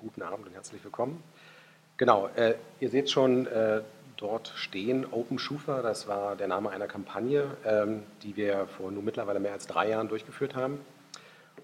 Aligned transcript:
guten 0.00 0.22
Abend 0.22 0.46
und 0.46 0.54
herzlich 0.54 0.82
willkommen. 0.82 1.22
Genau, 1.98 2.30
äh, 2.34 2.54
ihr 2.80 2.88
seht 2.88 3.10
schon 3.10 3.46
äh, 3.46 3.82
dort 4.16 4.50
stehen 4.56 5.06
Open 5.10 5.38
Schufa, 5.38 5.82
das 5.82 6.08
war 6.08 6.36
der 6.36 6.48
Name 6.48 6.70
einer 6.70 6.86
Kampagne, 6.86 7.44
ähm, 7.66 8.04
die 8.22 8.34
wir 8.34 8.66
vor 8.66 8.90
nun 8.90 9.04
mittlerweile 9.04 9.40
mehr 9.40 9.52
als 9.52 9.66
drei 9.66 9.90
Jahren 9.90 10.08
durchgeführt 10.08 10.56
haben. 10.56 10.80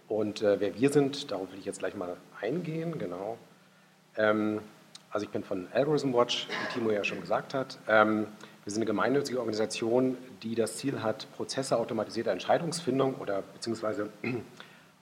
Und 0.07 0.43
äh, 0.43 0.61
wer 0.61 0.79
wir 0.79 0.91
sind, 0.91 1.31
darauf 1.31 1.51
will 1.51 1.59
ich 1.59 1.65
jetzt 1.65 1.79
gleich 1.79 1.95
mal 1.95 2.15
eingehen, 2.39 2.99
genau. 2.99 3.39
Ähm, 4.19 4.61
also 5.11 5.25
ich 5.25 5.33
bin 5.33 5.43
von 5.43 5.69
Algorithm 5.73 6.13
Watch, 6.13 6.47
wie 6.49 6.75
Timo 6.75 6.91
ja 6.91 7.05
schon 7.05 7.23
gesagt 7.23 7.55
hat. 7.55 7.79
Ähm, 7.89 8.27
wir 8.65 8.71
sind 8.71 8.83
eine 8.83 8.87
gemeinnützige 8.87 9.39
Organisation, 9.39 10.19
die 10.43 10.55
das 10.55 10.77
Ziel 10.77 11.03
hat, 11.03 11.27
Prozesse 11.37 11.79
automatisierter 11.79 12.33
Entscheidungsfindung 12.33 13.15
oder 13.15 13.43
beziehungsweise 13.55 14.11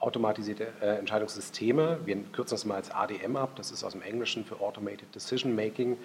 automatisierte 0.04 0.68
äh, 0.80 0.98
Entscheidungssysteme, 0.98 1.98
wir 2.04 2.16
kürzen 2.32 2.54
das 2.54 2.64
mal 2.64 2.76
als 2.76 2.90
ADM 2.90 3.36
ab, 3.36 3.56
das 3.56 3.70
ist 3.70 3.82
aus 3.82 3.92
dem 3.92 4.02
Englischen 4.02 4.44
für 4.44 4.60
Automated 4.60 5.12
Decision 5.14 5.54
Making. 5.54 5.96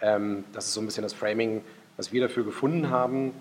Ähm, 0.00 0.44
das 0.52 0.66
ist 0.66 0.74
so 0.74 0.80
ein 0.80 0.86
bisschen 0.86 1.02
das 1.02 1.12
Framing, 1.12 1.62
was 1.96 2.12
wir 2.12 2.20
dafür 2.20 2.44
gefunden 2.44 2.90
haben. 2.90 3.32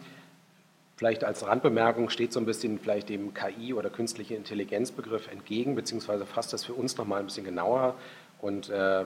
Vielleicht 0.98 1.24
als 1.24 1.46
Randbemerkung 1.46 2.10
steht 2.10 2.32
so 2.34 2.40
ein 2.40 2.46
bisschen 2.46 2.80
vielleicht 2.80 3.10
dem 3.10 3.34
KI 3.34 3.74
oder 3.74 3.90
künstliche 3.90 4.36
Intelligenzbegriff 4.36 5.32
entgegen, 5.32 5.76
beziehungsweise 5.76 6.26
fasst 6.26 6.54
das 6.54 6.64
für 6.64 6.74
uns 6.74 6.98
nochmal 6.98 7.20
ein 7.20 7.26
bisschen 7.26 7.46
genauer 7.46 7.96
und 8.40 8.70
äh, 8.70 9.06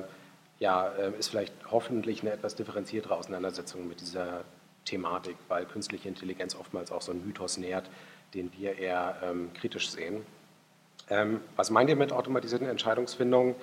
ja, 0.59 0.88
äh, 0.90 1.12
ist 1.18 1.30
vielleicht 1.30 1.54
hoffentlich 1.72 2.22
eine 2.22 2.32
etwas 2.32 2.56
differenziertere 2.56 3.16
Auseinandersetzung 3.16 3.88
mit 3.88 4.02
dieser 4.02 4.44
Thematik, 4.86 5.36
weil 5.48 5.66
künstliche 5.66 6.08
Intelligenz 6.08 6.56
oftmals 6.56 6.92
auch 6.92 7.02
so 7.02 7.12
einen 7.12 7.26
Mythos 7.26 7.58
nährt, 7.58 7.90
den 8.34 8.52
wir 8.58 8.78
eher 8.78 9.18
ähm, 9.23 9.52
kritisch 9.54 9.90
sehen. 9.90 10.26
Ähm, 11.10 11.42
was 11.56 11.70
meint 11.70 11.90
ihr 11.90 11.96
mit 11.96 12.12
automatisierten 12.12 12.68
Entscheidungsfindungen? 12.68 13.56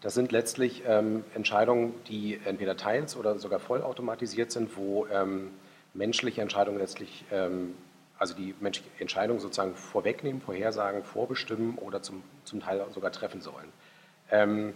Das 0.00 0.14
sind 0.14 0.30
letztlich 0.30 0.82
ähm, 0.86 1.24
Entscheidungen, 1.34 1.94
die 2.06 2.40
entweder 2.44 2.76
teils 2.76 3.16
oder 3.16 3.38
sogar 3.38 3.58
vollautomatisiert 3.58 4.52
sind, 4.52 4.76
wo 4.76 5.06
ähm, 5.06 5.50
menschliche 5.94 6.40
Entscheidungen 6.40 6.78
letztlich, 6.78 7.24
ähm, 7.32 7.74
also 8.18 8.34
die 8.34 8.54
menschliche 8.60 8.88
Entscheidung 8.98 9.40
sozusagen 9.40 9.74
vorwegnehmen, 9.74 10.40
vorhersagen, 10.40 11.02
vorbestimmen 11.02 11.78
oder 11.78 12.02
zum, 12.02 12.22
zum 12.44 12.60
Teil 12.60 12.84
sogar 12.92 13.10
treffen 13.10 13.40
sollen. 13.40 13.72
Ähm, 14.30 14.74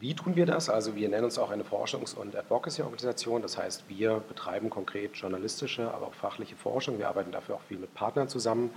wie 0.00 0.14
tun 0.14 0.34
wir 0.34 0.46
das? 0.46 0.68
Also 0.68 0.96
wir 0.96 1.08
nennen 1.08 1.24
uns 1.24 1.38
auch 1.38 1.50
eine 1.50 1.62
Forschungs- 1.62 2.14
und 2.14 2.34
Advocacy-Organisation. 2.34 3.40
Das 3.42 3.56
heißt, 3.56 3.88
wir 3.88 4.20
betreiben 4.28 4.68
konkret 4.68 5.14
journalistische, 5.14 5.92
aber 5.92 6.08
auch 6.08 6.14
fachliche 6.14 6.56
Forschung. 6.56 6.98
Wir 6.98 7.08
arbeiten 7.08 7.30
dafür 7.30 7.54
auch 7.54 7.62
viel 7.62 7.78
mit 7.78 7.94
Partnern 7.94 8.28
zusammen. 8.28 8.70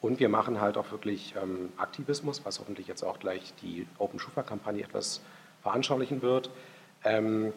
Und 0.00 0.20
wir 0.20 0.28
machen 0.28 0.60
halt 0.60 0.76
auch 0.76 0.90
wirklich 0.90 1.34
ähm, 1.42 1.72
Aktivismus, 1.76 2.44
was 2.44 2.60
hoffentlich 2.60 2.86
jetzt 2.86 3.02
auch 3.02 3.18
gleich 3.18 3.54
die 3.62 3.86
Open 3.98 4.18
Schufa-Kampagne 4.18 4.84
etwas 4.84 5.20
veranschaulichen 5.62 6.22
wird. 6.22 6.50
Ähm, 7.04 7.52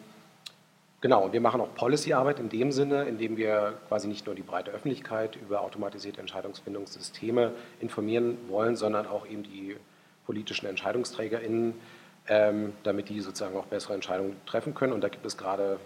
genau, 1.00 1.32
wir 1.32 1.40
machen 1.40 1.60
auch 1.60 1.74
Policy-Arbeit 1.74 2.40
in 2.40 2.48
dem 2.48 2.72
Sinne, 2.72 3.04
indem 3.04 3.36
wir 3.36 3.74
quasi 3.88 4.08
nicht 4.08 4.26
nur 4.26 4.34
die 4.34 4.42
breite 4.42 4.70
Öffentlichkeit 4.70 5.36
über 5.36 5.60
automatisierte 5.60 6.20
Entscheidungsfindungssysteme 6.20 7.52
informieren 7.80 8.38
wollen, 8.48 8.76
sondern 8.76 9.06
auch 9.06 9.26
eben 9.26 9.42
die 9.42 9.76
politischen 10.24 10.66
EntscheidungsträgerInnen 10.66 11.74
ähm, 12.30 12.74
damit 12.84 13.08
die 13.08 13.20
sozusagen 13.20 13.56
auch 13.56 13.66
bessere 13.66 13.94
Entscheidungen 13.94 14.36
treffen 14.46 14.72
können. 14.72 14.92
Und 14.92 15.02
da 15.02 15.08
gibt 15.08 15.26
es 15.26 15.36
gerade, 15.36 15.80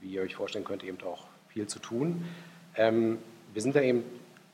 wie 0.00 0.12
ihr 0.12 0.22
euch 0.22 0.34
vorstellen 0.34 0.64
könnt, 0.64 0.84
eben 0.84 0.98
auch 1.02 1.26
viel 1.48 1.66
zu 1.66 1.78
tun. 1.78 2.26
Ähm, 2.76 3.18
wir 3.54 3.62
sind 3.62 3.74
da 3.74 3.80
eben 3.80 4.04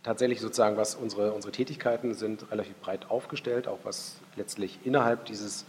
tatsächlich 0.07 0.41
sozusagen, 0.41 0.77
was 0.77 0.95
unsere, 0.95 1.33
unsere 1.33 1.51
Tätigkeiten 1.51 2.15
sind, 2.15 2.49
relativ 2.53 2.77
breit 2.77 3.11
aufgestellt, 3.11 3.67
auch 3.67 3.81
was 3.83 4.21
letztlich 4.37 4.79
innerhalb 4.85 5.25
dieses 5.25 5.67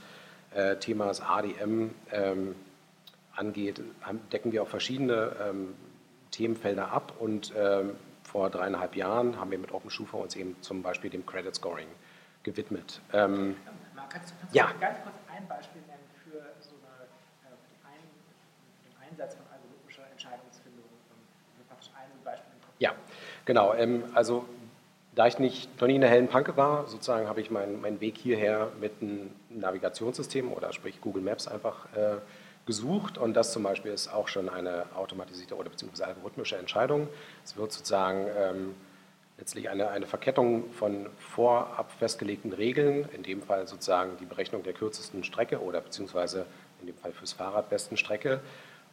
äh, 0.54 0.76
Themas 0.76 1.22
ADM 1.22 1.90
ähm, 2.12 2.56
angeht, 3.36 3.82
decken 4.32 4.52
wir 4.52 4.62
auch 4.62 4.68
verschiedene 4.68 5.36
ähm, 5.42 5.74
Themenfelder 6.30 6.92
ab 6.92 7.14
und 7.18 7.52
ähm, 7.58 7.96
vor 8.24 8.52
dreieinhalb 8.52 8.96
Jahren 8.96 9.40
haben 9.40 9.50
wir 9.50 9.58
mit 9.58 9.72
OpenSchufa 9.72 10.18
uns 10.18 10.36
eben 10.36 10.56
zum 10.62 10.84
Beispiel 10.84 11.10
dem 11.10 11.26
Credit 11.26 11.56
Scoring 11.56 11.88
gewidmet. 12.44 13.02
Ähm, 13.14 13.56
kannst, 14.10 14.34
kannst 14.40 14.56
ja. 14.56 14.72
ganz 14.80 15.00
kurz 15.02 15.16
ein 15.36 15.48
Beispiel 15.48 15.82
nennen 15.88 16.06
für 16.24 16.38
so 16.62 16.76
eine, 16.86 17.06
äh, 17.50 17.88
ein, 17.88 18.06
den 18.86 19.10
Einsatz 19.10 19.34
von 19.34 19.46
algorithmischer 19.52 20.04
Entscheidungsfindung? 20.12 20.86
Praktisch 21.68 21.90
ein 21.98 22.12
Beispiel 22.24 22.54
Ja, 22.78 22.94
genau. 23.48 23.74
Ähm, 23.74 24.04
also 24.14 24.46
da 25.16 25.26
ich 25.26 25.40
nicht, 25.40 25.82
noch 25.82 25.88
nie 25.88 25.96
in 25.96 26.02
der 26.02 26.12
hellen 26.12 26.28
Panke 26.28 26.56
war, 26.58 26.86
sozusagen 26.88 27.28
habe 27.28 27.42
ich 27.42 27.50
meinen, 27.50 27.82
meinen 27.82 28.00
Weg 28.00 28.20
hierher 28.20 28.68
mit 28.80 28.92
einem 29.02 29.32
Navigationssystem 29.50 30.54
oder 30.54 30.72
sprich 30.74 31.02
Google 31.02 31.24
Maps 31.24 31.48
einfach 31.48 31.88
äh, 31.96 32.18
gesucht 32.68 33.18
und 33.18 33.34
das 33.34 33.52
zum 33.52 33.64
Beispiel 33.64 33.92
ist 33.92 34.14
auch 34.14 34.28
schon 34.28 34.48
eine 34.48 34.86
automatisierte 34.96 35.56
oder 35.56 35.72
beziehungsweise 35.72 36.06
algorithmische 36.06 36.58
Entscheidung. 36.58 37.08
Es 37.44 37.58
wird 37.58 37.72
sozusagen 37.72 38.28
ähm, 38.38 38.76
letztlich 39.40 39.70
eine, 39.70 39.90
eine 39.90 40.06
Verkettung 40.06 40.72
von 40.74 41.08
vorab 41.18 41.92
festgelegten 41.94 42.54
Regeln, 42.54 43.10
in 43.14 43.24
dem 43.24 43.42
Fall 43.42 43.68
sozusagen 43.68 44.18
die 44.20 44.26
Berechnung 44.26 44.62
der 44.62 44.74
kürzesten 44.74 45.24
Strecke 45.24 45.62
oder 45.62 45.82
beziehungsweise 45.82 46.46
in 46.82 46.88
dem 46.88 46.96
Fall 46.96 47.12
fürs 47.12 47.34
Fahrrad 47.34 47.70
besten 47.70 47.98
Strecke. 47.98 48.40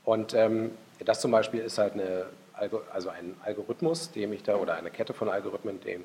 Und 0.04 0.32
ähm, 0.32 0.71
das 1.04 1.21
zum 1.21 1.32
Beispiel 1.32 1.60
ist 1.60 1.76
halt 1.76 1.94
eine, 1.94 2.26
also 2.56 3.09
ein 3.09 3.37
Algorithmus, 3.44 4.12
dem 4.12 4.32
ich 4.32 4.42
da, 4.42 4.56
oder 4.56 4.75
eine 4.75 4.91
Kette 4.91 5.15
von 5.15 5.28
Algorithmen, 5.28 5.81
dem, 5.81 6.03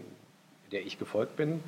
der 0.71 0.85
ich 0.85 0.99
gefolgt 0.99 1.35
bin. 1.35 1.63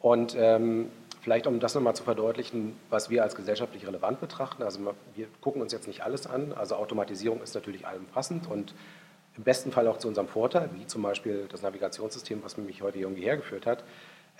Und 0.00 0.36
ähm, 0.38 0.90
vielleicht, 1.20 1.46
um 1.46 1.60
das 1.60 1.74
nochmal 1.74 1.96
zu 1.96 2.04
verdeutlichen, 2.04 2.76
was 2.90 3.10
wir 3.10 3.22
als 3.22 3.34
gesellschaftlich 3.34 3.86
relevant 3.86 4.20
betrachten, 4.20 4.62
also 4.62 4.80
wir 5.14 5.26
gucken 5.40 5.60
uns 5.62 5.72
jetzt 5.72 5.88
nicht 5.88 6.02
alles 6.02 6.26
an, 6.26 6.52
also 6.52 6.76
Automatisierung 6.76 7.42
ist 7.42 7.54
natürlich 7.54 7.86
allumfassend 7.86 8.48
und 8.48 8.74
im 9.36 9.44
besten 9.44 9.70
Fall 9.72 9.86
auch 9.86 9.98
zu 9.98 10.08
unserem 10.08 10.28
Vorteil, 10.28 10.68
wie 10.74 10.86
zum 10.86 11.02
Beispiel 11.02 11.46
das 11.50 11.62
Navigationssystem, 11.62 12.42
was 12.42 12.56
mich 12.56 12.82
heute 12.82 12.98
irgendwie 12.98 13.22
hergeführt 13.22 13.66
hat. 13.66 13.84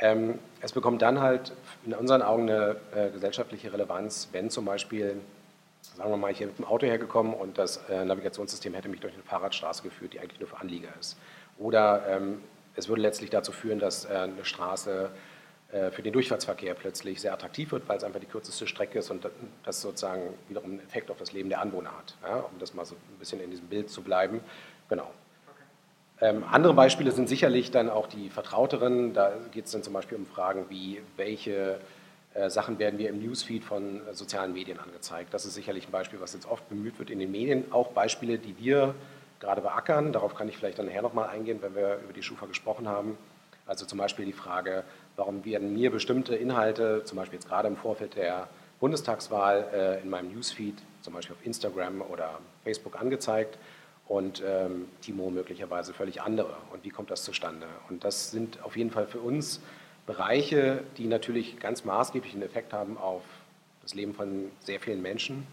Ähm, 0.00 0.38
es 0.60 0.72
bekommt 0.72 1.03
dann 1.03 1.20
halt 1.20 1.53
in 1.84 1.94
unseren 1.94 2.22
Augen 2.22 2.50
eine 2.50 2.76
äh, 2.94 3.10
gesellschaftliche 3.10 3.72
Relevanz, 3.72 4.28
wenn 4.32 4.50
zum 4.50 4.65
Beispiel, 4.65 5.20
sagen 5.98 6.10
wir 6.10 6.16
mal, 6.16 6.31
ich 6.31 6.38
hier 6.38 6.47
mit 6.47 6.59
dem 6.59 6.64
Auto 6.64 6.86
hergekommen 6.86 7.34
und 7.34 7.59
das 7.59 7.78
äh, 7.88 8.04
Navigationssystem 8.04 8.72
hätte 8.75 8.88
mich 8.88 9.00
durch 9.00 9.14
eine 9.14 9.22
Fahrradstraße 9.25 9.82
geführt, 9.82 10.14
die 10.14 10.20
eigentlich 10.20 10.41
nur 10.41 10.48
für 10.48 10.59
Anlieger 10.59 10.88
ist. 10.98 11.19
Oder 11.59 12.06
ähm, 12.09 12.41
es 12.76 12.88
würde 12.88 13.03
letztlich 13.03 13.31
dazu 13.31 13.50
führen, 13.50 13.81
dass 13.81 14.04
äh, 14.04 14.10
eine 14.10 14.44
Straße 14.44 15.10
äh, 15.72 15.91
für 15.91 16.03
den 16.03 16.12
Durchfahrtsverkehr 16.12 16.75
plötzlich 16.75 17.20
sehr 17.20 17.32
attraktiv 17.32 17.72
wird, 17.72 17.88
weil 17.88 17.98
es 17.98 18.04
einfach 18.04 18.20
die 18.20 18.26
kürzeste 18.26 18.66
Strecke 18.66 19.00
ist 19.00 19.10
und 19.10 19.28
das 19.64 19.82
sozusagen 19.82 20.34
wiederum 20.48 20.70
einen 20.70 20.81
Effekt 20.81 21.10
auf 21.10 21.19
das 21.19 21.32
Leben 21.32 21.48
der 21.48 21.60
Anwohner 21.60 21.91
hat, 21.91 22.16
ja, 22.22 22.37
um 22.37 22.58
das 22.58 22.75
mal 22.75 22.84
so 22.84 22.94
ein 22.94 23.19
bisschen 23.19 23.41
in 23.41 23.50
diesem 23.50 23.66
Bild 23.66 23.91
zu 23.91 24.03
bleiben. 24.03 24.41
Genau. 24.88 25.10
Ähm, 26.20 26.44
andere 26.50 26.75
Beispiele 26.75 27.12
sind 27.12 27.28
sicherlich 27.28 27.70
dann 27.70 27.91
auch 27.91 28.06
die 28.06 28.31
vertrauteren. 28.31 29.12
Da 29.12 29.32
geht 29.53 29.66
es 29.66 29.72
dann 29.72 29.82
zum 29.82 29.92
Beispiel 29.92 30.16
um 30.16 30.26
Fragen 30.26 30.66
wie, 30.69 31.00
welche 31.16 31.81
Sachen 32.49 32.78
werden 32.78 32.99
wir 32.99 33.09
im 33.09 33.21
Newsfeed 33.21 33.65
von 33.65 34.06
äh, 34.06 34.15
sozialen 34.15 34.53
Medien 34.53 34.78
angezeigt. 34.78 35.34
Das 35.34 35.44
ist 35.44 35.54
sicherlich 35.54 35.88
ein 35.88 35.93
Beispiel, 35.93 36.21
was 36.21 36.34
jetzt 36.34 36.47
oft 36.47 36.69
bemüht 36.69 36.99
wird 36.99 37.10
in 37.10 37.19
den 37.19 37.31
Medien. 37.31 37.72
Auch 37.72 37.88
Beispiele, 37.88 38.38
die 38.38 38.59
wir 38.59 38.94
gerade 39.41 39.60
beackern. 39.60 40.12
Darauf 40.12 40.34
kann 40.34 40.49
ich 40.49 40.56
vielleicht 40.56 40.78
dann 40.78 40.87
nachher 40.87 41.03
nochmal 41.03 41.28
eingehen, 41.28 41.59
wenn 41.62 41.75
wir 41.75 42.00
über 42.04 42.12
die 42.12 42.22
Schufa 42.22 42.47
gesprochen 42.47 42.88
haben. 42.88 43.19
Also 43.66 43.84
zum 43.84 43.99
Beispiel 43.99 44.25
die 44.25 44.32
Frage, 44.32 44.84
warum 45.16 45.44
werden 45.44 45.75
mir 45.75 45.91
bestimmte 45.91 46.34
Inhalte, 46.34 47.03
zum 47.04 47.16
Beispiel 47.16 47.38
jetzt 47.38 47.49
gerade 47.49 47.69
im 47.69 47.76
Vorfeld 47.76 48.16
der 48.16 48.49
Bundestagswahl, 48.81 49.69
äh, 49.72 50.03
in 50.03 50.09
meinem 50.09 50.32
Newsfeed, 50.32 50.76
zum 51.03 51.12
Beispiel 51.12 51.37
auf 51.37 51.44
Instagram 51.44 52.00
oder 52.03 52.38
Facebook 52.65 53.00
angezeigt 53.00 53.59
und 54.06 54.43
ähm, 54.47 54.88
Timo 55.03 55.31
möglicherweise 55.31 55.93
völlig 55.93 56.22
andere. 56.22 56.56
Und 56.72 56.84
wie 56.84 56.91
kommt 56.91 57.10
das 57.10 57.25
zustande? 57.25 57.66
Und 57.91 58.05
das 58.05 58.31
sind 58.31 58.62
auf 58.62 58.76
jeden 58.76 58.91
Fall 58.91 59.06
für 59.06 59.20
uns 59.20 59.60
Bereiche, 60.08 60.82
die 60.96 61.06
natürlich 61.06 61.60
ganz 61.60 61.84
maßgeblich 61.84 62.32
einen 62.32 62.42
Effekt 62.42 62.72
haben 62.72 62.96
auf 62.96 63.22
das 63.82 63.94
Leben 63.94 64.14
von 64.14 64.50
sehr 64.60 64.81
vielen 64.81 65.02
Menschen 65.02 65.46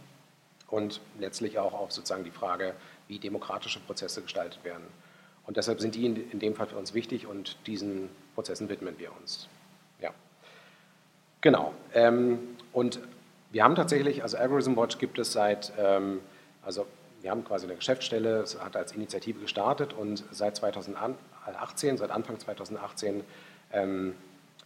und 0.69 1.01
letztlich 1.19 1.59
auch 1.59 1.73
auf 1.73 1.91
sozusagen 1.91 2.23
die 2.23 2.31
Frage, 2.31 2.73
wie 3.09 3.19
demokratische 3.19 3.81
Prozesse 3.81 4.21
gestaltet 4.21 4.63
werden. 4.63 4.85
Und 5.45 5.57
deshalb 5.57 5.81
sind 5.81 5.93
die 5.93 6.05
in, 6.05 6.39
dem 6.39 6.55
Fall 6.55 6.67
für 6.67 6.77
uns 6.77 6.93
wichtig 6.93 7.27
und 7.27 7.57
diesen 7.67 8.09
Prozessen 8.33 8.69
widmen 8.69 8.97
wir 8.97 9.11
uns. 9.19 9.49
Ja. 9.99 10.11
Genau. 11.41 11.73
Ähm, 11.93 12.39
und 12.71 13.01
wir 13.51 13.61
haben 13.61 13.75
tatsächlich, 13.75 14.23
also 14.23 14.37
Algorithm 14.37 14.77
Watch 14.77 14.99
gibt 14.99 15.19
es 15.19 15.33
seit, 15.33 15.73
ähm, 15.77 16.21
also 16.63 16.87
wir 17.21 17.29
haben 17.29 17.43
quasi 17.43 17.65
eine 17.65 17.75
Geschäftsstelle, 17.75 18.37
es 18.37 18.57
hat 18.57 18.77
als 18.77 18.93
Initiative 18.93 19.41
gestartet 19.41 19.91
und 19.91 20.23
seit 20.31 20.55
2018, 20.55 21.97
seit 21.97 22.09
Anfang 22.09 22.39
2018, 22.39 23.25
ähm, 23.73 24.15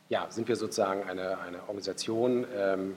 ja, 0.09 0.27
sind 0.29 0.47
wir 0.47 0.55
sozusagen 0.55 1.03
eine, 1.03 1.39
eine 1.39 1.61
Organisation 1.61 2.45
ähm, 2.55 2.95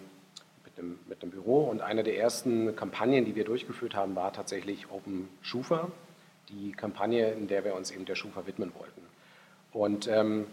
mit, 0.64 0.78
einem, 0.78 0.98
mit, 1.08 1.22
einem, 1.22 1.30
Büro 1.30 1.64
und 1.64 1.82
eine 1.82 2.02
der 2.02 2.18
ersten 2.18 2.74
Kampagnen, 2.74 3.24
die 3.24 3.34
wir 3.34 3.44
durchgeführt 3.44 3.94
haben, 3.94 4.16
war 4.16 4.32
tatsächlich 4.32 4.90
Open 4.90 5.28
Schufa, 5.42 5.90
die 6.48 6.72
Kampagne, 6.72 7.32
in 7.32 7.46
der 7.48 7.64
wir 7.64 7.74
uns 7.74 7.90
eben 7.90 8.06
der 8.06 8.14
Schufa 8.14 8.46
widmen 8.46 8.72
wollten. 8.74 9.02
Und 9.72 10.08
ähm, 10.08 10.46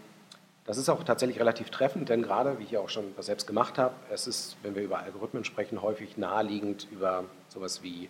Das 0.66 0.78
ist 0.78 0.88
auch 0.90 1.04
tatsächlich 1.04 1.40
relativ 1.40 1.72
treffend, 1.72 2.10
denn 2.10 2.22
gerade, 2.22 2.60
wie 2.60 2.64
ich 2.64 2.72
ja 2.72 2.80
auch 2.80 2.90
schon 2.90 3.06
selbst 3.20 3.48
gemacht 3.48 3.80
habe, 3.80 3.96
es 4.12 4.28
ist, 4.28 4.56
wenn 4.62 4.76
wir 4.76 4.84
über 4.84 5.00
Algorithmen 5.00 5.44
sprechen, 5.44 5.82
häufig 5.82 6.16
naheliegend 6.18 6.88
über 6.92 7.24
sowas 7.48 7.82
wie 7.82 8.08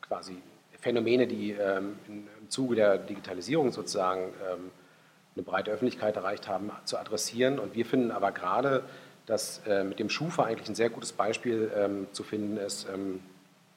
quasi 0.00 0.38
Phänomene, 0.80 1.26
die 1.26 1.52
ähm, 1.52 1.98
im 2.08 2.26
Zuge 2.48 2.76
der 2.76 2.98
Digitalisierung 2.98 3.70
sozusagen 3.72 4.32
ähm, 4.50 4.70
eine 5.38 5.44
breite 5.44 5.70
Öffentlichkeit 5.70 6.16
erreicht 6.16 6.48
haben, 6.48 6.72
zu 6.84 6.98
adressieren. 6.98 7.58
Und 7.58 7.74
wir 7.74 7.86
finden 7.86 8.10
aber 8.10 8.32
gerade, 8.32 8.82
dass 9.26 9.62
äh, 9.66 9.84
mit 9.84 9.98
dem 9.98 10.10
Schufa 10.10 10.44
eigentlich 10.44 10.68
ein 10.68 10.74
sehr 10.74 10.90
gutes 10.90 11.12
Beispiel 11.12 11.70
ähm, 11.76 12.08
zu 12.12 12.24
finden 12.24 12.56
ist, 12.56 12.88
ähm, 12.92 13.20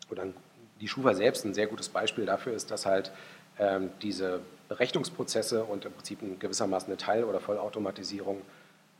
oder 0.09 0.25
die 0.81 0.87
Schufa 0.87 1.13
selbst 1.13 1.45
ein 1.45 1.53
sehr 1.53 1.67
gutes 1.67 1.89
Beispiel 1.89 2.25
dafür 2.25 2.53
ist, 2.53 2.71
dass 2.71 2.85
halt 2.85 3.11
ähm, 3.59 3.91
diese 4.01 4.41
Berechnungsprozesse 4.69 5.63
und 5.63 5.85
im 5.85 5.93
Prinzip 5.93 6.39
gewissermaßen 6.39 6.87
eine 6.87 6.97
Teil- 6.97 7.23
oder 7.23 7.39
Vollautomatisierung, 7.39 8.41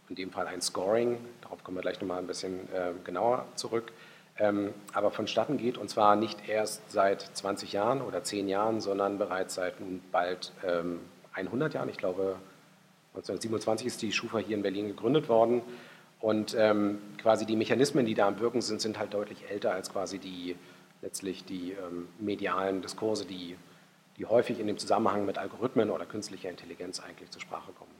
in 0.10 0.16
dem 0.16 0.31
Fall 0.31 0.46
ein 0.46 0.62
Scoring, 0.62 1.18
darauf 1.42 1.63
kommen 1.63 1.78
wir 1.78 1.81
gleich 1.81 2.00
nochmal 2.00 2.19
ein 2.19 2.28
bisschen 2.28 2.72
äh, 2.74 2.92
genauer 3.04 3.46
zurück, 3.56 3.92
ähm, 4.38 4.74
aber 4.94 5.10
vonstatten 5.10 5.58
geht 5.58 5.78
und 5.78 5.90
zwar 5.90 6.16
nicht 6.16 6.48
erst 6.48 6.92
seit 6.92 7.22
20 7.22 7.72
Jahren 7.72 8.02
oder 8.02 8.24
10 8.24 8.48
Jahren, 8.48 8.81
sondern 8.81 9.18
bereits 9.18 9.56
seit 9.56 9.80
nun 9.80 10.02
bald 10.12 10.52
ähm, 10.68 11.00
100 11.34 11.74
Jahren. 11.74 11.90
Ich 11.90 11.98
glaube, 11.98 12.36
1927 13.13 13.88
ist 13.88 14.02
die 14.02 14.12
Schufa 14.12 14.38
hier 14.38 14.56
in 14.56 14.63
Berlin 14.63 14.88
gegründet 14.88 15.30
worden 15.30 15.62
und 16.19 16.56
ähm, 16.58 17.02
quasi 17.18 17.46
die 17.46 17.56
Mechanismen, 17.56 18.06
die 18.06 18.13
da 18.13 18.28
am 18.28 18.40
Wirken 18.40 18.62
sind, 18.62 18.81
sind 18.81 19.00
halt 19.00 19.13
deutlich 19.13 19.50
älter 19.50 19.74
als 19.74 19.92
quasi 19.92 20.19
die 20.19 20.56
letztlich 21.02 21.46
die 21.46 21.72
ähm, 21.72 22.08
medialen 22.19 22.81
Diskurse, 22.81 23.25
die, 23.25 23.58
die 24.18 24.25
häufig 24.25 24.60
in 24.60 24.68
dem 24.68 24.78
Zusammenhang 24.78 25.25
mit 25.25 25.38
Algorithmen 25.38 25.90
oder 25.90 26.06
künstlicher 26.06 26.50
Intelligenz 26.50 27.00
eigentlich 27.00 27.30
zur 27.31 27.42
Sprache 27.42 27.72
kommen. 27.74 27.92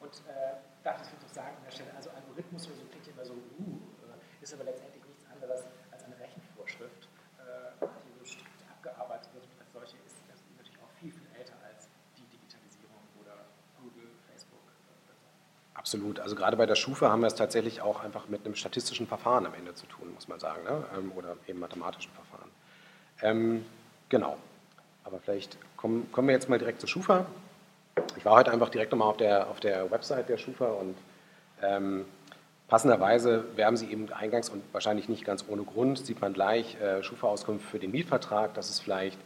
Und 0.00 0.22
äh, 0.26 0.56
darf 0.82 1.00
ich 1.02 1.08
das 1.22 1.34
sagen 1.34 1.54
an 1.56 1.64
der 1.64 1.70
Stelle, 1.70 1.90
also 1.94 2.10
Algorithmus 2.10 2.64
so 2.64 2.70
klingt 2.90 3.06
immer 3.06 3.24
so, 3.24 3.34
uh, 3.34 3.76
äh, 4.08 4.42
ist 4.42 4.54
aber 4.54 4.64
letztendlich 4.64 5.04
anderes 5.28 5.64
als 5.92 6.04
eine 6.04 6.16
Rechenvorschrift, 6.18 7.08
äh, 7.38 7.84
die 7.84 8.12
so 8.18 8.24
strikt 8.24 8.64
abgearbeitet 8.72 9.28
wird 9.34 9.44
als 9.60 9.72
solche, 9.72 9.96
ist 10.08 10.16
das 10.32 10.40
natürlich 10.56 10.80
auch 10.80 10.92
viel, 10.98 11.12
viel 11.12 11.28
älter 11.36 11.54
als 11.68 11.92
die 12.16 12.24
Digitalisierung 12.32 13.04
oder 13.20 13.44
Google, 13.76 14.08
Facebook. 14.32 14.64
Äh, 14.88 15.76
Absolut. 15.90 16.20
Also 16.20 16.36
gerade 16.36 16.56
bei 16.56 16.66
der 16.66 16.76
Schufa 16.76 17.10
haben 17.10 17.20
wir 17.22 17.26
es 17.26 17.34
tatsächlich 17.34 17.82
auch 17.82 18.04
einfach 18.04 18.28
mit 18.28 18.46
einem 18.46 18.54
statistischen 18.54 19.08
Verfahren 19.08 19.44
am 19.44 19.54
Ende 19.54 19.74
zu 19.74 19.86
tun, 19.86 20.14
muss 20.14 20.28
man 20.28 20.38
sagen, 20.38 20.62
ne? 20.62 20.84
Ähm, 20.96 21.10
oder 21.16 21.36
eben 21.48 21.58
mathematischen 21.58 22.12
Verfahren. 22.12 22.48
Ähm, 23.22 23.64
genau. 24.08 24.36
Aber 25.02 25.18
vielleicht 25.18 25.58
kommen, 25.76 26.08
kommen 26.12 26.28
wir 26.28 26.34
jetzt 26.36 26.48
mal 26.48 26.60
direkt 26.60 26.78
zur 26.78 26.88
Schufa. 26.88 27.26
Ich 28.16 28.24
war 28.24 28.36
heute 28.36 28.52
einfach 28.52 28.68
direkt 28.68 28.92
nochmal 28.92 29.08
auf 29.08 29.16
der, 29.16 29.48
auf 29.48 29.58
der 29.58 29.90
Website 29.90 30.28
der 30.28 30.36
Schufa 30.36 30.66
und 30.66 30.94
ähm, 31.60 32.04
Passenderweise 32.68 33.46
werben 33.56 33.76
Sie 33.76 33.90
eben 33.90 34.12
eingangs 34.12 34.48
und 34.48 34.62
wahrscheinlich 34.70 35.08
nicht 35.08 35.24
ganz 35.24 35.44
ohne 35.48 35.64
Grund, 35.64 35.98
sieht 35.98 36.20
man 36.20 36.32
gleich 36.32 36.80
äh, 36.80 37.02
Schufa-Auskunft 37.02 37.68
für 37.68 37.80
den 37.80 37.90
Mietvertrag. 37.90 38.54
Das 38.54 38.70
ist 38.70 38.78
vielleicht 38.78 39.18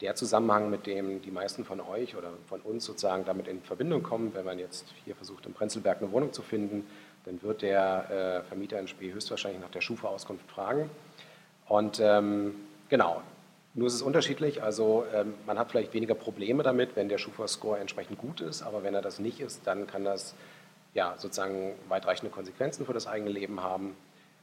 der 0.00 0.14
Zusammenhang, 0.14 0.70
mit 0.70 0.86
dem 0.86 1.20
die 1.22 1.30
meisten 1.30 1.64
von 1.64 1.80
euch 1.80 2.16
oder 2.16 2.30
von 2.46 2.60
uns 2.60 2.84
sozusagen 2.84 3.24
damit 3.24 3.48
in 3.48 3.60
Verbindung 3.62 4.02
kommen. 4.02 4.32
Wenn 4.34 4.44
man 4.44 4.58
jetzt 4.58 4.86
hier 5.04 5.14
versucht, 5.14 5.46
im 5.46 5.52
Prenzlberg 5.52 6.00
eine 6.00 6.10
Wohnung 6.12 6.32
zu 6.32 6.42
finden, 6.42 6.86
dann 7.24 7.42
wird 7.42 7.62
der 7.62 8.42
äh, 8.44 8.48
Vermieter 8.48 8.78
in 8.78 8.88
Spee 8.88 9.12
höchstwahrscheinlich 9.12 9.60
nach 9.60 9.70
der 9.70 9.82
Schufa-Auskunft 9.82 10.50
fragen. 10.50 10.88
Und 11.68 12.00
ähm, 12.00 12.54
genau, 12.88 13.22
nur 13.74 13.86
ist 13.86 13.94
es 13.94 14.02
unterschiedlich. 14.02 14.62
Also 14.62 15.04
ähm, 15.14 15.34
man 15.46 15.58
hat 15.58 15.70
vielleicht 15.70 15.92
weniger 15.92 16.14
Probleme 16.14 16.62
damit, 16.62 16.96
wenn 16.96 17.08
der 17.08 17.18
Schufa-Score 17.18 17.78
entsprechend 17.78 18.18
gut 18.18 18.40
ist, 18.40 18.62
aber 18.62 18.82
wenn 18.82 18.94
er 18.94 19.02
das 19.02 19.18
nicht 19.18 19.40
ist, 19.40 19.66
dann 19.66 19.86
kann 19.86 20.04
das 20.04 20.34
ja, 20.94 21.14
sozusagen 21.18 21.74
weitreichende 21.88 22.32
Konsequenzen 22.32 22.86
für 22.86 22.92
das 22.92 23.06
eigene 23.06 23.30
Leben 23.30 23.62
haben. 23.62 23.96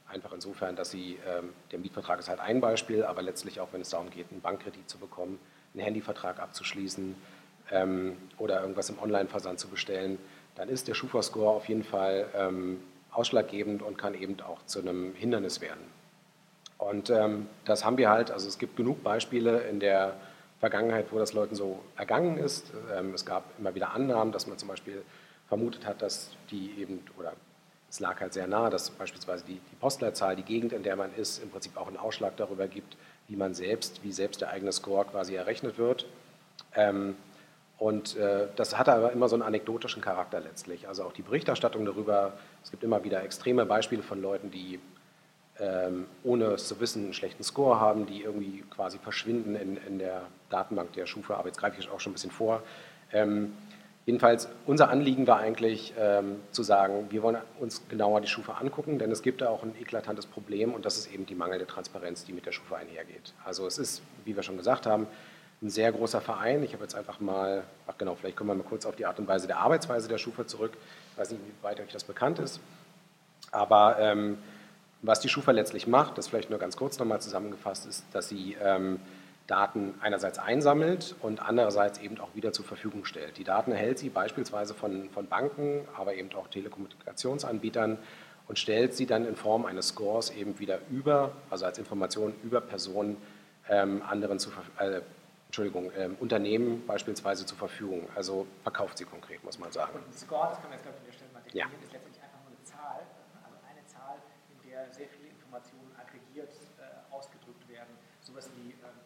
Einfach 0.08 0.32
insofern, 0.32 0.74
dass 0.74 0.90
sie, 0.90 1.18
ähm, 1.28 1.50
der 1.70 1.78
Mietvertrag 1.78 2.18
ist 2.18 2.28
halt 2.28 2.40
ein 2.40 2.60
Beispiel, 2.60 3.04
aber 3.04 3.22
letztlich 3.22 3.60
auch, 3.60 3.68
wenn 3.72 3.82
es 3.82 3.90
darum 3.90 4.10
geht, 4.10 4.26
einen 4.30 4.40
Bankkredit 4.40 4.88
zu 4.88 4.98
bekommen, 4.98 5.38
einen 5.74 5.84
Handyvertrag 5.84 6.40
abzuschließen 6.40 7.14
ähm, 7.70 8.16
oder 8.38 8.60
irgendwas 8.60 8.88
im 8.88 8.98
Online-Versand 8.98 9.60
zu 9.60 9.68
bestellen, 9.68 10.18
dann 10.54 10.68
ist 10.68 10.88
der 10.88 10.94
Schufa-Score 10.94 11.50
auf 11.50 11.68
jeden 11.68 11.84
Fall 11.84 12.26
ähm, 12.34 12.80
ausschlaggebend 13.12 13.82
und 13.82 13.98
kann 13.98 14.14
eben 14.14 14.40
auch 14.40 14.64
zu 14.64 14.80
einem 14.80 15.14
Hindernis 15.14 15.60
werden. 15.60 15.98
Und 16.78 17.10
das 17.64 17.84
haben 17.84 17.98
wir 17.98 18.08
halt, 18.08 18.30
also 18.30 18.46
es 18.46 18.56
gibt 18.56 18.76
genug 18.76 19.02
Beispiele 19.02 19.62
in 19.62 19.80
der 19.80 20.14
Vergangenheit, 20.60 21.06
wo 21.10 21.18
das 21.18 21.32
Leuten 21.32 21.56
so 21.56 21.80
ergangen 21.96 22.38
ist. 22.38 22.70
Es 23.12 23.26
gab 23.26 23.42
immer 23.58 23.74
wieder 23.74 23.92
Annahmen, 23.92 24.30
dass 24.32 24.46
man 24.46 24.58
zum 24.58 24.68
Beispiel 24.68 25.02
vermutet 25.48 25.84
hat, 25.84 26.02
dass 26.02 26.30
die 26.52 26.72
eben, 26.78 27.04
oder 27.18 27.32
es 27.90 28.00
lag 28.00 28.20
halt 28.20 28.32
sehr 28.32 28.46
nahe, 28.46 28.70
dass 28.70 28.90
beispielsweise 28.90 29.44
die, 29.44 29.54
die 29.54 29.76
Postleitzahl, 29.80 30.36
die 30.36 30.42
Gegend, 30.42 30.72
in 30.72 30.82
der 30.82 30.96
man 30.96 31.14
ist, 31.14 31.42
im 31.42 31.50
Prinzip 31.50 31.76
auch 31.76 31.88
einen 31.88 31.96
Ausschlag 31.96 32.36
darüber 32.36 32.68
gibt, 32.68 32.96
wie 33.28 33.36
man 33.36 33.54
selbst, 33.54 34.02
wie 34.02 34.12
selbst 34.12 34.40
der 34.40 34.50
eigene 34.50 34.72
Score 34.72 35.04
quasi 35.06 35.34
errechnet 35.34 35.78
wird. 35.78 36.06
Ähm, 36.74 37.16
und 37.78 38.16
äh, 38.16 38.48
das 38.56 38.76
hatte 38.76 38.92
aber 38.92 39.12
immer 39.12 39.28
so 39.28 39.36
einen 39.36 39.42
anekdotischen 39.42 40.02
Charakter 40.02 40.40
letztlich. 40.40 40.88
Also 40.88 41.04
auch 41.04 41.12
die 41.12 41.22
Berichterstattung 41.22 41.84
darüber, 41.84 42.32
es 42.62 42.70
gibt 42.70 42.82
immer 42.82 43.04
wieder 43.04 43.22
extreme 43.22 43.64
Beispiele 43.64 44.02
von 44.02 44.20
Leuten, 44.20 44.50
die 44.50 44.80
ähm, 45.60 46.06
ohne 46.24 46.46
es 46.46 46.68
zu 46.68 46.80
wissen 46.80 47.04
einen 47.04 47.14
schlechten 47.14 47.42
Score 47.42 47.80
haben, 47.80 48.06
die 48.06 48.22
irgendwie 48.22 48.64
quasi 48.70 48.98
verschwinden 48.98 49.56
in, 49.56 49.76
in 49.76 49.98
der 49.98 50.22
Datenbank 50.50 50.92
der 50.92 51.06
Schufa. 51.06 51.36
Aber 51.36 51.48
jetzt 51.48 51.58
greife 51.58 51.80
ich 51.80 51.88
auch 51.88 52.00
schon 52.00 52.10
ein 52.10 52.14
bisschen 52.14 52.30
vor. 52.30 52.62
Ähm, 53.12 53.54
Jedenfalls, 54.08 54.48
unser 54.64 54.88
Anliegen 54.88 55.26
war 55.26 55.36
eigentlich 55.38 55.92
ähm, 55.98 56.36
zu 56.50 56.62
sagen, 56.62 57.08
wir 57.10 57.22
wollen 57.22 57.36
uns 57.60 57.86
genauer 57.90 58.22
die 58.22 58.26
Schufa 58.26 58.54
angucken, 58.54 58.98
denn 58.98 59.10
es 59.10 59.20
gibt 59.20 59.42
da 59.42 59.50
auch 59.50 59.62
ein 59.62 59.74
eklatantes 59.78 60.24
Problem 60.24 60.72
und 60.72 60.86
das 60.86 60.96
ist 60.96 61.12
eben 61.12 61.26
die 61.26 61.34
mangelnde 61.34 61.66
Transparenz, 61.66 62.24
die 62.24 62.32
mit 62.32 62.46
der 62.46 62.52
Schufa 62.52 62.76
einhergeht. 62.76 63.34
Also 63.44 63.66
es 63.66 63.76
ist, 63.76 64.00
wie 64.24 64.34
wir 64.34 64.42
schon 64.42 64.56
gesagt 64.56 64.86
haben, 64.86 65.06
ein 65.60 65.68
sehr 65.68 65.92
großer 65.92 66.22
Verein. 66.22 66.62
Ich 66.62 66.72
habe 66.72 66.84
jetzt 66.84 66.94
einfach 66.94 67.20
mal, 67.20 67.64
ach 67.86 67.98
genau, 67.98 68.14
vielleicht 68.14 68.38
kommen 68.38 68.48
wir 68.48 68.54
mal 68.54 68.62
kurz 68.62 68.86
auf 68.86 68.96
die 68.96 69.04
Art 69.04 69.18
und 69.18 69.28
Weise 69.28 69.46
der 69.46 69.58
Arbeitsweise 69.58 70.08
der 70.08 70.16
Schufa 70.16 70.46
zurück. 70.46 70.72
Ich 71.12 71.18
weiß 71.18 71.32
nicht, 71.32 71.42
wie 71.42 71.62
weit 71.62 71.78
euch 71.78 71.92
das 71.92 72.04
bekannt 72.04 72.38
ist. 72.38 72.60
Aber 73.50 73.98
ähm, 73.98 74.38
was 75.02 75.20
die 75.20 75.28
Schufa 75.28 75.50
letztlich 75.50 75.86
macht, 75.86 76.16
das 76.16 76.28
vielleicht 76.28 76.48
nur 76.48 76.58
ganz 76.58 76.78
kurz 76.78 76.98
nochmal 76.98 77.20
zusammengefasst 77.20 77.84
ist, 77.84 78.06
dass 78.12 78.30
sie 78.30 78.56
ähm, 78.64 79.00
Daten 79.48 79.94
einerseits 80.00 80.38
einsammelt 80.38 81.16
und 81.22 81.40
andererseits 81.40 81.98
eben 81.98 82.20
auch 82.20 82.28
wieder 82.34 82.52
zur 82.52 82.66
Verfügung 82.66 83.06
stellt. 83.06 83.38
Die 83.38 83.44
Daten 83.44 83.72
erhält 83.72 83.98
sie 83.98 84.10
beispielsweise 84.10 84.74
von, 84.74 85.08
von 85.10 85.26
Banken, 85.26 85.88
aber 85.96 86.14
eben 86.14 86.32
auch 86.34 86.48
Telekommunikationsanbietern 86.48 87.98
und 88.46 88.58
stellt 88.58 88.94
sie 88.94 89.06
dann 89.06 89.26
in 89.26 89.36
Form 89.36 89.64
eines 89.64 89.88
Scores 89.88 90.30
eben 90.30 90.58
wieder 90.58 90.80
über, 90.90 91.32
also 91.48 91.64
als 91.64 91.78
Information 91.78 92.34
über 92.44 92.60
Personen 92.60 93.16
ähm, 93.70 94.02
anderen 94.06 94.38
zu, 94.38 94.50
äh, 94.78 95.00
Entschuldigung, 95.46 95.92
ähm, 95.96 96.16
Unternehmen 96.20 96.86
beispielsweise 96.86 97.46
zur 97.46 97.56
Verfügung. 97.56 98.06
Also 98.14 98.46
verkauft 98.62 98.98
sie 98.98 99.06
konkret, 99.06 99.42
muss 99.44 99.58
man 99.58 99.72
sagen. 99.72 99.92
Und 99.94 100.06
ein 100.06 100.12
Score, 100.12 100.48
das 100.48 100.60
kann 100.60 100.68
man 100.68 100.78
jetzt 100.78 100.82
glaube 100.82 100.98
ich 100.98 101.00
an 101.00 101.06
der 101.06 101.12
Stelle 101.12 101.32
mal 101.32 101.40
definieren, 101.40 101.70
ja. 101.72 101.86
ist 101.86 101.92
letztendlich 101.92 102.22
einfach 102.22 102.40
nur 102.44 102.52
eine 102.52 102.64
Zahl, 102.64 103.00
also 103.44 103.56
eine 103.64 103.86
Zahl, 103.86 104.16
in 104.52 104.68
der 104.68 104.92
sehr 104.92 105.08
viele 105.08 105.28
Informationen 105.28 105.88
aggregiert 105.96 106.52
äh, 106.76 107.14
ausgedrückt 107.14 107.37
werden, 107.37 107.37
sowas 108.28 108.50
wie 108.56 108.72
ähm, 108.72 108.98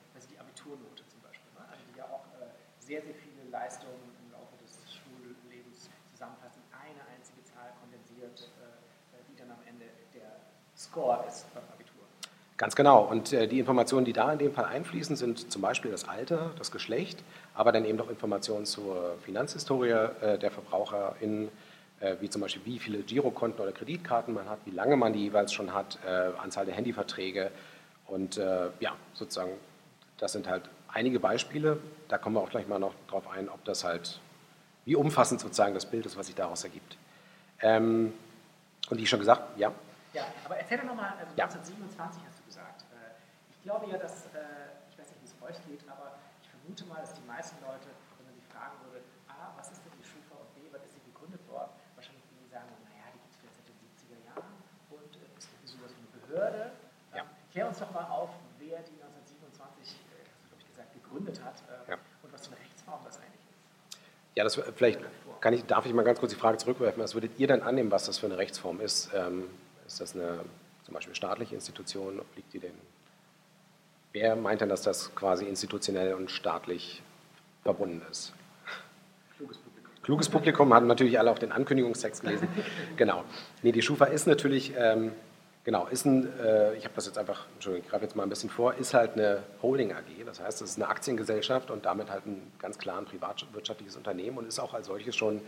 Abiturnote 0.62 1.06
zum 1.06 1.20
Beispiel, 1.22 1.50
ne? 1.54 1.62
also 1.70 1.82
die 1.86 1.98
ja 1.98 2.04
auch 2.10 2.26
äh, 2.42 2.50
sehr, 2.78 3.02
sehr 3.02 3.14
viele 3.14 3.48
Leistungen 3.50 4.10
im 4.18 4.32
Laufe 4.32 4.54
des 4.58 4.82
Schullebens 4.90 5.90
zusammenfasst 6.12 6.58
in 6.58 6.66
eine 6.74 7.02
einzige 7.14 7.42
Zahl 7.46 7.70
kondensiert, 7.78 8.50
äh, 8.58 9.14
äh, 9.14 9.22
die 9.30 9.36
dann 9.38 9.50
am 9.50 9.62
Ende 9.66 9.86
der 10.14 10.42
Score 10.76 11.24
ist 11.28 11.46
beim 11.54 11.62
Abitur. 11.72 12.02
Ganz 12.56 12.76
genau. 12.76 13.02
Und 13.02 13.32
die 13.32 13.58
Informationen, 13.58 14.04
die 14.04 14.12
da 14.12 14.32
in 14.32 14.38
dem 14.38 14.52
Fall 14.52 14.66
einfließen, 14.66 15.16
sind 15.16 15.50
zum 15.50 15.62
Beispiel 15.62 15.90
das 15.90 16.08
Alter, 16.08 16.52
das 16.58 16.70
Geschlecht, 16.70 17.24
aber 17.54 17.72
dann 17.72 17.84
eben 17.84 18.00
auch 18.00 18.08
Informationen 18.08 18.66
zur 18.66 19.16
Finanzhistorie 19.24 19.88
der 19.88 20.50
VerbraucherInnen, 20.50 21.48
wie 22.20 22.30
zum 22.30 22.40
Beispiel 22.40 22.64
wie 22.64 22.78
viele 22.78 22.98
Girokonten 23.02 23.60
oder 23.60 23.72
Kreditkarten 23.72 24.34
man 24.34 24.48
hat, 24.48 24.60
wie 24.64 24.70
lange 24.70 24.96
man 24.96 25.12
die 25.12 25.20
jeweils 25.24 25.52
schon 25.52 25.74
hat, 25.74 25.98
Anzahl 26.40 26.64
der 26.64 26.74
Handyverträge 26.76 27.50
und 28.12 28.36
ja, 28.36 28.94
sozusagen 29.14 29.52
das 30.22 30.30
sind 30.30 30.46
halt 30.46 30.70
einige 30.86 31.18
Beispiele. 31.18 31.82
Da 32.06 32.16
kommen 32.16 32.36
wir 32.36 32.42
auch 32.42 32.50
gleich 32.50 32.68
mal 32.68 32.78
noch 32.78 32.94
drauf 33.08 33.26
ein, 33.26 33.48
ob 33.48 33.64
das 33.64 33.82
halt, 33.82 34.20
wie 34.84 34.94
umfassend 34.94 35.40
sozusagen 35.40 35.74
das 35.74 35.84
Bild 35.84 36.06
ist, 36.06 36.16
was 36.16 36.26
sich 36.26 36.36
daraus 36.36 36.62
ergibt. 36.62 36.96
Ähm, 37.60 38.14
und 38.88 38.98
wie 38.98 39.06
schon 39.06 39.18
gesagt, 39.18 39.58
ja. 39.58 39.72
Ja, 40.12 40.26
aber 40.44 40.58
erzähl 40.58 40.78
doch 40.78 40.84
nochmal, 40.84 41.10
also 41.18 41.34
ja. 41.34 41.46
1927 41.50 42.22
hast 42.22 42.38
du 42.38 42.44
gesagt. 42.44 42.82
Äh, 42.94 43.18
ich 43.50 43.62
glaube 43.62 43.90
ja, 43.90 43.98
dass, 43.98 44.26
äh, 44.30 44.78
ich 44.90 44.98
weiß 44.98 45.10
nicht, 45.10 45.22
wie 45.22 45.26
es 45.26 45.34
euch 45.42 45.58
geht, 45.66 45.82
aber 45.90 46.18
ich 46.42 46.48
vermute 46.54 46.84
mal, 46.86 47.00
dass 47.00 47.14
die 47.14 47.26
meisten 47.26 47.58
Leute, 47.66 47.90
wenn 48.18 48.26
man 48.30 48.34
sie 48.38 48.46
fragen 48.46 48.78
würde, 48.86 49.02
A, 49.26 49.50
was 49.58 49.74
ist 49.74 49.82
denn 49.82 49.90
die 49.98 50.06
Schufa 50.06 50.38
und 50.38 50.54
B, 50.54 50.70
wann 50.70 50.86
ist 50.86 50.94
sie 50.94 51.02
gegründet 51.02 51.42
worden, 51.50 51.74
wahrscheinlich 51.98 52.22
würden 52.30 52.46
sagen, 52.46 52.70
naja, 52.86 53.10
die 53.10 53.18
gibt 53.26 53.34
es 53.34 53.38
vielleicht 53.42 53.58
seit 53.58 53.66
den 53.66 53.78
70er 53.90 54.18
Jahren 54.22 54.54
und 54.94 55.10
äh, 55.18 55.34
ist 55.34 55.50
sowas 55.66 55.90
wie 55.90 56.02
eine 56.06 56.10
Behörde. 56.14 56.62
Ja. 57.10 57.26
Klär 57.52 57.68
uns 57.68 57.78
doch 57.78 57.90
mal 57.92 58.04
auf, 58.04 58.30
wer 58.58 58.78
die 58.78 59.02
gegründet 61.12 61.42
hat 61.44 61.54
äh, 61.68 61.90
ja. 61.90 61.98
und 62.22 62.32
was 62.32 62.46
für 62.46 62.54
eine 62.54 62.60
Rechtsform 62.60 63.00
das 63.04 63.16
eigentlich 63.18 63.30
ist. 63.30 63.98
Ja, 64.34 64.44
das 64.44 64.60
vielleicht 64.76 65.00
kann 65.40 65.54
ich, 65.54 65.64
darf 65.64 65.86
ich 65.86 65.92
mal 65.92 66.04
ganz 66.04 66.20
kurz 66.20 66.32
die 66.32 66.38
Frage 66.38 66.58
zurückwerfen, 66.58 67.02
was 67.02 67.14
würdet 67.14 67.38
ihr 67.38 67.46
denn 67.46 67.62
annehmen, 67.62 67.90
was 67.90 68.06
das 68.06 68.18
für 68.18 68.26
eine 68.26 68.38
Rechtsform 68.38 68.80
ist? 68.80 69.10
Ähm, 69.14 69.44
ist 69.86 70.00
das 70.00 70.14
eine 70.14 70.40
zum 70.84 70.94
Beispiel 70.94 71.14
staatliche 71.14 71.54
Institution? 71.54 72.20
Obliegt 72.20 72.52
die 72.52 72.60
denn? 72.60 72.74
Wer 74.12 74.36
meint 74.36 74.60
denn, 74.60 74.68
dass 74.68 74.82
das 74.82 75.14
quasi 75.14 75.44
institutionell 75.46 76.14
und 76.14 76.30
staatlich 76.30 77.02
verbunden 77.62 78.02
ist? 78.10 78.32
Kluges 79.36 79.58
Publikum. 79.58 80.02
Kluges 80.02 80.28
Publikum 80.28 80.74
haben 80.74 80.86
natürlich 80.86 81.18
alle 81.18 81.30
auch 81.30 81.38
den 81.38 81.52
Ankündigungstext 81.52 82.22
gelesen. 82.22 82.48
genau. 82.96 83.24
Nee, 83.62 83.72
die 83.72 83.82
Schufa 83.82 84.06
ist 84.06 84.26
natürlich 84.26 84.72
ähm, 84.76 85.12
Genau, 85.64 85.86
ist 85.86 86.06
ein, 86.06 86.28
äh, 86.40 86.74
ich 86.74 86.84
habe 86.84 86.94
das 86.96 87.06
jetzt 87.06 87.18
einfach, 87.18 87.46
Entschuldigung, 87.54 87.84
ich 87.84 87.90
greife 87.90 88.04
jetzt 88.04 88.16
mal 88.16 88.24
ein 88.24 88.28
bisschen 88.28 88.50
vor, 88.50 88.74
ist 88.74 88.94
halt 88.94 89.12
eine 89.12 89.44
Holding 89.62 89.92
AG, 89.92 90.24
das 90.26 90.40
heißt, 90.40 90.60
es 90.60 90.70
ist 90.70 90.76
eine 90.76 90.88
Aktiengesellschaft 90.88 91.70
und 91.70 91.84
damit 91.84 92.10
halt 92.10 92.26
ein 92.26 92.50
ganz 92.58 92.78
klar 92.78 92.98
ein 92.98 93.04
privatwirtschaftliches 93.04 93.96
Unternehmen 93.96 94.38
und 94.38 94.48
ist 94.48 94.58
auch 94.58 94.74
als 94.74 94.88
solches 94.88 95.14
schon 95.14 95.40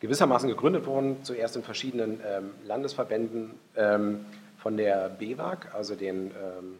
gewissermaßen 0.00 0.48
gegründet 0.48 0.86
worden, 0.86 1.22
zuerst 1.24 1.56
in 1.56 1.62
verschiedenen 1.62 2.20
ähm, 2.26 2.52
Landesverbänden 2.64 3.50
ähm, 3.76 4.24
von 4.56 4.78
der 4.78 5.10
BEWAG, 5.10 5.74
also 5.74 5.94
den, 5.94 6.30
ähm, 6.30 6.78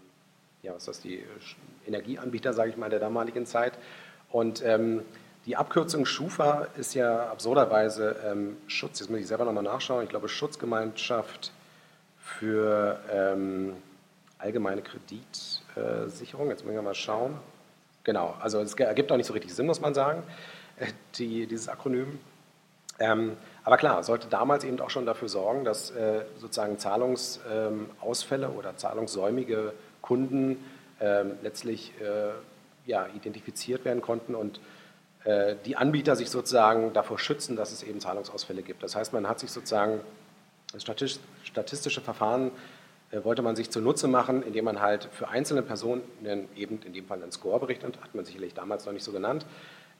ja, 0.62 0.72
was 0.72 0.82
ist 0.82 0.88
das, 0.88 1.00
die 1.00 1.22
Energieanbieter, 1.86 2.54
sage 2.54 2.70
ich 2.70 2.78
mal, 2.78 2.88
der 2.88 2.98
damaligen 2.98 3.44
Zeit. 3.44 3.74
Und 4.30 4.64
ähm, 4.64 5.02
die 5.44 5.56
Abkürzung 5.56 6.06
Schufa 6.06 6.68
ist 6.78 6.94
ja 6.94 7.30
absurderweise 7.30 8.16
ähm, 8.26 8.56
Schutz, 8.68 9.00
jetzt 9.00 9.10
muss 9.10 9.20
ich 9.20 9.26
selber 9.26 9.44
nochmal 9.44 9.64
nachschauen, 9.64 10.04
ich 10.04 10.08
glaube 10.08 10.30
Schutzgemeinschaft 10.30 11.52
für 12.38 13.00
ähm, 13.12 13.74
allgemeine 14.38 14.82
Kreditsicherung. 14.82 16.50
Jetzt 16.50 16.64
müssen 16.64 16.76
wir 16.76 16.82
mal 16.82 16.94
schauen. 16.94 17.36
Genau, 18.04 18.34
also 18.40 18.60
es 18.60 18.74
ergibt 18.74 19.12
auch 19.12 19.16
nicht 19.16 19.26
so 19.26 19.32
richtig 19.32 19.54
Sinn, 19.54 19.66
muss 19.66 19.80
man 19.80 19.94
sagen, 19.94 20.22
äh, 20.78 20.86
die, 21.16 21.46
dieses 21.46 21.68
Akronym. 21.68 22.18
Ähm, 22.98 23.36
aber 23.64 23.76
klar, 23.76 24.02
sollte 24.04 24.28
damals 24.28 24.64
eben 24.64 24.80
auch 24.80 24.90
schon 24.90 25.06
dafür 25.06 25.28
sorgen, 25.28 25.64
dass 25.64 25.90
äh, 25.90 26.22
sozusagen 26.38 26.78
Zahlungsausfälle 26.78 28.46
ähm, 28.46 28.56
oder 28.56 28.76
zahlungssäumige 28.76 29.72
Kunden 30.02 30.64
ähm, 31.00 31.32
letztlich 31.42 31.92
äh, 32.00 32.30
ja, 32.86 33.06
identifiziert 33.14 33.84
werden 33.84 34.02
konnten 34.02 34.34
und 34.34 34.60
äh, 35.24 35.56
die 35.66 35.76
Anbieter 35.76 36.16
sich 36.16 36.30
sozusagen 36.30 36.92
davor 36.92 37.18
schützen, 37.18 37.56
dass 37.56 37.72
es 37.72 37.82
eben 37.82 38.00
Zahlungsausfälle 38.00 38.62
gibt. 38.62 38.82
Das 38.82 38.96
heißt, 38.96 39.12
man 39.12 39.28
hat 39.28 39.40
sich 39.40 39.50
sozusagen 39.50 40.00
das 40.72 40.84
statistische 41.44 42.00
Verfahren 42.00 42.50
äh, 43.10 43.24
wollte 43.24 43.42
man 43.42 43.56
sich 43.56 43.70
zunutze 43.70 44.08
machen, 44.08 44.42
indem 44.42 44.64
man 44.64 44.80
halt 44.80 45.08
für 45.12 45.28
einzelne 45.28 45.62
Personen 45.62 46.02
eben 46.56 46.80
in 46.84 46.92
dem 46.92 47.06
Fall 47.06 47.22
einen 47.22 47.32
Score 47.32 47.58
berechnet, 47.58 48.00
hat 48.00 48.14
man 48.14 48.24
sicherlich 48.24 48.54
damals 48.54 48.86
noch 48.86 48.92
nicht 48.92 49.04
so 49.04 49.12
genannt, 49.12 49.46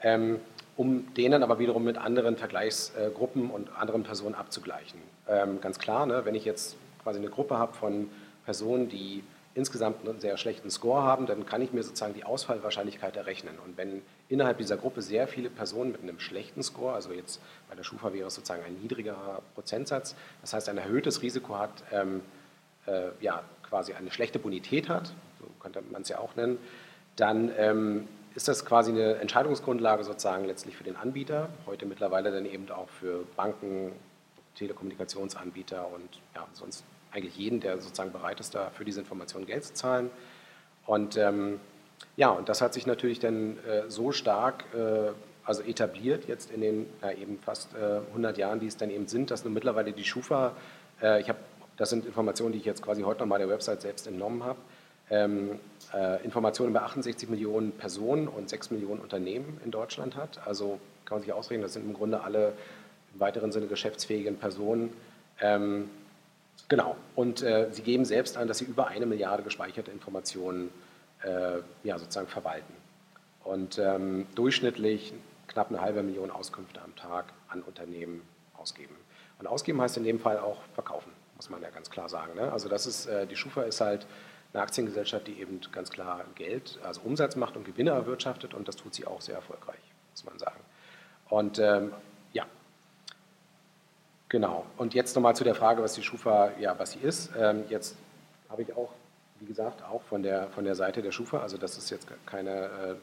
ähm, 0.03 0.39
um 0.77 1.13
denen 1.15 1.43
aber 1.43 1.59
wiederum 1.59 1.85
mit 1.85 1.99
anderen 1.99 2.37
Vergleichsgruppen 2.37 3.51
und 3.51 3.77
anderen 3.77 4.03
Personen 4.03 4.35
abzugleichen. 4.35 5.01
Ähm, 5.29 5.61
ganz 5.61 5.79
klar, 5.79 6.07
ne, 6.07 6.25
wenn 6.25 6.35
ich 6.35 6.45
jetzt 6.45 6.77
quasi 7.03 7.19
eine 7.19 7.29
Gruppe 7.29 7.59
habe 7.59 7.75
von 7.75 8.09
Personen, 8.45 8.89
die 8.89 9.23
insgesamt 9.55 10.07
einen 10.07 10.21
sehr 10.21 10.37
schlechten 10.37 10.71
Score 10.71 11.03
haben, 11.03 11.27
dann 11.27 11.45
kann 11.45 11.61
ich 11.61 11.73
mir 11.73 11.83
sozusagen 11.83 12.15
die 12.15 12.25
Ausfallwahrscheinlichkeit 12.25 13.17
errechnen. 13.17 13.59
Und 13.65 13.77
wenn 13.77 14.03
innerhalb 14.29 14.59
dieser 14.59 14.77
Gruppe 14.77 15.03
sehr 15.03 15.27
viele 15.27 15.51
Personen 15.51 15.93
mit 15.93 16.03
einem 16.03 16.21
schlechten 16.21 16.63
Score, 16.63 16.95
also 16.95 17.13
jetzt 17.13 17.41
bei 17.69 17.75
der 17.75 17.83
Schufa 17.83 18.13
wäre 18.13 18.29
es 18.29 18.35
sozusagen 18.35 18.63
ein 18.65 18.75
niedrigerer 18.81 19.43
Prozentsatz, 19.55 20.15
das 20.41 20.53
heißt 20.53 20.69
ein 20.69 20.79
erhöhtes 20.79 21.23
Risiko 21.23 21.59
hat, 21.59 21.83
ähm, 21.91 22.23
äh, 22.87 23.09
ja, 23.21 23.43
quasi 23.69 23.93
eine 23.93 24.11
schlechte 24.11 24.39
Bonität 24.39 24.89
hat, 24.89 25.09
so 25.41 25.47
könnte 25.61 25.83
man 25.91 26.03
es 26.03 26.09
ja 26.09 26.19
auch 26.19 26.37
nennen, 26.37 26.59
dann 27.17 27.51
ähm, 27.57 28.09
ist 28.35 28.47
das 28.47 28.65
quasi 28.65 28.93
eine 28.93 29.17
Entscheidungsgrundlage 29.17 30.05
sozusagen 30.05 30.45
letztlich 30.45 30.77
für 30.77 30.85
den 30.85 30.97
Anbieter, 30.97 31.49
heute 31.67 31.87
mittlerweile 31.87 32.31
dann 32.31 32.47
eben 32.47 32.71
auch 32.71 32.89
für 32.89 33.25
Banken, 33.37 33.93
Telekommunikationsanbieter 34.55 35.89
und 35.93 36.21
ja, 36.35 36.47
sonst 36.53 36.85
eigentlich 37.13 37.37
jeden, 37.37 37.61
der 37.61 37.79
sozusagen 37.79 38.13
bereit 38.13 38.41
ist, 38.41 38.55
da 38.55 38.71
für 38.71 38.85
diese 38.85 39.01
Information 39.01 39.47
Geld 39.47 39.65
zu 39.65 39.75
zahlen. 39.75 40.11
Und 40.87 41.17
ähm, 41.17 41.61
ja, 42.17 42.31
und 42.31 42.49
das 42.49 42.61
hat 42.61 42.75
sich 42.75 42.87
natürlich 42.87 43.19
dann 43.19 43.59
äh, 43.67 43.89
so 43.89 44.13
stark 44.13 44.65
äh, 44.75 45.13
also 45.45 45.63
etabliert 45.63 46.29
jetzt 46.29 46.51
in 46.51 46.61
den 46.61 46.87
ja, 47.03 47.13
eben 47.13 47.39
fast 47.39 47.75
äh, 47.75 48.01
100 48.11 48.39
Jahren, 48.39 48.61
die 48.61 48.67
es 48.67 48.77
dann 48.77 48.91
eben 48.91 49.09
sind, 49.09 49.31
dass 49.31 49.45
nun 49.45 49.53
mittlerweile 49.53 49.93
die 49.93 50.05
Schufa, 50.05 50.53
äh, 51.03 51.21
ich 51.21 51.29
habe, 51.29 51.39
das 51.77 51.91
sind 51.91 52.07
Informationen, 52.07 52.53
die 52.53 52.59
ich 52.59 52.65
jetzt 52.65 52.83
quasi 52.83 53.03
heute 53.03 53.21
nochmal 53.21 53.39
der 53.39 53.49
Website 53.49 53.81
selbst 53.81 54.07
entnommen 54.07 54.45
habe, 54.45 54.59
ähm, 55.11 55.59
äh, 55.93 56.23
Informationen 56.25 56.71
über 56.71 56.83
68 56.83 57.29
Millionen 57.29 57.73
Personen 57.73 58.29
und 58.29 58.49
6 58.49 58.71
Millionen 58.71 59.01
Unternehmen 59.01 59.61
in 59.65 59.71
Deutschland 59.71 60.17
hat. 60.17 60.47
Also 60.47 60.79
kann 61.05 61.17
man 61.17 61.23
sich 61.23 61.33
ausrechnen, 61.33 61.63
das 61.63 61.73
sind 61.73 61.85
im 61.85 61.95
Grunde 61.95 62.23
alle 62.23 62.53
im 63.13 63.21
weiteren 63.21 63.51
Sinne 63.51 63.67
geschäftsfähigen 63.67 64.37
Personen. 64.37 64.93
Ähm, 65.41 65.91
Genau. 66.69 66.97
Und 67.17 67.43
äh, 67.43 67.69
Sie 67.73 67.83
geben 67.83 68.05
selbst 68.05 68.37
an, 68.37 68.49
dass 68.49 68.59
Sie 68.59 68.65
über 68.65 68.89
eine 68.89 69.07
Milliarde 69.07 69.43
gespeicherte 69.43 69.91
Informationen 69.91 70.71
äh, 71.23 71.59
ja, 71.83 71.99
sozusagen 71.99 72.29
verwalten. 72.29 72.75
Und 73.45 73.79
ähm, 73.79 74.27
durchschnittlich 74.35 75.13
knapp 75.49 75.71
eine 75.71 75.81
halbe 75.81 76.03
Million 76.03 76.31
Auskünfte 76.31 76.81
am 76.83 76.95
Tag 76.97 77.27
an 77.49 77.63
Unternehmen 77.63 78.23
ausgeben. 78.57 78.95
Und 79.39 79.47
ausgeben 79.47 79.81
heißt 79.81 79.97
in 79.97 80.05
dem 80.05 80.21
Fall 80.21 80.39
auch 80.39 80.59
verkaufen, 80.75 81.11
muss 81.37 81.51
man 81.51 81.63
ja 81.63 81.71
ganz 81.71 81.91
klar 81.91 82.09
sagen. 82.09 82.35
Ne? 82.37 82.53
Also 82.53 82.69
das 82.69 82.87
ist, 82.87 83.07
äh, 83.07 83.27
die 83.27 83.37
Schufa 83.37 83.63
ist 83.63 83.81
halt 83.81 84.07
eine 84.53 84.63
Aktiengesellschaft, 84.63 85.27
die 85.27 85.41
eben 85.41 85.61
ganz 85.73 85.91
klar 85.91 86.25
Geld, 86.35 86.79
also 86.83 87.01
Umsatz 87.03 87.37
macht 87.37 87.57
und 87.57 87.65
Gewinne 87.65 87.91
erwirtschaftet 87.91 88.55
und 88.55 88.69
das 88.69 88.77
tut 88.77 88.95
sie 88.95 89.07
auch 89.07 89.21
sehr 89.21 89.37
erfolgreich, 89.37 89.81
muss 90.11 90.25
man 90.25 90.39
sagen. 90.39 90.61
Und 91.29 91.59
ähm, 91.59 91.93
Genau. 94.31 94.65
Und 94.79 94.95
jetzt 94.95 95.17
nochmal 95.17 95.35
zu 95.35 95.43
der 95.43 95.57
Frage, 95.57 95.83
was 95.83 95.95
die 95.95 96.03
Schufa, 96.03 96.53
ja, 96.61 96.79
was 96.79 96.93
sie 96.93 97.01
ist. 97.01 97.31
Ähm, 97.37 97.65
jetzt 97.69 97.97
habe 98.49 98.63
ich 98.63 98.73
auch, 98.77 98.91
wie 99.41 99.47
gesagt, 99.47 99.83
auch 99.83 100.03
von 100.03 100.23
der, 100.23 100.47
von 100.51 100.65
der 100.65 100.77
Seite 100.77 101.03
der 101.03 101.11
Schufa, 101.11 101.41
also 101.41 101.59
das 101.59 101.77
ist 101.77 101.91
jetzt 101.91 102.07
keine, 102.27 102.51
äh, 102.51 102.95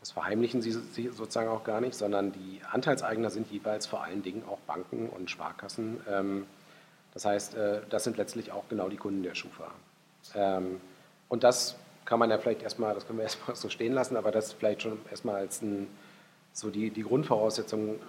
das 0.00 0.10
verheimlichen 0.10 0.60
sie, 0.60 0.72
sozusagen 0.72 1.48
auch 1.48 1.62
gar 1.62 1.80
nicht, 1.80 1.94
sondern 1.94 2.32
die 2.32 2.60
Anteilseigner 2.68 3.30
sind 3.30 3.48
jeweils 3.52 3.86
vor 3.86 4.02
allen 4.02 4.22
Dingen 4.22 4.42
auch 4.48 4.58
Banken 4.66 5.08
und 5.08 5.30
Sparkassen. 5.30 6.00
Ähm, 6.10 6.46
das 7.12 7.24
heißt, 7.24 7.54
äh, 7.54 7.82
das 7.88 8.02
sind 8.02 8.16
letztlich 8.16 8.50
auch 8.50 8.64
genau 8.68 8.88
die 8.88 8.96
Kunden 8.96 9.22
der 9.22 9.36
Schufa. 9.36 9.70
Ähm, 10.34 10.80
und 11.28 11.44
das 11.44 11.76
kann 12.04 12.18
man 12.18 12.28
ja 12.28 12.38
vielleicht 12.38 12.62
erstmal, 12.62 12.92
das 12.92 13.06
können 13.06 13.20
wir 13.20 13.22
erstmal 13.30 13.54
so 13.54 13.68
stehen 13.68 13.92
lassen, 13.92 14.16
aber 14.16 14.32
das 14.32 14.52
vielleicht 14.52 14.82
schon 14.82 14.98
erstmal 15.08 15.36
als 15.36 15.62
ein, 15.62 15.86
so 16.52 16.70
die, 16.70 16.90
die 16.90 17.02
Grundvoraussetzung, 17.02 18.00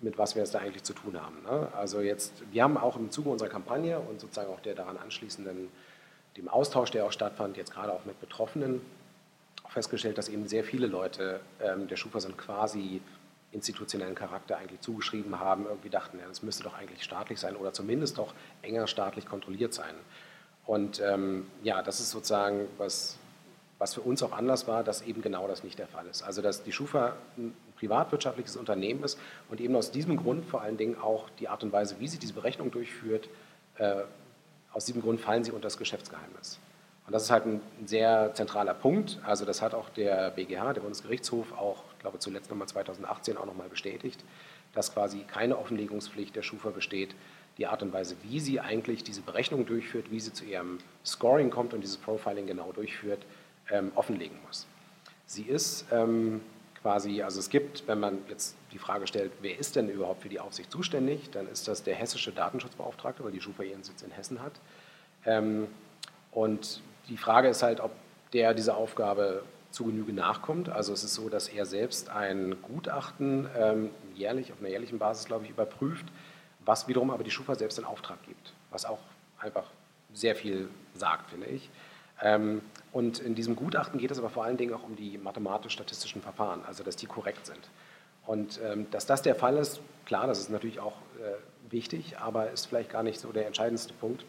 mit 0.00 0.18
was 0.18 0.34
wir 0.34 0.42
es 0.42 0.50
da 0.50 0.60
eigentlich 0.60 0.82
zu 0.82 0.94
tun 0.94 1.20
haben. 1.20 1.42
Ne? 1.42 1.68
Also 1.76 2.00
jetzt, 2.00 2.32
wir 2.52 2.62
haben 2.62 2.76
auch 2.76 2.96
im 2.96 3.10
Zuge 3.10 3.28
unserer 3.28 3.48
Kampagne 3.48 3.98
und 3.98 4.20
sozusagen 4.20 4.50
auch 4.50 4.60
der 4.60 4.74
daran 4.74 4.96
anschließenden, 4.96 5.68
dem 6.36 6.48
Austausch, 6.48 6.90
der 6.90 7.04
auch 7.04 7.12
stattfand, 7.12 7.56
jetzt 7.56 7.72
gerade 7.72 7.92
auch 7.92 8.04
mit 8.04 8.20
Betroffenen, 8.20 8.80
festgestellt, 9.70 10.18
dass 10.18 10.28
eben 10.28 10.48
sehr 10.48 10.64
viele 10.64 10.86
Leute 10.86 11.40
ähm, 11.60 11.86
der 11.86 11.96
Schufa 11.96 12.20
sind 12.20 12.36
quasi 12.36 13.00
institutionellen 13.52 14.14
Charakter 14.14 14.58
eigentlich 14.58 14.80
zugeschrieben 14.80 15.40
haben, 15.40 15.66
irgendwie 15.66 15.90
dachten, 15.90 16.18
ja, 16.18 16.26
das 16.26 16.42
müsste 16.42 16.62
doch 16.64 16.76
eigentlich 16.76 17.02
staatlich 17.02 17.40
sein 17.40 17.56
oder 17.56 17.72
zumindest 17.72 18.18
doch 18.18 18.34
enger 18.62 18.86
staatlich 18.86 19.26
kontrolliert 19.26 19.74
sein. 19.74 19.94
Und 20.66 21.00
ähm, 21.00 21.46
ja, 21.62 21.82
das 21.82 22.00
ist 22.00 22.10
sozusagen, 22.10 22.68
was, 22.78 23.16
was 23.78 23.94
für 23.94 24.02
uns 24.02 24.22
auch 24.22 24.32
Anlass 24.32 24.68
war, 24.68 24.84
dass 24.84 25.02
eben 25.02 25.22
genau 25.22 25.48
das 25.48 25.64
nicht 25.64 25.78
der 25.78 25.88
Fall 25.88 26.06
ist. 26.06 26.22
Also 26.22 26.42
dass 26.42 26.62
die 26.62 26.72
Schufa 26.72 27.16
privatwirtschaftliches 27.80 28.56
Unternehmen 28.56 29.02
ist 29.02 29.18
und 29.48 29.60
eben 29.60 29.74
aus 29.74 29.90
diesem 29.90 30.16
Grund 30.16 30.44
vor 30.44 30.62
allen 30.62 30.76
Dingen 30.76 30.96
auch 31.00 31.28
die 31.40 31.48
Art 31.48 31.64
und 31.64 31.72
Weise, 31.72 31.96
wie 31.98 32.06
sie 32.06 32.18
diese 32.18 32.34
Berechnung 32.34 32.70
durchführt, 32.70 33.28
äh, 33.78 34.02
aus 34.72 34.84
diesem 34.84 35.02
Grund 35.02 35.20
fallen 35.20 35.42
sie 35.42 35.50
unter 35.50 35.66
das 35.66 35.78
Geschäftsgeheimnis. 35.78 36.60
Und 37.06 37.14
das 37.14 37.24
ist 37.24 37.30
halt 37.30 37.44
ein 37.44 37.60
sehr 37.86 38.32
zentraler 38.34 38.74
Punkt. 38.74 39.18
Also 39.24 39.44
das 39.44 39.62
hat 39.62 39.74
auch 39.74 39.88
der 39.88 40.30
BGH, 40.30 40.74
der 40.74 40.82
Bundesgerichtshof, 40.82 41.52
auch, 41.52 41.82
ich 41.94 41.98
glaube 41.98 42.20
zuletzt 42.20 42.50
nochmal 42.50 42.68
2018 42.68 43.36
auch 43.36 43.46
nochmal 43.46 43.68
bestätigt, 43.68 44.22
dass 44.74 44.94
quasi 44.94 45.24
keine 45.24 45.58
Offenlegungspflicht 45.58 46.36
der 46.36 46.42
Schufa 46.42 46.70
besteht, 46.70 47.16
die 47.58 47.66
Art 47.66 47.82
und 47.82 47.92
Weise, 47.92 48.14
wie 48.22 48.38
sie 48.38 48.60
eigentlich 48.60 49.02
diese 49.02 49.22
Berechnung 49.22 49.66
durchführt, 49.66 50.12
wie 50.12 50.20
sie 50.20 50.32
zu 50.32 50.44
ihrem 50.44 50.78
Scoring 51.04 51.50
kommt 51.50 51.74
und 51.74 51.80
dieses 51.80 51.96
Profiling 51.96 52.46
genau 52.46 52.70
durchführt, 52.70 53.22
ähm, 53.70 53.90
offenlegen 53.96 54.38
muss. 54.46 54.68
Sie 55.26 55.42
ist 55.42 55.86
ähm, 55.90 56.40
quasi, 56.82 57.22
also 57.22 57.40
es 57.40 57.50
gibt, 57.50 57.86
wenn 57.86 58.00
man 58.00 58.18
jetzt 58.28 58.56
die 58.72 58.78
Frage 58.78 59.06
stellt, 59.06 59.32
wer 59.42 59.58
ist 59.58 59.76
denn 59.76 59.88
überhaupt 59.88 60.22
für 60.22 60.28
die 60.28 60.40
Aufsicht 60.40 60.70
zuständig, 60.70 61.30
dann 61.30 61.48
ist 61.48 61.68
das 61.68 61.82
der 61.82 61.94
hessische 61.94 62.32
Datenschutzbeauftragte, 62.32 63.22
weil 63.24 63.32
die 63.32 63.40
Schufa 63.40 63.62
ihren 63.62 63.82
Sitz 63.82 64.02
in 64.02 64.10
Hessen 64.10 64.42
hat. 64.42 64.52
Ähm, 65.26 65.68
und 66.32 66.80
die 67.08 67.16
Frage 67.16 67.48
ist 67.48 67.62
halt, 67.62 67.80
ob 67.80 67.92
der 68.32 68.54
dieser 68.54 68.76
Aufgabe 68.76 69.42
zu 69.70 69.84
Genüge 69.84 70.12
nachkommt. 70.12 70.68
Also 70.68 70.92
es 70.92 71.04
ist 71.04 71.14
so, 71.14 71.28
dass 71.28 71.48
er 71.48 71.66
selbst 71.66 72.10
ein 72.10 72.56
Gutachten 72.62 73.48
ähm, 73.56 73.90
jährlich, 74.14 74.52
auf 74.52 74.60
einer 74.60 74.68
jährlichen 74.68 74.98
Basis, 74.98 75.26
glaube 75.26 75.44
ich, 75.44 75.50
überprüft, 75.50 76.06
was 76.64 76.88
wiederum 76.88 77.10
aber 77.10 77.24
die 77.24 77.30
Schufa 77.30 77.54
selbst 77.54 77.78
in 77.78 77.84
Auftrag 77.84 78.22
gibt, 78.24 78.52
was 78.70 78.84
auch 78.84 78.98
einfach 79.38 79.64
sehr 80.12 80.34
viel 80.34 80.68
sagt, 80.94 81.30
finde 81.30 81.46
ich. 81.46 81.70
Ähm, 82.22 82.62
und 82.92 83.18
in 83.20 83.34
diesem 83.34 83.56
Gutachten 83.56 83.98
geht 83.98 84.10
es 84.10 84.18
aber 84.18 84.30
vor 84.30 84.44
allen 84.44 84.56
Dingen 84.56 84.74
auch 84.74 84.82
um 84.82 84.96
die 84.96 85.18
mathematisch-statistischen 85.18 86.22
Verfahren, 86.22 86.62
also 86.66 86.82
dass 86.82 86.96
die 86.96 87.06
korrekt 87.06 87.46
sind. 87.46 87.70
Und 88.26 88.60
ähm, 88.62 88.90
dass 88.90 89.06
das 89.06 89.22
der 89.22 89.34
Fall 89.34 89.56
ist, 89.56 89.80
klar, 90.04 90.26
das 90.26 90.38
ist 90.38 90.50
natürlich 90.50 90.80
auch 90.80 90.96
äh, 91.18 91.72
wichtig, 91.72 92.18
aber 92.18 92.50
ist 92.50 92.66
vielleicht 92.66 92.90
gar 92.90 93.02
nicht 93.02 93.20
so 93.20 93.32
der 93.32 93.46
entscheidendste 93.46 93.94
Punkt, 93.94 94.24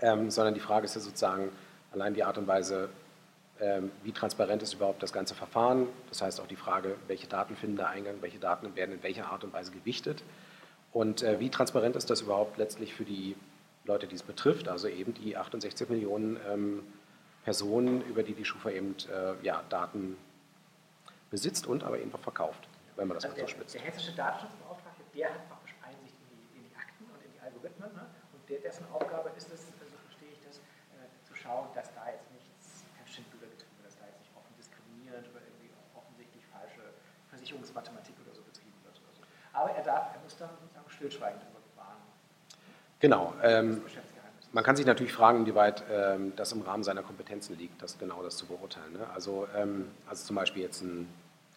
ähm, 0.00 0.30
sondern 0.30 0.54
die 0.54 0.60
Frage 0.60 0.84
ist 0.84 0.94
ja 0.94 1.00
sozusagen 1.00 1.50
allein 1.92 2.14
die 2.14 2.24
Art 2.24 2.38
und 2.38 2.46
Weise, 2.46 2.88
wie 4.02 4.12
transparent 4.12 4.62
ist 4.62 4.74
überhaupt 4.74 5.02
das 5.02 5.14
ganze 5.14 5.34
Verfahren. 5.34 5.86
Das 6.10 6.20
heißt 6.20 6.42
auch 6.42 6.46
die 6.46 6.56
Frage, 6.56 6.96
welche 7.06 7.26
Daten 7.26 7.56
finden 7.56 7.76
da 7.76 7.86
Eingang, 7.86 8.16
welche 8.20 8.38
Daten 8.38 8.76
werden 8.76 8.96
in 8.96 9.02
welcher 9.02 9.32
Art 9.32 9.44
und 9.44 9.54
Weise 9.54 9.72
gewichtet 9.72 10.22
und 10.96 11.22
äh, 11.22 11.38
wie 11.40 11.50
transparent 11.50 11.94
ist 11.94 12.08
das 12.08 12.22
überhaupt 12.22 12.56
letztlich 12.56 12.94
für 12.94 13.04
die 13.04 13.36
Leute, 13.84 14.06
die 14.06 14.14
es 14.14 14.22
betrifft, 14.22 14.66
also 14.66 14.88
eben 14.88 15.12
die 15.12 15.36
68 15.36 15.90
Millionen 15.90 16.38
Personen, 17.46 18.02
über 18.10 18.24
die 18.26 18.34
die 18.34 18.44
Schufa 18.44 18.70
eben 18.74 18.98
äh, 19.06 19.38
ja, 19.46 19.62
Daten 19.70 20.18
besitzt 21.30 21.68
und 21.70 21.84
aber 21.84 21.96
eben 22.02 22.12
auch 22.12 22.18
verkauft, 22.18 22.66
wenn 22.96 23.06
man 23.06 23.14
das 23.14 23.24
also 23.24 23.38
mal 23.38 23.46
so 23.46 23.54
spitzt. 23.54 23.74
Der 23.78 23.82
hessische 23.86 24.10
Datenschutzbeauftragte, 24.18 25.06
der 25.14 25.30
hat 25.30 25.46
praktisch 25.46 25.78
Einsicht 25.78 26.18
in 26.18 26.26
die, 26.34 26.58
in 26.58 26.62
die 26.66 26.74
Akten 26.74 27.06
und 27.06 27.22
in 27.22 27.30
die 27.30 27.38
Algorithmen 27.38 27.94
ne? 27.94 28.02
und 28.34 28.42
der, 28.50 28.58
dessen 28.66 28.82
Aufgabe 28.90 29.30
ist 29.38 29.46
es, 29.54 29.62
so 29.62 29.94
verstehe 30.10 30.34
ich 30.34 30.42
das, 30.42 30.58
äh, 30.58 31.06
zu 31.22 31.38
schauen, 31.38 31.70
dass 31.70 31.94
da 31.94 32.10
jetzt 32.10 32.26
nichts 32.34 32.82
kein 32.98 33.06
Schindluder 33.06 33.46
getrieben 33.46 33.78
wird, 33.78 33.94
dass 33.94 33.98
da 34.02 34.10
jetzt 34.10 34.26
nicht 34.26 34.34
offen 34.34 34.50
diskriminierend 34.58 35.30
oder 35.30 35.46
irgendwie 35.46 35.70
offensichtlich 35.94 36.42
falsche 36.50 36.82
Versicherungsmathematik 37.30 38.18
oder 38.26 38.34
so 38.34 38.42
betrieben 38.42 38.74
wird. 38.82 38.98
Oder 38.98 39.14
so. 39.14 39.22
Aber 39.54 39.70
er, 39.70 39.86
darf, 39.86 40.18
er 40.18 40.18
muss 40.18 40.34
dann 40.34 40.50
sozusagen 40.58 40.90
stillschweigend 40.90 41.46
darüber 41.46 41.62
bewahren. 41.62 42.02
Genau. 42.98 43.38
Ähm, 43.38 43.86
man 44.52 44.64
kann 44.64 44.76
sich 44.76 44.86
natürlich 44.86 45.12
fragen, 45.12 45.40
inwieweit 45.40 45.84
ähm, 45.90 46.32
das 46.36 46.52
im 46.52 46.62
Rahmen 46.62 46.82
seiner 46.82 47.02
Kompetenzen 47.02 47.58
liegt, 47.58 47.82
das 47.82 47.98
genau 47.98 48.22
das 48.22 48.36
zu 48.36 48.46
beurteilen. 48.46 48.92
Ne? 48.92 49.06
Also, 49.14 49.46
ähm, 49.56 49.88
also 50.08 50.24
zum 50.24 50.36
Beispiel 50.36 50.62
jetzt 50.62 50.82
ein 50.82 51.08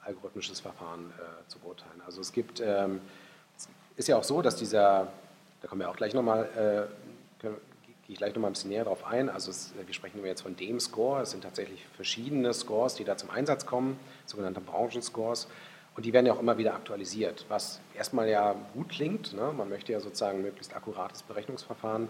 algorithmisches 0.04 0.60
Verfahren 0.60 1.12
äh, 1.18 1.48
zu 1.50 1.60
beurteilen. 1.60 2.02
Also 2.06 2.22
es 2.22 2.32
gibt, 2.32 2.62
ähm, 2.62 3.02
es 3.56 3.68
ist 3.96 4.08
ja 4.08 4.18
auch 4.18 4.24
so, 4.24 4.42
dass 4.42 4.56
dieser, 4.56 5.08
da 5.62 5.68
kommen 5.68 5.82
wir 5.82 5.90
auch 5.90 5.96
gleich 5.96 6.14
nochmal, 6.14 6.88
äh, 7.42 7.42
gehe 7.42 7.54
ich 8.08 8.18
gleich 8.18 8.34
nochmal 8.34 8.50
ein 8.50 8.54
bisschen 8.54 8.72
näher 8.72 8.86
darauf 8.86 9.06
ein. 9.06 9.30
Also 9.30 9.52
es, 9.52 9.72
wir 9.86 9.94
sprechen 9.94 10.26
jetzt 10.26 10.42
von 10.42 10.56
dem 10.56 10.80
Score. 10.80 11.22
Es 11.22 11.32
sind 11.32 11.44
tatsächlich 11.44 11.86
verschiedene 11.96 12.54
Scores, 12.54 12.96
die 12.96 13.04
da 13.04 13.18
zum 13.18 13.30
Einsatz 13.30 13.66
kommen, 13.66 14.00
sogenannte 14.26 14.62
Branchenscores. 14.62 15.48
Und 15.96 16.06
die 16.06 16.14
werden 16.14 16.26
ja 16.26 16.34
auch 16.34 16.40
immer 16.40 16.58
wieder 16.58 16.76
aktualisiert, 16.76 17.46
was 17.50 17.82
erstmal 17.96 18.30
ja 18.30 18.56
gut 18.74 18.90
klingt. 18.90 19.34
Ne? 19.34 19.54
Man 19.56 19.70
möchte 19.70 19.92
ja 19.92 20.00
sozusagen 20.00 20.42
möglichst 20.42 20.76
akkurates 20.76 21.24
Berechnungsverfahren 21.24 22.10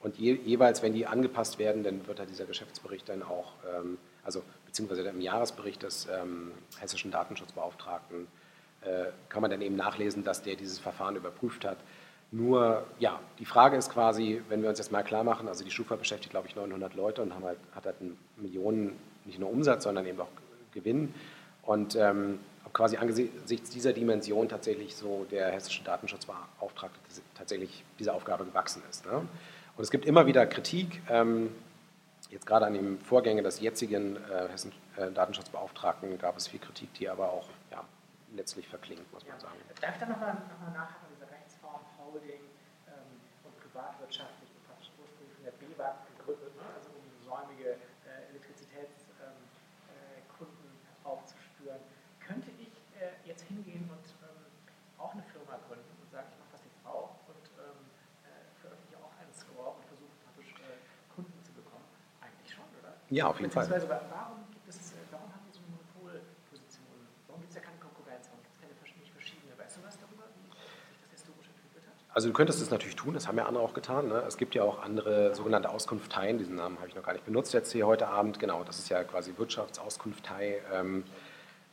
und 0.00 0.16
je, 0.16 0.34
jeweils, 0.44 0.82
wenn 0.82 0.92
die 0.92 1.06
angepasst 1.06 1.58
werden, 1.58 1.82
dann 1.82 2.06
wird 2.06 2.18
da 2.18 2.24
dieser 2.24 2.44
Geschäftsbericht 2.44 3.08
dann 3.08 3.22
auch, 3.22 3.52
ähm, 3.74 3.98
also 4.24 4.42
beziehungsweise 4.66 5.02
im 5.02 5.20
Jahresbericht 5.20 5.82
des 5.82 6.06
ähm, 6.06 6.52
hessischen 6.78 7.10
Datenschutzbeauftragten, 7.10 8.28
äh, 8.82 9.06
kann 9.28 9.42
man 9.42 9.50
dann 9.50 9.60
eben 9.60 9.76
nachlesen, 9.76 10.22
dass 10.22 10.42
der 10.42 10.54
dieses 10.54 10.78
Verfahren 10.78 11.16
überprüft 11.16 11.64
hat. 11.64 11.78
Nur, 12.30 12.86
ja, 12.98 13.18
die 13.38 13.46
Frage 13.46 13.76
ist 13.76 13.90
quasi, 13.90 14.42
wenn 14.48 14.62
wir 14.62 14.68
uns 14.68 14.78
jetzt 14.78 14.92
mal 14.92 15.02
klar 15.02 15.24
machen, 15.24 15.48
also 15.48 15.64
die 15.64 15.70
Schufa 15.70 15.96
beschäftigt, 15.96 16.30
glaube 16.30 16.46
ich, 16.46 16.54
900 16.54 16.94
Leute 16.94 17.22
und 17.22 17.34
halt, 17.42 17.58
hat 17.74 17.86
halt 17.86 17.96
Millionen, 18.36 18.96
nicht 19.24 19.38
nur 19.38 19.50
Umsatz, 19.50 19.84
sondern 19.84 20.06
eben 20.06 20.20
auch 20.20 20.28
Gewinn. 20.72 21.14
Und 21.62 21.96
ähm, 21.96 22.38
ob 22.64 22.74
quasi 22.74 22.98
angesichts 22.98 23.70
dieser 23.70 23.94
Dimension 23.94 24.48
tatsächlich 24.48 24.94
so 24.94 25.26
der 25.30 25.50
hessische 25.50 25.82
Datenschutzbeauftragte 25.84 26.98
tatsächlich 27.34 27.82
dieser 27.98 28.14
Aufgabe 28.14 28.44
gewachsen 28.44 28.82
ist. 28.90 29.06
Ne? 29.06 29.26
Und 29.78 29.84
es 29.84 29.92
gibt 29.92 30.06
immer 30.06 30.26
wieder 30.26 30.44
Kritik, 30.44 31.00
ähm, 31.08 31.54
jetzt 32.30 32.46
gerade 32.46 32.66
an 32.66 32.74
dem 32.74 32.98
Vorgänger 32.98 33.42
des 33.42 33.60
jetzigen 33.60 34.16
äh, 34.16 34.48
Hessen 34.50 34.72
äh, 34.96 35.08
Datenschutzbeauftragten 35.12 36.18
gab 36.18 36.36
es 36.36 36.48
viel 36.48 36.58
Kritik, 36.58 36.92
die 36.94 37.08
aber 37.08 37.30
auch 37.30 37.46
ja, 37.70 37.84
letztlich 38.34 38.66
verklingt, 38.66 39.06
muss 39.12 39.24
man 39.24 39.38
sagen. 39.38 39.54
Darf 39.80 39.94
ich 39.94 40.00
da 40.00 40.06
nochmal 40.06 40.34
noch 40.34 40.58
mal 40.58 40.74
nachhaken, 40.74 41.06
diese 41.14 41.30
Rechtsform, 41.30 41.78
Holding 41.94 42.42
ähm, 42.90 43.22
und 43.46 43.54
privatwirtschaftlich, 43.62 44.50
praktisch 44.66 44.90
ursprünglich 44.98 45.30
von 45.38 45.44
der 45.46 45.54
BWAG 45.62 45.94
gegründet, 46.10 46.58
ne? 46.58 46.66
also 46.74 46.90
um 46.98 47.06
säumige 47.22 47.78
äh, 47.78 48.34
Elektrizitätskunden 48.34 49.30
ähm, 49.94 50.90
äh, 50.90 51.06
aufzuspüren. 51.06 51.78
Könnte 52.18 52.50
ich 52.58 52.74
äh, 52.98 53.14
jetzt 53.22 53.46
hingehen 53.46 53.86
und 53.86 54.06
ähm, 54.26 54.42
auch 54.98 55.14
eine 55.14 55.22
Firma 55.30 55.54
gründen 55.70 55.86
und 56.02 56.10
sagen, 56.10 56.26
ich 56.34 56.38
mache 56.42 56.50
das 56.58 56.66
jetzt 56.66 56.82
auch 56.82 57.14
und 57.30 57.46
ähm, 57.62 57.78
veröffentliche 58.60 58.98
auch 58.98 59.14
einen 59.16 59.32
Score 59.32 59.78
und 59.78 59.84
versuche 59.86 60.14
praktisch 60.26 60.52
äh, 60.60 60.82
Kunden 61.14 61.38
zu 61.42 61.52
bekommen? 61.54 61.86
Eigentlich 62.20 62.50
schon, 62.50 62.66
oder? 62.82 62.97
Ja, 63.10 63.26
auf 63.28 63.40
jeden 63.40 63.50
Fall. 63.50 63.68
Warum 63.70 63.80
gibt 64.52 64.68
es, 64.68 64.92
äh, 64.92 64.96
warum 65.10 65.32
haben 65.32 65.40
wir 65.46 65.52
so 65.52 65.60
eine 65.64 65.72
Monopolposition? 65.72 66.84
Warum 67.26 67.40
gibt 67.40 67.50
es 67.50 67.56
ja 67.56 67.62
keine 67.62 67.78
Konkurrenz? 67.80 68.28
Warum 68.28 68.42
gibt 68.44 68.54
es 68.54 68.60
keine 68.60 69.00
nicht 69.00 69.12
verschiedene? 69.12 69.52
Weißt 69.56 69.76
du 69.78 69.80
was 69.86 69.96
darüber, 69.96 70.24
wie 70.36 70.44
sich 70.92 71.00
das 71.00 71.10
historisch 71.16 71.48
entwickelt 71.48 71.88
hat? 71.88 71.96
Also 72.12 72.28
du 72.28 72.34
könntest 72.34 72.60
es 72.60 72.70
natürlich 72.70 72.96
tun, 72.96 73.14
das 73.14 73.26
haben 73.26 73.38
ja 73.38 73.46
andere 73.46 73.64
auch 73.64 73.72
getan. 73.72 74.08
Ne? 74.08 74.22
Es 74.28 74.36
gibt 74.36 74.54
ja 74.54 74.62
auch 74.62 74.82
andere 74.82 75.34
sogenannte 75.34 75.70
Auskunfteien, 75.70 76.36
diesen 76.36 76.56
Namen 76.56 76.76
habe 76.78 76.88
ich 76.88 76.94
noch 76.94 77.02
gar 77.02 77.14
nicht 77.14 77.24
benutzt 77.24 77.54
jetzt 77.54 77.72
hier 77.72 77.86
heute 77.86 78.08
Abend. 78.08 78.38
Genau, 78.38 78.62
das 78.62 78.78
ist 78.78 78.90
ja 78.90 79.02
quasi 79.04 79.32
Wirtschaftsauskunftei. 79.38 80.60
Ähm, 80.74 81.04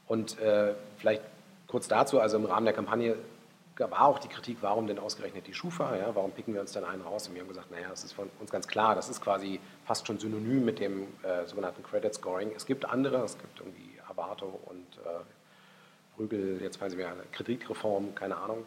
und 0.08 0.40
äh, 0.40 0.74
vielleicht 0.98 1.22
kurz 1.68 1.90
dazu, 1.90 2.22
also 2.22 2.38
im 2.38 2.46
Rahmen 2.46 2.66
der 2.66 2.76
Kampagne 2.76 3.18
war 3.78 4.06
auch 4.06 4.20
die 4.20 4.30
Kritik, 4.30 4.60
warum 4.62 4.88
denn 4.88 5.00
ausgerechnet 5.00 5.48
die 5.48 5.54
Schufa, 5.54 5.98
ja, 5.98 6.16
warum 6.16 6.32
picken 6.32 6.54
wir 6.54 6.62
uns 6.62 6.72
dann 6.72 6.86
einen 6.86 7.02
raus? 7.02 7.28
Und 7.28 7.34
wir 7.34 7.42
haben 7.42 7.50
gesagt, 7.50 7.72
naja, 7.72 7.90
das 7.90 8.06
ist 8.06 8.14
von 8.14 8.30
uns 8.40 8.50
ganz 8.50 8.70
klar, 8.70 8.96
das 8.96 9.10
ist 9.10 9.22
quasi 9.22 9.60
fast 9.86 10.08
schon 10.08 10.20
synonym 10.20 10.66
mit 10.66 10.80
dem 10.80 11.04
äh, 11.24 11.46
sogenannten 11.46 11.84
Credit 11.84 12.14
Scoring. 12.14 12.52
Es 12.56 12.66
gibt 12.66 12.86
andere, 12.86 13.24
es 13.24 13.38
gibt 13.38 13.60
irgendwie 13.60 14.00
Avato 14.08 14.60
und 14.66 14.98
äh, 15.06 15.24
Brügel, 16.16 16.62
jetzt 16.62 16.80
Sie 16.80 16.96
mir 16.96 17.08
eine 17.08 17.24
Kreditreform, 17.32 18.16
keine 18.16 18.38
Ahnung. 18.38 18.66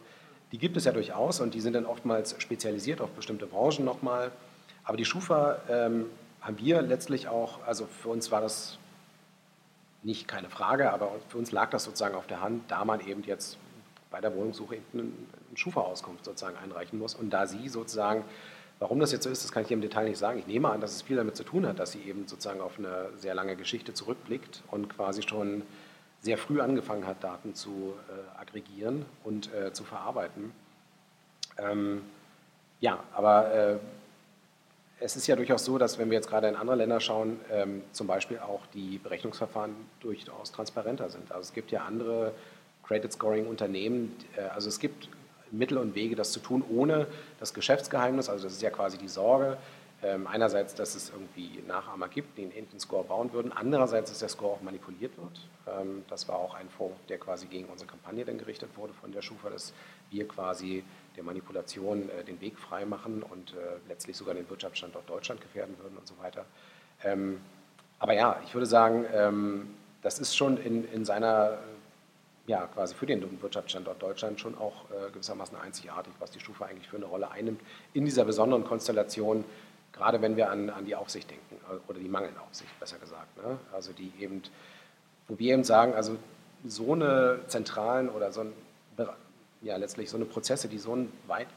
Die 0.51 0.57
gibt 0.57 0.77
es 0.77 0.85
ja 0.85 0.91
durchaus 0.91 1.41
und 1.41 1.53
die 1.53 1.61
sind 1.61 1.73
dann 1.73 1.85
oftmals 1.85 2.35
spezialisiert 2.41 3.01
auf 3.01 3.09
bestimmte 3.11 3.45
Branchen 3.45 3.85
nochmal. 3.85 4.31
Aber 4.83 4.97
die 4.97 5.05
Schufa 5.05 5.59
ähm, 5.69 6.05
haben 6.41 6.57
wir 6.57 6.81
letztlich 6.81 7.27
auch, 7.27 7.59
also 7.65 7.85
für 7.85 8.09
uns 8.09 8.31
war 8.31 8.41
das 8.41 8.77
nicht 10.01 10.27
keine 10.27 10.49
Frage, 10.49 10.91
aber 10.91 11.11
für 11.27 11.37
uns 11.37 11.51
lag 11.51 11.69
das 11.69 11.83
sozusagen 11.83 12.15
auf 12.15 12.27
der 12.27 12.41
Hand, 12.41 12.63
da 12.69 12.85
man 12.85 13.05
eben 13.05 13.23
jetzt 13.23 13.57
bei 14.09 14.21
der 14.21 14.33
Wohnungssuche 14.35 14.77
eine 14.93 15.03
Schufa-Auskunft 15.55 16.25
sozusagen 16.25 16.57
einreichen 16.57 16.97
muss. 16.97 17.13
Und 17.13 17.31
da 17.31 17.45
sie 17.45 17.67
sozusagen, 17.69 18.23
warum 18.79 18.99
das 18.99 19.11
jetzt 19.11 19.23
so 19.23 19.29
ist, 19.29 19.43
das 19.43 19.51
kann 19.51 19.61
ich 19.63 19.67
hier 19.67 19.75
im 19.75 19.81
Detail 19.81 20.05
nicht 20.07 20.17
sagen. 20.17 20.39
Ich 20.39 20.47
nehme 20.47 20.69
an, 20.69 20.81
dass 20.81 20.95
es 20.95 21.01
viel 21.01 21.17
damit 21.17 21.35
zu 21.35 21.43
tun 21.43 21.67
hat, 21.67 21.79
dass 21.79 21.91
sie 21.91 22.01
eben 22.01 22.27
sozusagen 22.27 22.61
auf 22.61 22.79
eine 22.79 23.09
sehr 23.17 23.35
lange 23.35 23.55
Geschichte 23.55 23.93
zurückblickt 23.93 24.63
und 24.71 24.89
quasi 24.89 25.21
schon 25.21 25.63
sehr 26.21 26.37
früh 26.37 26.59
angefangen 26.61 27.05
hat, 27.05 27.23
Daten 27.23 27.55
zu 27.55 27.93
äh, 28.09 28.39
aggregieren 28.39 29.05
und 29.23 29.53
äh, 29.53 29.71
zu 29.73 29.83
verarbeiten. 29.83 30.51
Ähm, 31.57 32.01
ja, 32.81 33.03
aber 33.13 33.53
äh, 33.53 33.75
es 35.01 35.15
ist 35.15 35.27
ja 35.27 35.35
durchaus 35.35 35.65
so, 35.65 35.77
dass 35.77 35.97
wenn 35.97 36.09
wir 36.09 36.15
jetzt 36.15 36.29
gerade 36.29 36.47
in 36.47 36.55
andere 36.55 36.77
Länder 36.77 36.99
schauen, 36.99 37.39
ähm, 37.51 37.83
zum 37.91 38.07
Beispiel 38.07 38.39
auch 38.39 38.61
die 38.73 38.97
Berechnungsverfahren 38.97 39.75
durchaus 40.01 40.51
transparenter 40.51 41.09
sind. 41.09 41.31
Also 41.31 41.43
es 41.43 41.53
gibt 41.53 41.71
ja 41.71 41.85
andere 41.85 42.33
Credit 42.83 43.11
Scoring 43.11 43.47
Unternehmen, 43.47 44.15
äh, 44.35 44.41
also 44.41 44.67
es 44.67 44.79
gibt 44.79 45.07
Mittel 45.51 45.77
und 45.77 45.95
Wege, 45.95 46.15
das 46.15 46.31
zu 46.31 46.39
tun, 46.39 46.63
ohne 46.69 47.07
das 47.39 47.53
Geschäftsgeheimnis, 47.53 48.29
also 48.29 48.43
das 48.43 48.53
ist 48.53 48.61
ja 48.61 48.69
quasi 48.69 48.97
die 48.97 49.07
Sorge, 49.07 49.57
ähm, 50.01 50.27
einerseits, 50.27 50.75
dass 50.75 50.95
es 50.95 51.09
irgendwie 51.09 51.61
Nachahmer 51.67 52.07
gibt, 52.07 52.37
die 52.37 52.43
einen 52.43 52.51
ähnlichen 52.51 52.79
Score 52.79 53.03
bauen 53.03 53.33
würden, 53.33 53.51
andererseits, 53.51 54.09
dass 54.09 54.19
der 54.19 54.29
Score 54.29 54.53
auch 54.53 54.61
manipuliert 54.61 55.11
wird. 55.17 55.41
Ähm, 55.67 56.05
das 56.07 56.27
war 56.29 56.37
auch 56.37 56.53
ein 56.53 56.69
Fonds, 56.69 56.95
der 57.09 57.17
quasi 57.17 57.47
gegen 57.47 57.67
unsere 57.67 57.89
Kampagne 57.89 58.23
dann 58.23 58.37
gerichtet 58.37 58.69
wurde 58.77 58.93
von 58.93 59.11
der 59.11 59.21
Schufa, 59.21 59.49
dass 59.49 59.73
wir 60.09 60.25
quasi 60.25 60.85
der 61.17 61.23
Manipulation 61.23 62.09
äh, 62.09 62.23
den 62.23 62.39
Weg 62.39 62.57
frei 62.57 62.85
machen 62.85 63.23
und 63.23 63.51
äh, 63.51 63.55
letztlich 63.89 64.15
sogar 64.15 64.35
den 64.35 64.49
Wirtschaftsstandort 64.49 65.09
Deutschland 65.09 65.41
gefährden 65.41 65.75
würden 65.81 65.97
und 65.97 66.07
so 66.07 66.17
weiter. 66.21 66.45
Ähm, 67.03 67.41
aber 67.99 68.13
ja, 68.13 68.39
ich 68.45 68.53
würde 68.53 68.65
sagen, 68.65 69.67
das 70.01 70.19
ist 70.19 70.33
schon 70.33 70.55
in, 70.55 70.89
in 70.93 71.03
seiner, 71.03 71.57
ja, 72.49 72.65
quasi 72.65 72.95
für 72.95 73.05
den 73.05 73.41
Wirtschaftsstandort 73.43 74.01
Deutschland 74.01 74.39
schon 74.39 74.57
auch 74.57 74.85
äh, 74.89 75.11
gewissermaßen 75.11 75.55
einzigartig, 75.55 76.11
was 76.17 76.31
die 76.31 76.39
Stufe 76.39 76.65
eigentlich 76.65 76.89
für 76.89 76.97
eine 76.97 77.05
Rolle 77.05 77.29
einnimmt 77.29 77.61
in 77.93 78.05
dieser 78.05 78.25
besonderen 78.25 78.63
Konstellation, 78.63 79.45
gerade 79.93 80.19
wenn 80.23 80.35
wir 80.35 80.49
an, 80.49 80.71
an 80.71 80.83
die 80.83 80.95
Aufsicht 80.95 81.29
denken 81.29 81.57
oder 81.87 81.99
die 81.99 82.07
mangelnde 82.07 82.41
Aufsicht, 82.41 82.71
besser 82.79 82.97
gesagt. 82.97 83.37
Ne? 83.37 83.59
Also 83.71 83.93
die 83.93 84.11
eben, 84.19 84.41
wo 85.27 85.37
wir 85.37 85.53
eben 85.53 85.63
sagen, 85.63 85.93
also 85.93 86.17
so 86.65 86.93
eine 86.93 87.41
zentralen 87.45 88.09
oder 88.09 88.31
so 88.31 88.41
ein 88.41 88.53
ja 89.61 89.75
letztlich 89.77 90.09
so 90.09 90.17
eine 90.17 90.25
Prozesse, 90.25 90.67
die 90.69 90.77
so 90.77 90.93
einen 90.93 91.11
weit 91.27 91.47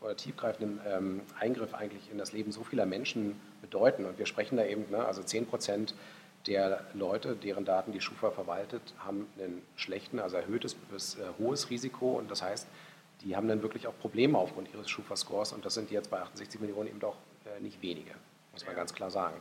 oder 0.00 0.16
tiefgreifenden 0.16 0.80
ähm, 0.86 1.20
Eingriff 1.38 1.74
eigentlich 1.74 2.10
in 2.10 2.16
das 2.16 2.32
Leben 2.32 2.52
so 2.52 2.62
vieler 2.62 2.86
Menschen 2.86 3.38
bedeuten. 3.60 4.06
Und 4.06 4.18
wir 4.18 4.26
sprechen 4.26 4.56
da 4.56 4.64
eben, 4.64 4.90
ne, 4.90 5.04
also 5.04 5.22
10 5.22 5.46
Prozent 5.46 5.94
der 6.46 6.84
Leute, 6.94 7.36
deren 7.36 7.64
Daten 7.64 7.92
die 7.92 8.00
Schufa 8.00 8.30
verwaltet, 8.30 8.82
haben 8.98 9.26
einen 9.38 9.62
schlechten, 9.76 10.18
also 10.18 10.36
erhöhtes 10.36 10.74
bis 10.74 11.16
äh, 11.16 11.22
hohes 11.38 11.70
Risiko. 11.70 12.18
Und 12.18 12.30
das 12.30 12.42
heißt, 12.42 12.66
die 13.22 13.36
haben 13.36 13.48
dann 13.48 13.62
wirklich 13.62 13.86
auch 13.86 13.98
Probleme 13.98 14.38
aufgrund 14.38 14.72
ihres 14.72 14.88
Schufa-Scores. 14.88 15.52
Und 15.52 15.64
das 15.64 15.74
sind 15.74 15.90
jetzt 15.90 16.10
bei 16.10 16.20
68 16.20 16.60
Millionen 16.60 16.88
eben 16.88 17.00
doch 17.00 17.16
äh, 17.44 17.60
nicht 17.60 17.82
wenige, 17.82 18.12
muss 18.52 18.64
man 18.64 18.74
ja. 18.74 18.78
ganz 18.78 18.94
klar 18.94 19.10
sagen. 19.10 19.40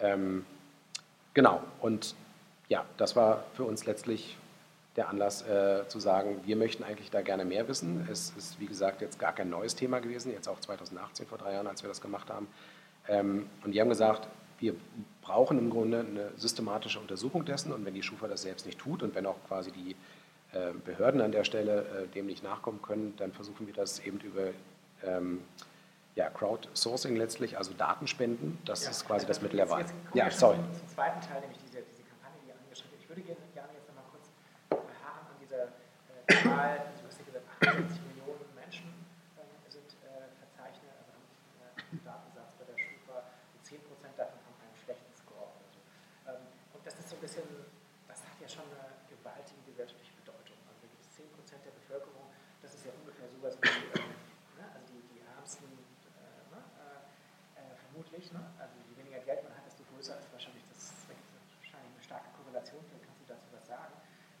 Ähm, 0.00 0.46
genau. 1.34 1.62
Und 1.80 2.14
ja, 2.68 2.84
das 2.96 3.16
war 3.16 3.44
für 3.54 3.64
uns 3.64 3.84
letztlich 3.84 4.36
der 4.96 5.08
Anlass 5.08 5.42
äh, 5.42 5.86
zu 5.88 5.98
sagen, 6.00 6.40
wir 6.44 6.56
möchten 6.56 6.84
eigentlich 6.84 7.10
da 7.10 7.22
gerne 7.22 7.44
mehr 7.44 7.66
wissen. 7.68 8.06
Es 8.10 8.32
ist, 8.36 8.60
wie 8.60 8.66
gesagt, 8.66 9.00
jetzt 9.00 9.18
gar 9.18 9.32
kein 9.32 9.50
neues 9.50 9.74
Thema 9.74 10.00
gewesen, 10.00 10.32
jetzt 10.32 10.48
auch 10.48 10.60
2018, 10.60 11.26
vor 11.26 11.38
drei 11.38 11.54
Jahren, 11.54 11.66
als 11.66 11.82
wir 11.82 11.88
das 11.88 12.00
gemacht 12.00 12.30
haben. 12.30 12.48
Ähm, 13.08 13.48
und 13.64 13.72
die 13.72 13.80
haben 13.80 13.88
gesagt, 13.88 14.28
wir 14.60 14.74
brauchen 15.22 15.58
im 15.58 15.70
Grunde 15.70 16.00
eine 16.00 16.30
systematische 16.36 17.00
Untersuchung 17.00 17.44
dessen 17.44 17.72
und 17.72 17.84
wenn 17.84 17.94
die 17.94 18.02
Schufa 18.02 18.28
das 18.28 18.42
selbst 18.42 18.66
nicht 18.66 18.78
tut 18.78 19.02
und 19.02 19.14
wenn 19.14 19.26
auch 19.26 19.36
quasi 19.48 19.72
die 19.72 19.96
äh, 20.52 20.72
Behörden 20.84 21.20
an 21.20 21.32
der 21.32 21.44
Stelle 21.44 21.86
äh, 22.04 22.14
dem 22.14 22.26
nicht 22.26 22.44
nachkommen 22.44 22.82
können, 22.82 23.14
dann 23.16 23.32
versuchen 23.32 23.66
wir 23.66 23.74
das 23.74 24.00
eben 24.00 24.20
über 24.20 24.50
ähm, 25.04 25.40
ja, 26.14 26.28
Crowdsourcing 26.30 27.16
letztlich, 27.16 27.56
also 27.56 27.72
Datenspenden. 27.74 28.58
Das 28.64 28.84
ja, 28.84 28.90
ist 28.90 29.06
quasi 29.06 29.26
das 29.26 29.40
Mittel 29.42 29.56
der 29.56 29.70
Wahl. 29.70 29.84
Ja, 30.14 30.30
sorry. 30.30 30.58
Zum 30.76 30.88
zweiten 30.88 31.20
Teil, 31.20 31.40
nämlich 31.40 31.58
diese, 31.64 31.82
diese 31.86 32.02
Kampagne, 32.02 32.36
die 32.44 32.52
angeschrieben 32.52 32.92
wird. 32.92 33.02
Ich 33.02 33.08
würde 33.08 33.22
gerne 33.22 33.72
jetzt 33.72 33.86
nochmal 33.88 34.04
kurz 34.10 34.28
beharren 34.68 35.26
an 35.30 35.38
dieser 35.38 35.70
äh, 35.70 36.44
Zahl, 36.44 36.92
du 36.98 37.06
hast 37.06 37.18
ja 37.18 37.24
gesagt, 37.24 37.46
68 37.62 38.04
Millionen 38.10 38.50
Menschen 38.58 38.90
äh, 39.38 39.70
sind 39.70 39.86
äh, 40.02 40.28
verzeichnet, 40.42 40.90
also 40.98 41.14
haben 41.14 41.24
einen 41.78 42.04
Datensatz 42.04 42.58
bei 42.58 42.66
der 42.66 42.76
Schufa 42.76 43.16
und 43.54 43.62
10 43.62 43.80
davon 44.18 44.40
haben 44.44 44.58
einen 44.60 44.76
schlechten 44.76 45.14
Score. 45.14 45.46
Also. 45.62 45.78
Ähm, 46.26 46.42
und 46.74 46.82
das 46.82 46.98
ist 46.98 47.08
so 47.08 47.16
ein 47.16 47.22
bisschen, 47.22 47.46
das 48.10 48.18
hat 48.18 48.36
ja 48.42 48.48
schon 48.50 48.66
eine 48.66 48.98
gewaltige 49.06 49.62
gesellschaftliche 49.72 50.12
Bedeutung. 50.18 50.58
Also 50.66 50.82
da 50.82 50.88
gibt 50.90 51.06
es 51.06 51.14
10 51.14 51.30
der 51.64 51.74
Bevölkerung, 51.80 52.28
das 52.60 52.74
ist 52.74 52.82
ja 52.82 52.90
ungefähr 52.98 53.30
sowas 53.30 53.54
wie 53.62 54.00
vermutlich. 58.00 58.32
Ne? 58.32 58.40
Also 58.56 58.74
je 58.88 58.96
weniger 58.96 59.20
Geld 59.28 59.44
man 59.44 59.52
hat, 59.52 59.66
desto 59.66 59.84
größer 59.92 60.16
ist 60.18 60.32
wahrscheinlich 60.32 60.64
das, 60.72 60.94
wahrscheinlich 61.04 61.92
eine 61.92 62.02
starke 62.02 62.28
Korrelation, 62.32 62.80
vielleicht 62.88 63.04
kannst 63.04 63.20
du 63.20 63.28
dazu 63.28 63.48
was 63.52 63.66
sagen. 63.68 63.92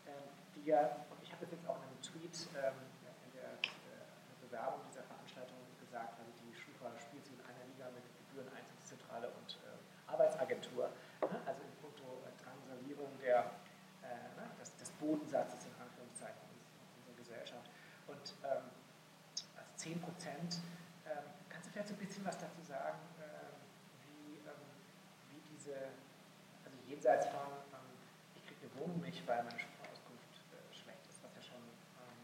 Ähm, 0.08 0.24
die 0.56 0.64
ja, 0.64 1.04
und 1.12 1.20
ich 1.20 1.28
habe 1.28 1.44
das 1.44 1.52
jetzt 1.52 1.66
auch 1.68 1.76
in 1.76 1.92
einem 1.92 2.00
Tweet 2.00 2.36
ähm, 2.56 2.88
in 3.28 3.30
der 3.36 3.52
äh, 3.60 4.08
Bewerbung 4.40 4.80
dieser 4.88 5.04
Veranstaltung 5.04 5.60
gesagt, 5.76 6.16
also 6.16 6.32
die 6.40 6.56
Schufa 6.56 6.88
spielt 6.96 7.28
sie 7.28 7.36
in 7.36 7.42
einer 7.44 7.64
Liga 7.68 7.92
mit 7.92 8.04
Gebühreneinzugszentrale 8.16 9.28
und 9.28 9.60
äh, 9.60 9.76
Arbeitsagentur, 10.08 10.88
ne? 11.20 11.36
also 11.44 11.60
in 11.60 11.72
puncto 11.84 12.24
äh, 12.24 12.32
Transalierung 12.40 13.12
der, 13.20 13.60
äh, 14.08 14.24
ne? 14.40 14.48
des, 14.56 14.72
des, 14.80 14.88
Bodensatzes 15.10 15.66
in 15.66 15.74
Anführungszeichen 15.82 16.38
unserer 17.02 17.16
Gesellschaft. 17.18 17.66
Und 18.06 18.34
ähm, 18.46 18.70
also 19.58 19.70
10 19.76 20.00
Prozent, 20.00 20.62
ähm, 21.06 21.26
kannst 21.48 21.66
du 21.66 21.72
vielleicht 21.72 21.88
so 21.88 21.94
ein 21.94 21.98
bisschen 21.98 22.24
was 22.24 22.38
dazu 22.38 22.62
sagen? 22.62 22.98
jenseits 27.00 27.32
von, 27.32 27.48
ähm, 27.72 27.96
ich 28.36 28.44
kriege 28.44 28.60
eine 28.60 28.72
Wohnung 28.76 29.00
nicht, 29.00 29.22
weil 29.26 29.40
meine 29.42 29.56
Sprachauskunft 29.56 30.36
äh, 30.52 30.74
schlecht 30.74 31.00
ist, 31.08 31.22
was 31.24 31.32
ja 31.32 31.40
schon 31.40 31.62
ähm, 31.96 32.20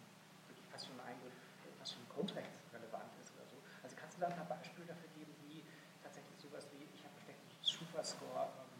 wirklich 0.50 0.68
fast 0.68 0.84
schon 0.84 1.00
ein 1.00 1.16
Eingriff, 1.16 1.32
fast 1.78 1.94
schon 1.94 2.04
grundrechtsrelevant 2.12 3.08
ist 3.22 3.32
oder 3.32 3.46
so. 3.48 3.56
Also 3.80 3.96
kannst 3.96 4.18
du 4.18 4.20
da 4.20 4.28
ein 4.28 4.36
paar 4.36 4.50
Beispiele 4.52 4.84
dafür 4.84 5.08
geben, 5.16 5.32
wie 5.48 5.64
tatsächlich 6.02 6.36
sowas 6.36 6.68
wie, 6.76 6.84
ich 6.92 7.00
habe 7.06 7.16
einen 7.16 7.24
schlechten 7.24 7.48
Schufa-Score 7.64 8.52
ähm, 8.52 8.76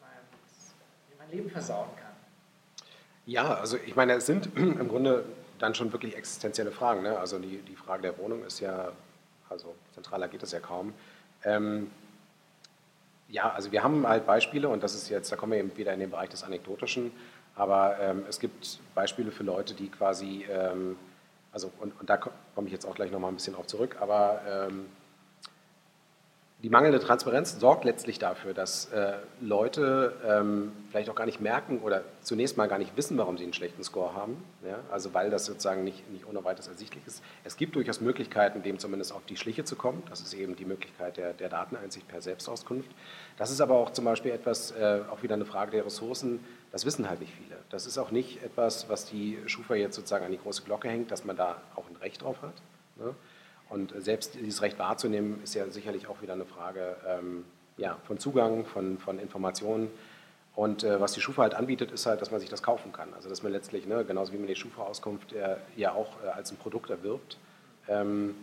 mein, 0.00 0.24
mein 1.18 1.28
Leben 1.28 1.50
versauen 1.50 1.92
kann? 1.96 2.03
Ja, 3.26 3.54
also 3.54 3.76
ich 3.86 3.96
meine, 3.96 4.14
es 4.14 4.26
sind 4.26 4.46
im 4.56 4.88
Grunde 4.88 5.24
dann 5.58 5.74
schon 5.74 5.92
wirklich 5.92 6.16
existenzielle 6.16 6.70
Fragen. 6.70 7.02
Ne? 7.02 7.18
Also 7.18 7.38
die, 7.38 7.58
die 7.58 7.76
Frage 7.76 8.02
der 8.02 8.18
Wohnung 8.18 8.44
ist 8.44 8.60
ja, 8.60 8.92
also 9.48 9.74
zentraler 9.94 10.28
geht 10.28 10.42
es 10.42 10.52
ja 10.52 10.60
kaum. 10.60 10.92
Ähm, 11.44 11.90
ja, 13.28 13.50
also 13.50 13.72
wir 13.72 13.82
haben 13.82 14.06
halt 14.06 14.26
Beispiele 14.26 14.68
und 14.68 14.82
das 14.82 14.94
ist 14.94 15.08
jetzt, 15.08 15.32
da 15.32 15.36
kommen 15.36 15.52
wir 15.52 15.58
eben 15.58 15.76
wieder 15.76 15.92
in 15.92 16.00
den 16.00 16.10
Bereich 16.10 16.28
des 16.28 16.44
Anekdotischen, 16.44 17.10
aber 17.56 17.98
ähm, 18.00 18.24
es 18.28 18.38
gibt 18.38 18.78
Beispiele 18.94 19.32
für 19.32 19.42
Leute, 19.42 19.74
die 19.74 19.88
quasi, 19.88 20.44
ähm, 20.50 20.96
also 21.52 21.70
und, 21.80 21.98
und 21.98 22.10
da 22.10 22.16
komme 22.18 22.66
ich 22.66 22.72
jetzt 22.72 22.86
auch 22.86 22.94
gleich 22.94 23.10
nochmal 23.10 23.32
ein 23.32 23.36
bisschen 23.36 23.54
drauf 23.54 23.66
zurück, 23.66 23.96
aber 24.00 24.40
ähm, 24.46 24.86
die 26.64 26.70
mangelnde 26.70 26.98
Transparenz 26.98 27.60
sorgt 27.60 27.84
letztlich 27.84 28.18
dafür, 28.18 28.54
dass 28.54 28.86
äh, 28.86 29.18
Leute 29.42 30.14
ähm, 30.26 30.72
vielleicht 30.90 31.10
auch 31.10 31.14
gar 31.14 31.26
nicht 31.26 31.38
merken 31.38 31.80
oder 31.80 32.00
zunächst 32.22 32.56
mal 32.56 32.68
gar 32.68 32.78
nicht 32.78 32.96
wissen, 32.96 33.18
warum 33.18 33.36
sie 33.36 33.44
einen 33.44 33.52
schlechten 33.52 33.84
Score 33.84 34.14
haben. 34.14 34.42
Ja? 34.66 34.78
Also 34.90 35.12
weil 35.12 35.28
das 35.28 35.44
sozusagen 35.44 35.84
nicht, 35.84 36.10
nicht 36.10 36.26
ohne 36.26 36.42
weiteres 36.42 36.68
ersichtlich 36.68 37.06
ist. 37.06 37.22
Es 37.44 37.58
gibt 37.58 37.76
durchaus 37.76 38.00
Möglichkeiten, 38.00 38.62
dem 38.62 38.78
zumindest 38.78 39.12
auf 39.12 39.26
die 39.26 39.36
Schliche 39.36 39.64
zu 39.64 39.76
kommen. 39.76 40.02
Das 40.08 40.22
ist 40.22 40.32
eben 40.32 40.56
die 40.56 40.64
Möglichkeit 40.64 41.18
der, 41.18 41.34
der 41.34 41.50
Dateneinsicht 41.50 42.08
per 42.08 42.22
Selbstauskunft. 42.22 42.90
Das 43.36 43.50
ist 43.50 43.60
aber 43.60 43.74
auch 43.74 43.90
zum 43.90 44.06
Beispiel 44.06 44.32
etwas, 44.32 44.70
äh, 44.70 45.00
auch 45.10 45.22
wieder 45.22 45.34
eine 45.34 45.44
Frage 45.44 45.70
der 45.72 45.84
Ressourcen, 45.84 46.40
das 46.72 46.86
wissen 46.86 47.10
halt 47.10 47.20
nicht 47.20 47.34
viele. 47.34 47.58
Das 47.68 47.84
ist 47.84 47.98
auch 47.98 48.10
nicht 48.10 48.42
etwas, 48.42 48.88
was 48.88 49.04
die 49.04 49.38
Schufa 49.44 49.74
jetzt 49.74 49.96
sozusagen 49.96 50.24
an 50.24 50.32
die 50.32 50.38
große 50.38 50.62
Glocke 50.62 50.88
hängt, 50.88 51.10
dass 51.10 51.26
man 51.26 51.36
da 51.36 51.60
auch 51.76 51.90
ein 51.90 51.96
Recht 51.96 52.22
drauf 52.22 52.40
hat. 52.40 52.54
Ne? 52.96 53.14
Und 53.68 53.94
selbst 53.98 54.34
dieses 54.34 54.62
Recht 54.62 54.78
wahrzunehmen, 54.78 55.42
ist 55.42 55.54
ja 55.54 55.68
sicherlich 55.68 56.06
auch 56.06 56.22
wieder 56.22 56.34
eine 56.34 56.44
Frage 56.44 56.96
ähm, 57.06 57.44
ja, 57.76 57.96
von 58.06 58.18
Zugang, 58.18 58.66
von, 58.66 58.98
von 58.98 59.18
Informationen. 59.18 59.90
Und 60.54 60.84
äh, 60.84 61.00
was 61.00 61.12
die 61.12 61.20
Schufa 61.20 61.42
halt 61.42 61.54
anbietet, 61.54 61.90
ist 61.90 62.06
halt, 62.06 62.20
dass 62.20 62.30
man 62.30 62.40
sich 62.40 62.48
das 62.48 62.62
kaufen 62.62 62.92
kann. 62.92 63.12
Also 63.14 63.28
dass 63.28 63.42
man 63.42 63.50
letztlich, 63.50 63.86
ne, 63.86 64.04
genauso 64.04 64.32
wie 64.32 64.38
man 64.38 64.46
die 64.46 64.54
Schufa-Auskunft 64.54 65.32
äh, 65.32 65.56
ja 65.76 65.92
auch 65.92 66.22
äh, 66.22 66.28
als 66.28 66.52
ein 66.52 66.56
Produkt 66.56 66.90
erwirbt, 66.90 67.38
ähm, 67.88 68.36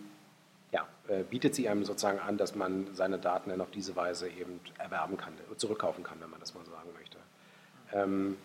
ja, 0.74 0.86
äh, 1.08 1.24
bietet 1.24 1.56
sie 1.56 1.70
einem 1.70 1.86
sozusagen 1.86 2.20
an, 2.20 2.38
dass 2.38 2.56
man 2.56 2.88
seine 2.94 3.18
Daten 3.18 3.50
dann 3.50 3.62
auf 3.62 3.72
diese 3.72 3.96
Weise 3.96 4.28
eben 4.28 4.60
erwerben 4.78 5.18
kann, 5.18 5.34
zurückkaufen 5.56 6.04
kann, 6.04 6.20
wenn 6.20 6.30
man 6.30 6.40
das 6.40 6.54
mal 6.54 6.66
sagen 6.66 6.90
möchte. 6.98 7.18
Ähm, 7.94 8.38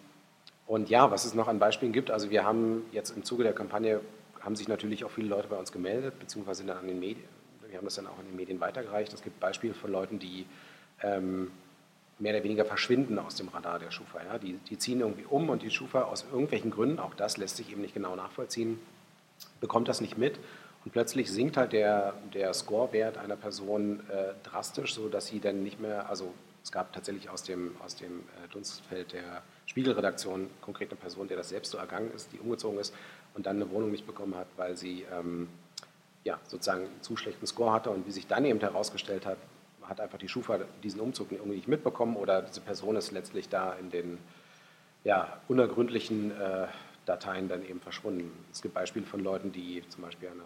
und 0.66 0.88
ja, 0.88 1.10
was 1.10 1.24
es 1.24 1.34
noch 1.34 1.48
an 1.48 1.58
Beispielen 1.58 1.92
gibt, 1.92 2.10
also 2.10 2.30
wir 2.30 2.44
haben 2.44 2.84
jetzt 2.92 3.10
im 3.16 3.24
Zuge 3.24 3.44
der 3.44 3.52
Kampagne 3.52 4.00
haben 4.46 4.56
sich 4.56 4.68
natürlich 4.68 5.04
auch 5.04 5.10
viele 5.10 5.28
Leute 5.28 5.48
bei 5.48 5.56
uns 5.56 5.72
gemeldet, 5.72 6.18
beziehungsweise 6.18 6.64
dann 6.64 6.78
an 6.78 6.86
den 6.86 7.00
Medien, 7.00 7.28
wir 7.68 7.76
haben 7.76 7.84
das 7.84 7.96
dann 7.96 8.06
auch 8.06 8.18
in 8.20 8.26
den 8.26 8.36
Medien 8.36 8.60
weitergereicht. 8.60 9.12
Es 9.12 9.22
gibt 9.22 9.40
Beispiele 9.40 9.74
von 9.74 9.90
Leuten, 9.90 10.18
die 10.18 10.46
ähm, 11.02 11.50
mehr 12.18 12.32
oder 12.34 12.44
weniger 12.44 12.64
verschwinden 12.64 13.18
aus 13.18 13.34
dem 13.34 13.48
Radar 13.48 13.78
der 13.78 13.90
Schufa. 13.90 14.20
Ja? 14.24 14.38
Die, 14.38 14.54
die 14.70 14.78
ziehen 14.78 15.00
irgendwie 15.00 15.24
um 15.28 15.50
und 15.50 15.62
die 15.62 15.70
Schufa 15.70 16.02
aus 16.02 16.24
irgendwelchen 16.30 16.70
Gründen, 16.70 16.98
auch 17.00 17.14
das 17.14 17.36
lässt 17.36 17.56
sich 17.56 17.70
eben 17.70 17.82
nicht 17.82 17.92
genau 17.92 18.16
nachvollziehen, 18.16 18.78
bekommt 19.60 19.88
das 19.88 20.00
nicht 20.00 20.16
mit 20.16 20.38
und 20.84 20.92
plötzlich 20.92 21.30
sinkt 21.30 21.56
halt 21.56 21.72
der, 21.72 22.14
der 22.32 22.54
Scorewert 22.54 23.18
einer 23.18 23.36
Person 23.36 24.00
äh, 24.08 24.32
drastisch, 24.44 24.94
sodass 24.94 25.26
sie 25.26 25.40
dann 25.40 25.64
nicht 25.64 25.80
mehr, 25.80 26.08
also 26.08 26.32
es 26.62 26.70
gab 26.70 26.92
tatsächlich 26.92 27.28
aus 27.28 27.42
dem, 27.42 27.76
aus 27.84 27.96
dem 27.96 28.20
äh, 28.20 28.48
Dunstfeld 28.52 29.12
der 29.12 29.42
Spiegelredaktion 29.66 30.48
konkret 30.60 30.90
eine 30.90 31.00
Person, 31.00 31.26
der 31.26 31.36
das 31.36 31.48
selbst 31.48 31.72
so 31.72 31.78
ergangen 31.78 32.12
ist, 32.14 32.32
die 32.32 32.38
umgezogen 32.38 32.78
ist 32.78 32.94
und 33.36 33.46
dann 33.46 33.56
eine 33.56 33.70
Wohnung 33.70 33.90
nicht 33.90 34.06
bekommen 34.06 34.34
hat, 34.34 34.48
weil 34.56 34.76
sie 34.76 35.04
ähm, 35.12 35.48
ja, 36.24 36.40
sozusagen 36.48 36.86
einen 36.86 37.02
zu 37.02 37.16
schlechten 37.16 37.46
Score 37.46 37.72
hatte. 37.72 37.90
Und 37.90 38.06
wie 38.06 38.10
sich 38.10 38.26
dann 38.26 38.44
eben 38.44 38.58
herausgestellt 38.58 39.26
hat, 39.26 39.36
hat 39.82 40.00
einfach 40.00 40.18
die 40.18 40.28
Schufa 40.28 40.58
diesen 40.82 41.00
Umzug 41.00 41.30
irgendwie 41.30 41.56
nicht 41.56 41.68
mitbekommen 41.68 42.16
oder 42.16 42.42
diese 42.42 42.60
Person 42.60 42.96
ist 42.96 43.12
letztlich 43.12 43.48
da 43.48 43.74
in 43.74 43.90
den 43.90 44.18
ja, 45.04 45.38
unergründlichen 45.46 46.32
äh, 46.32 46.66
Dateien 47.04 47.48
dann 47.48 47.64
eben 47.64 47.80
verschwunden. 47.80 48.32
Es 48.50 48.62
gibt 48.62 48.74
Beispiele 48.74 49.06
von 49.06 49.22
Leuten, 49.22 49.52
die 49.52 49.84
zum 49.88 50.02
Beispiel 50.02 50.30
ein 50.30 50.40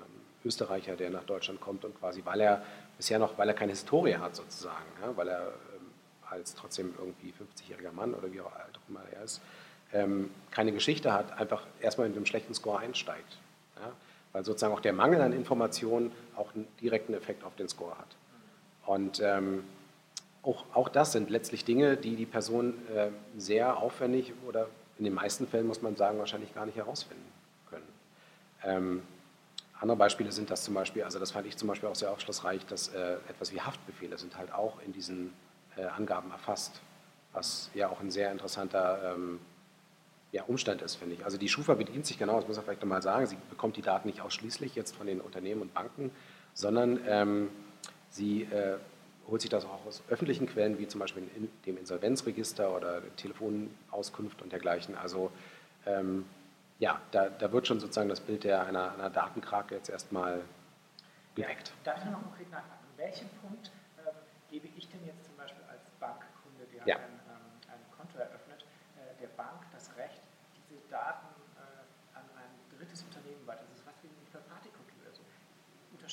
Österreicher, 0.45 0.97
der 0.97 1.09
nach 1.09 1.25
Deutschland 1.25 1.61
kommt 1.61 1.85
und 1.87 1.99
quasi, 1.99 2.23
weil 2.25 2.41
er 2.41 2.63
bisher 2.99 3.19
noch, 3.19 3.39
weil 3.39 3.49
er 3.49 3.55
keine 3.55 3.73
Historie 3.73 4.17
hat 4.17 4.37
sozusagen, 4.37 4.85
ja, 5.01 5.17
weil 5.17 5.29
er 5.29 5.41
ähm, 5.41 5.87
als 6.29 6.55
trotzdem 6.55 6.93
irgendwie 6.99 7.33
50-jähriger 7.33 7.93
Mann 7.93 8.13
oder 8.13 8.31
wie 8.31 8.43
auch 8.43 8.53
immer 8.89 9.01
er 9.13 9.25
ist, 9.25 9.41
ähm, 9.93 10.31
keine 10.51 10.73
Geschichte 10.73 11.13
hat, 11.13 11.33
einfach 11.39 11.67
erstmal 11.81 12.09
mit 12.09 12.17
einem 12.17 12.27
schlechten 12.27 12.55
Score 12.55 12.79
einsteigt. 12.79 13.39
Ja? 13.77 13.93
Weil 14.33 14.45
sozusagen 14.45 14.75
auch 14.75 14.81
der 14.81 14.93
Mangel 14.93 15.21
an 15.21 15.33
Informationen 15.33 16.13
auch 16.37 16.55
einen 16.55 16.67
direkten 16.81 17.15
Effekt 17.15 17.45
auf 17.45 17.55
den 17.57 17.69
Score 17.69 17.97
hat. 17.99 18.17
Und 18.87 19.21
ähm, 19.23 19.65
auch, 20.43 20.65
auch 20.73 20.89
das 20.89 21.13
sind 21.13 21.31
letztlich 21.31 21.65
Dinge, 21.65 21.97
die 21.97 22.17
die 22.17 22.27
Person 22.27 22.75
äh, 22.95 23.09
sehr 23.37 23.77
aufwendig 23.79 24.33
oder 24.47 24.69
in 24.99 25.05
den 25.05 25.15
meisten 25.15 25.47
Fällen, 25.47 25.67
muss 25.67 25.83
man 25.83 25.97
sagen, 25.97 26.19
wahrscheinlich 26.19 26.55
gar 26.55 26.67
nicht 26.67 26.77
herausfinden 26.77 27.25
können. 27.69 27.89
Ähm, 28.65 29.03
andere 29.81 29.97
Beispiele 29.97 30.31
sind 30.31 30.51
das 30.51 30.63
zum 30.63 30.75
Beispiel, 30.75 31.05
also 31.05 31.19
das 31.19 31.31
fand 31.31 31.47
ich 31.47 31.57
zum 31.57 31.69
Beispiel 31.69 31.89
auch 31.89 31.95
sehr 31.95 32.11
aufschlussreich, 32.11 32.67
dass 32.67 32.89
äh, 32.89 33.15
etwas 33.29 33.53
wie 33.53 33.61
Haftbefehle 33.61 34.19
sind 34.19 34.37
halt 34.37 34.53
auch 34.53 34.75
in 34.85 34.93
diesen 34.93 35.33
äh, 35.77 35.85
Angaben 35.85 36.31
erfasst, 36.31 36.81
was 37.33 37.71
ja 37.75 37.89
auch 37.89 38.01
ein 38.01 38.11
sehr 38.11 38.31
interessanter 38.31 39.15
ähm, 39.15 39.41
ja, 40.33 40.45
Umstand 40.45 40.83
ist, 40.83 40.97
finde 40.97 41.17
ich. 41.17 41.25
Also 41.25 41.39
die 41.39 41.49
Schufa 41.49 41.75
bedient 41.75 42.07
sich 42.07 42.19
genau, 42.19 42.37
das 42.37 42.47
muss 42.47 42.57
man 42.57 42.65
vielleicht 42.65 42.83
nochmal 42.83 43.03
sagen, 43.03 43.27
sie 43.27 43.37
bekommt 43.49 43.77
die 43.77 43.83
Daten 43.83 44.09
nicht 44.09 44.21
ausschließlich 44.21 44.75
jetzt 44.77 44.95
von 44.95 45.07
den 45.07 45.21
Unternehmen 45.21 45.63
und 45.63 45.75
Banken, 45.75 46.11
sondern 46.55 47.01
ähm, 47.07 47.51
sie 48.11 48.43
äh, 48.45 48.77
holt 49.31 49.41
sich 49.41 49.51
das 49.51 49.65
auch 49.65 49.87
aus 49.87 50.03
öffentlichen 50.09 50.47
Quellen, 50.47 50.79
wie 50.79 50.89
zum 50.89 51.01
Beispiel 51.01 51.23
in 51.37 51.49
dem 51.67 51.79
Insolvenzregister 51.79 52.75
oder 52.75 53.03
Telefonauskunft 53.17 54.43
und 54.43 54.53
dergleichen. 54.53 54.97
Also 54.97 55.31
ähm, 55.87 56.27
ja, 56.79 57.01
da, 57.11 57.29
da, 57.29 57.53
wird 57.53 57.67
schon 57.67 57.79
sozusagen 57.79 58.09
das 58.09 58.21
Bild 58.21 58.45
der, 58.45 58.67
einer, 58.67 58.95
einer 58.95 59.11
Datenkrake 59.11 59.75
jetzt 59.75 59.91
erstmal 59.91 60.43
geweckt. 61.35 61.73
Ja, 61.85 61.93
darf 61.93 62.05
ich 62.05 62.11
noch 62.11 62.23
konkret 62.23 62.51
nachfragen? 62.51 62.81
An 62.91 62.99
welchem 62.99 63.29
Punkt 63.43 63.71
ähm, 63.99 64.15
gebe 64.51 64.69
ich 64.77 64.89
denn 64.89 65.05
jetzt 65.07 65.25
zum 65.25 65.37
Beispiel 65.37 65.63
als 65.71 65.91
Bankkunde, 66.01 66.65
der 66.75 66.87
ja. 66.87 66.97
ein, 66.97 67.21
ähm, 67.29 67.71
ein 67.71 67.97
Konto 67.97 68.19
eröffnet, 68.19 68.65
äh, 68.97 69.21
der 69.21 69.29
Bank 69.37 69.61
das 69.73 69.95
Recht, 69.97 70.21
diese 70.69 70.81
Daten 70.91 71.27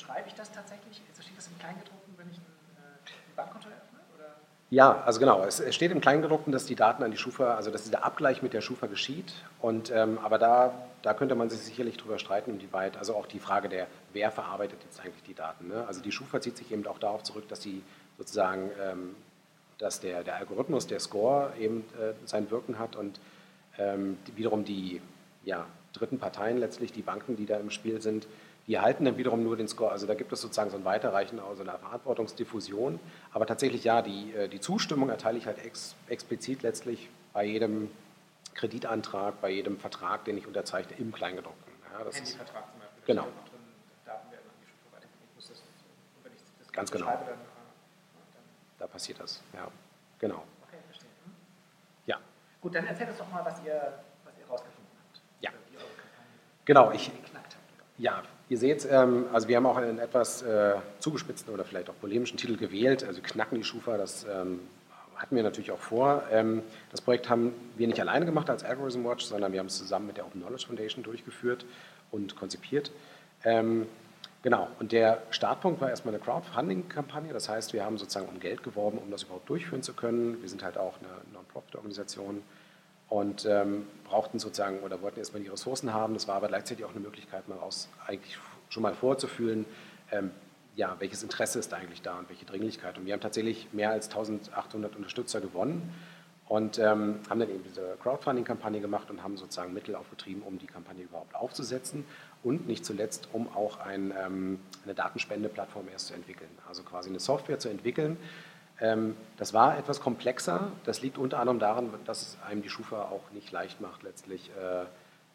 schreibe 0.08 0.28
ich 0.28 0.34
das 0.34 0.52
tatsächlich? 0.52 0.98
Steht 0.98 1.38
das 1.38 1.48
im 1.48 1.60
Kleingedruckten, 1.60 2.14
wenn 2.18 2.30
ich 2.32 2.38
ein, 2.38 2.44
äh, 2.78 3.36
Bankkonto 3.36 3.68
öffne? 3.68 4.00
Oder? 4.16 4.36
Ja, 4.70 5.02
also 5.04 5.20
genau. 5.20 5.44
Es, 5.44 5.64
steht 5.76 5.92
im 5.92 6.02
Kleingedruckten, 6.02 6.54
dass 6.54 6.66
die 6.66 6.76
Daten 6.76 7.04
an 7.04 7.12
die 7.12 7.18
Schufa, 7.18 7.56
also 7.56 7.72
dass 7.72 7.84
dieser 7.84 8.06
Abgleich 8.06 8.42
mit 8.42 8.54
der 8.54 8.62
Schufa 8.62 8.88
geschieht. 8.88 9.34
Und, 9.60 9.92
ähm, 9.92 10.18
aber 10.24 10.38
da, 10.38 10.74
da 11.02 11.14
könnte 11.14 11.36
man 11.36 11.50
sich 11.50 11.60
sicherlich 11.60 11.98
drüber 11.98 12.20
streiten, 12.20 12.52
inwieweit, 12.52 12.98
also 12.98 13.16
auch 13.16 13.28
die 13.28 13.40
Frage 13.40 13.70
der, 13.70 13.88
wer 14.14 14.32
verarbeitet 14.32 14.80
jetzt 14.84 15.00
eigentlich 15.02 15.24
die 15.24 15.34
Daten. 15.34 15.68
Ne? 15.68 15.86
Also 15.88 16.02
die 16.02 16.12
Schufa 16.12 16.40
zieht 16.40 16.58
sich 16.58 16.72
eben 16.72 16.86
auch 16.88 17.00
darauf 17.00 17.24
zurück, 17.24 17.48
dass 17.50 17.60
die 17.60 17.84
sozusagen, 18.18 18.72
ähm, 18.82 19.16
dass 19.78 20.00
der, 20.00 20.24
der 20.24 20.38
Algorithmus, 20.38 20.88
der 20.88 21.00
Score 21.00 21.52
eben 21.60 21.82
äh, 22.00 22.14
sein 22.26 22.50
Wirken 22.50 22.80
hat 22.80 22.96
und 22.96 23.20
ähm, 23.78 24.18
wiederum 24.36 24.64
die 24.66 25.02
ja, 25.44 25.66
dritten 25.94 26.18
Parteien 26.18 26.58
letztlich, 26.58 26.92
die 26.92 27.04
Banken, 27.04 27.36
die 27.36 27.46
da 27.46 27.58
im 27.58 27.70
Spiel 27.70 28.02
sind, 28.02 28.28
die 28.68 28.74
erhalten 28.74 29.06
dann 29.06 29.18
wiederum 29.18 29.44
nur 29.44 29.56
den 29.56 29.68
Score. 29.70 29.92
Also 29.92 30.08
da 30.08 30.14
gibt 30.14 30.32
es 30.34 30.42
sozusagen 30.42 30.70
so 30.70 30.78
ein 30.78 30.84
Weiterreichen, 30.84 31.40
also 31.40 31.64
eine 31.64 31.78
Verantwortungsdiffusion. 31.80 33.00
Aber 33.32 33.46
tatsächlich 33.46 33.86
ja, 33.86 34.02
die, 34.02 34.34
äh, 34.34 34.50
die 34.50 34.60
Zustimmung 34.60 35.10
erteile 35.10 35.38
ich 35.38 35.46
halt 35.46 35.64
ex, 35.64 35.96
explizit 36.10 36.64
letztlich 36.64 37.10
bei 37.32 37.46
jedem 37.46 37.90
Kreditantrag, 38.56 39.40
bei 39.40 39.52
jedem 39.52 39.80
Vertrag, 39.80 40.26
den 40.26 40.38
ich 40.38 40.48
unterzeichne, 40.48 40.98
im 40.98 41.14
Kleingedruckten. 41.14 41.74
Ja, 41.94 42.04
das 42.04 42.18
Handyvertrag 42.18 42.64
zum 42.72 42.80
Beispiel. 42.80 43.04
Genau. 43.06 43.28
Ganz 46.74 46.92
genau. 46.92 47.06
dann, 47.06 47.16
äh, 47.22 47.26
dann 47.26 47.38
Da 48.78 48.88
passiert 48.88 49.20
das, 49.20 49.42
ja. 49.54 49.68
Genau. 50.20 50.44
Okay, 50.68 50.78
verstehe. 50.86 51.10
Hm? 51.24 51.34
Ja. 52.06 52.20
Gut, 52.62 52.76
dann 52.76 52.86
erzähl 52.86 53.08
uns 53.08 53.18
doch 53.18 53.32
mal, 53.32 53.44
was 53.44 53.64
ihr, 53.66 54.04
was 54.26 54.34
ihr 54.38 54.46
rausgefunden 54.46 54.92
habt. 55.00 55.22
Ja. 55.40 55.52
Genau, 56.66 56.92
ich. 56.92 57.12
Ja, 57.98 58.22
ihr 58.50 58.58
seht, 58.58 58.88
ähm, 58.90 59.26
also 59.34 59.48
wir 59.48 59.58
haben 59.58 59.66
auch 59.66 59.78
einen 59.78 60.00
etwas 60.00 60.42
äh, 60.42 60.76
zugespitzten 61.00 61.54
oder 61.54 61.66
vielleicht 61.66 61.90
auch 61.90 62.00
polemischen 62.00 62.38
Titel 62.38 62.58
gewählt. 62.58 63.04
Also 63.04 63.22
Knacken 63.22 63.58
die 63.58 63.64
Schufa, 63.64 63.98
das 63.98 64.26
ähm, 64.26 64.62
hatten 65.16 65.36
wir 65.36 65.44
natürlich 65.44 65.72
auch 65.72 65.80
vor. 65.80 66.24
Ähm, 66.32 66.62
das 66.92 67.02
Projekt 67.02 67.30
haben 67.30 67.54
wir 67.76 67.88
nicht 67.88 68.00
alleine 68.00 68.26
gemacht 68.26 68.50
als 68.50 68.64
Algorithm 68.64 69.04
Watch, 69.04 69.26
sondern 69.26 69.52
wir 69.52 69.60
haben 69.60 69.68
es 69.68 69.78
zusammen 69.78 70.08
mit 70.08 70.18
der 70.18 70.26
Open 70.26 70.42
Knowledge 70.42 70.68
Foundation 70.68 71.04
durchgeführt 71.04 71.66
und 72.12 72.36
konzipiert. 72.36 72.92
Ähm, 73.44 73.88
genau, 74.44 74.68
und 74.80 74.92
der 74.92 75.22
Startpunkt 75.32 75.82
war 75.82 75.90
erstmal 75.90 76.14
eine 76.14 76.24
Crowdfunding-Kampagne. 76.24 77.34
Das 77.34 77.50
heißt, 77.50 77.74
wir 77.74 77.84
haben 77.84 77.98
sozusagen 77.98 78.28
um 78.28 78.40
Geld 78.40 78.64
geworben, 78.64 78.98
um 78.98 79.12
das 79.12 79.24
überhaupt 79.24 79.50
durchführen 79.50 79.84
zu 79.84 79.94
können. 79.94 80.42
Wir 80.42 80.50
sind 80.50 80.64
halt 80.64 80.78
auch 80.78 80.94
eine 81.00 81.10
Non-Profit-Organisation 81.34 82.44
und 83.10 83.46
ähm, 83.46 83.88
brauchten 84.04 84.40
sozusagen 84.40 84.80
oder 84.80 85.02
wollten 85.02 85.20
erstmal 85.20 85.42
die 85.42 85.48
Ressourcen 85.48 85.94
haben. 85.94 86.14
Das 86.14 86.28
war 86.28 86.36
aber 86.36 86.48
gleichzeitig 86.48 86.86
auch 86.86 86.92
eine 86.92 87.00
Möglichkeit, 87.00 87.48
mal 87.48 87.60
aus, 87.60 87.90
eigentlich 88.06 88.38
schon 88.70 88.84
mal 88.84 88.94
vorzufühlen, 88.94 89.66
ähm, 90.12 90.32
ja, 90.76 90.96
welches 91.00 91.24
Interesse 91.24 91.58
ist 91.60 91.74
eigentlich 91.74 92.02
da 92.02 92.20
und 92.20 92.30
welche 92.30 92.46
Dringlichkeit. 92.46 92.98
Und 92.98 93.06
wir 93.06 93.14
haben 93.14 93.22
tatsächlich 93.22 93.68
mehr 93.74 93.90
als 93.92 94.10
1800 94.10 94.96
Unterstützer 94.96 95.42
gewonnen 95.42 95.94
und 96.48 96.80
ähm, 96.80 97.20
haben 97.30 97.40
dann 97.40 97.50
eben 97.50 97.64
diese 97.64 97.98
Crowdfunding-Kampagne 98.02 98.80
gemacht 98.80 99.10
und 99.10 99.24
haben 99.24 99.38
sozusagen 99.38 99.74
Mittel 99.74 99.96
aufgetrieben, 99.96 100.44
um 100.44 100.60
die 100.60 100.68
Kampagne 100.68 101.04
überhaupt 101.04 101.36
aufzusetzen 101.36 102.06
und 102.44 102.68
nicht 102.68 102.86
zuletzt, 102.86 103.30
um 103.34 103.54
auch 103.54 103.80
ein, 103.80 104.14
ähm, 104.18 104.60
eine 104.86 104.94
Datenspendeplattform 104.94 105.88
erst 105.92 106.08
zu 106.08 106.14
entwickeln. 106.14 106.50
Also 106.68 106.84
quasi 106.84 107.10
eine 107.10 107.20
Software 107.20 107.60
zu 107.60 107.70
entwickeln, 107.70 108.18
das 108.80 109.54
war 109.54 109.78
etwas 109.78 110.00
komplexer. 110.02 110.72
Das 110.86 111.02
liegt 111.02 111.18
unter 111.18 111.40
anderem 111.40 111.58
daran, 111.60 111.90
dass 112.06 112.22
es 112.22 112.38
einem 112.44 112.62
die 112.62 112.70
Schufa 112.70 113.04
auch 113.10 113.32
nicht 113.32 113.52
leicht 113.52 113.82
macht, 113.82 114.04
letztlich 114.04 114.52
äh, 114.56 114.86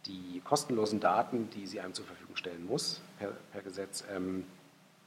die 0.07 0.41
kostenlosen 0.45 1.01
Daten, 1.01 1.51
die 1.51 1.67
sie 1.67 1.81
einem 1.81 1.93
zur 1.95 2.05
Verfügung 2.07 2.37
stellen 2.37 2.65
muss, 2.67 3.01
per, 3.19 3.33
per 3.53 3.63
Gesetz, 3.63 4.05
ähm, 4.15 4.47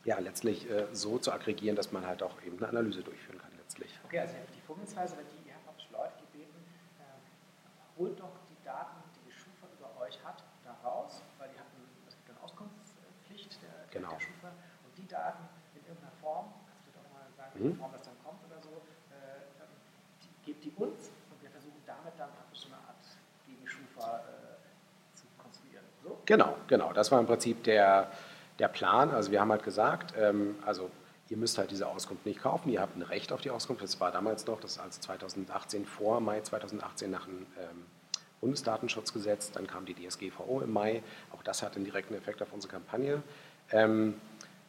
ja, 0.04 0.20
letztlich 0.20 0.70
äh, 0.70 0.86
so 0.92 1.18
zu 1.18 1.32
aggregieren, 1.32 1.76
dass 1.78 1.92
man 1.94 2.06
halt 2.06 2.24
auch 2.24 2.42
eben 2.46 2.58
eine 2.58 2.68
Analyse 2.70 3.02
durchführen 3.04 3.40
kann 3.40 3.52
letztlich. 3.58 3.98
Okay, 4.06 4.20
also 4.20 4.36
die 4.56 4.62
Vorgehensweise, 4.68 5.16
weil 5.18 5.26
die, 5.26 5.48
ihr 5.50 5.56
habt 5.56 5.66
praktisch 5.66 5.88
Leute 5.92 6.14
gebeten, 6.32 6.60
äh, 7.00 8.00
holt 8.00 8.20
doch 8.20 8.36
die 8.50 8.64
Daten, 8.66 8.98
die 9.16 9.32
die 9.32 9.34
Schufa 9.34 9.66
über 9.80 9.90
euch 10.06 10.20
hat, 10.24 10.44
da 10.64 10.76
raus, 10.88 11.22
weil 11.40 11.50
die 11.50 11.60
hatten, 11.60 11.80
es 12.08 12.16
gibt 12.16 12.30
eine 12.30 12.40
Auskunftspflicht 12.44 13.62
der, 13.64 13.88
Genau. 13.92 14.12
der 14.12 14.20
Schufa 14.20 14.50
und 14.86 14.94
die 14.98 15.08
Daten 15.08 15.44
in 15.74 15.82
irgendeiner 15.88 16.12
Form, 16.22 16.52
kannst 16.68 16.86
du 16.88 16.92
doch 16.96 17.08
mal 17.16 17.26
sagen, 17.36 17.52
Mhm. 17.60 17.76
Form 17.80 17.92
das 17.92 18.04
dann 18.04 18.16
kommt 18.24 18.40
oder 18.46 18.62
so, 18.62 18.70
äh, 19.12 19.42
ähm, 19.64 19.74
die, 20.22 20.30
gebt 20.46 20.64
die 20.64 20.72
uns 20.78 21.10
und 21.34 21.42
wir 21.42 21.50
versuchen 21.50 21.82
damit 21.86 22.14
dann 22.18 22.30
praktisch 22.38 22.62
so 22.62 22.68
eine 22.70 22.78
Art 22.86 23.02
gegen 23.48 23.66
Schufa 23.66 24.22
äh, 24.22 25.18
zu 25.18 25.26
konstruieren. 25.42 25.86
So? 26.04 26.15
Genau, 26.26 26.56
genau. 26.68 26.94
Das 26.94 27.12
war 27.12 27.20
im 27.20 27.26
Prinzip 27.26 27.64
der, 27.64 28.10
der 28.60 28.68
Plan. 28.68 29.12
Also 29.12 29.32
wir 29.32 29.42
haben 29.42 29.52
halt 29.52 29.64
gesagt, 29.64 30.14
ähm, 30.18 30.56
also 30.66 30.90
ihr 31.30 31.38
müsst 31.38 31.58
halt 31.58 31.72
diese 31.72 31.88
Auskunft 31.88 32.26
nicht 32.26 32.42
kaufen, 32.42 32.70
ihr 32.70 32.82
habt 32.82 32.96
ein 32.96 33.02
Recht 33.02 33.32
auf 33.32 33.42
die 33.42 33.50
Auskunft. 33.50 33.84
Das 33.84 34.00
war 34.00 34.12
damals 34.12 34.46
noch, 34.46 34.60
das 34.60 34.74
ist 34.74 34.80
also 34.80 35.02
2018, 35.02 35.86
vor 35.86 36.20
Mai 36.20 36.42
2018 36.42 37.10
nach 37.10 37.26
dem 37.26 37.46
ähm, 37.60 37.86
Bundesdatenschutzgesetz, 38.42 39.52
dann 39.52 39.66
kam 39.66 39.86
die 39.86 39.96
DSGVO 39.96 40.62
im 40.62 40.72
Mai, 40.72 41.02
auch 41.32 41.42
das 41.42 41.64
hat 41.64 41.76
einen 41.76 41.86
direkten 41.86 42.14
Effekt 42.14 42.42
auf 42.42 42.54
unsere 42.54 42.74
Kampagne. 42.74 43.24
Ähm, 43.72 44.16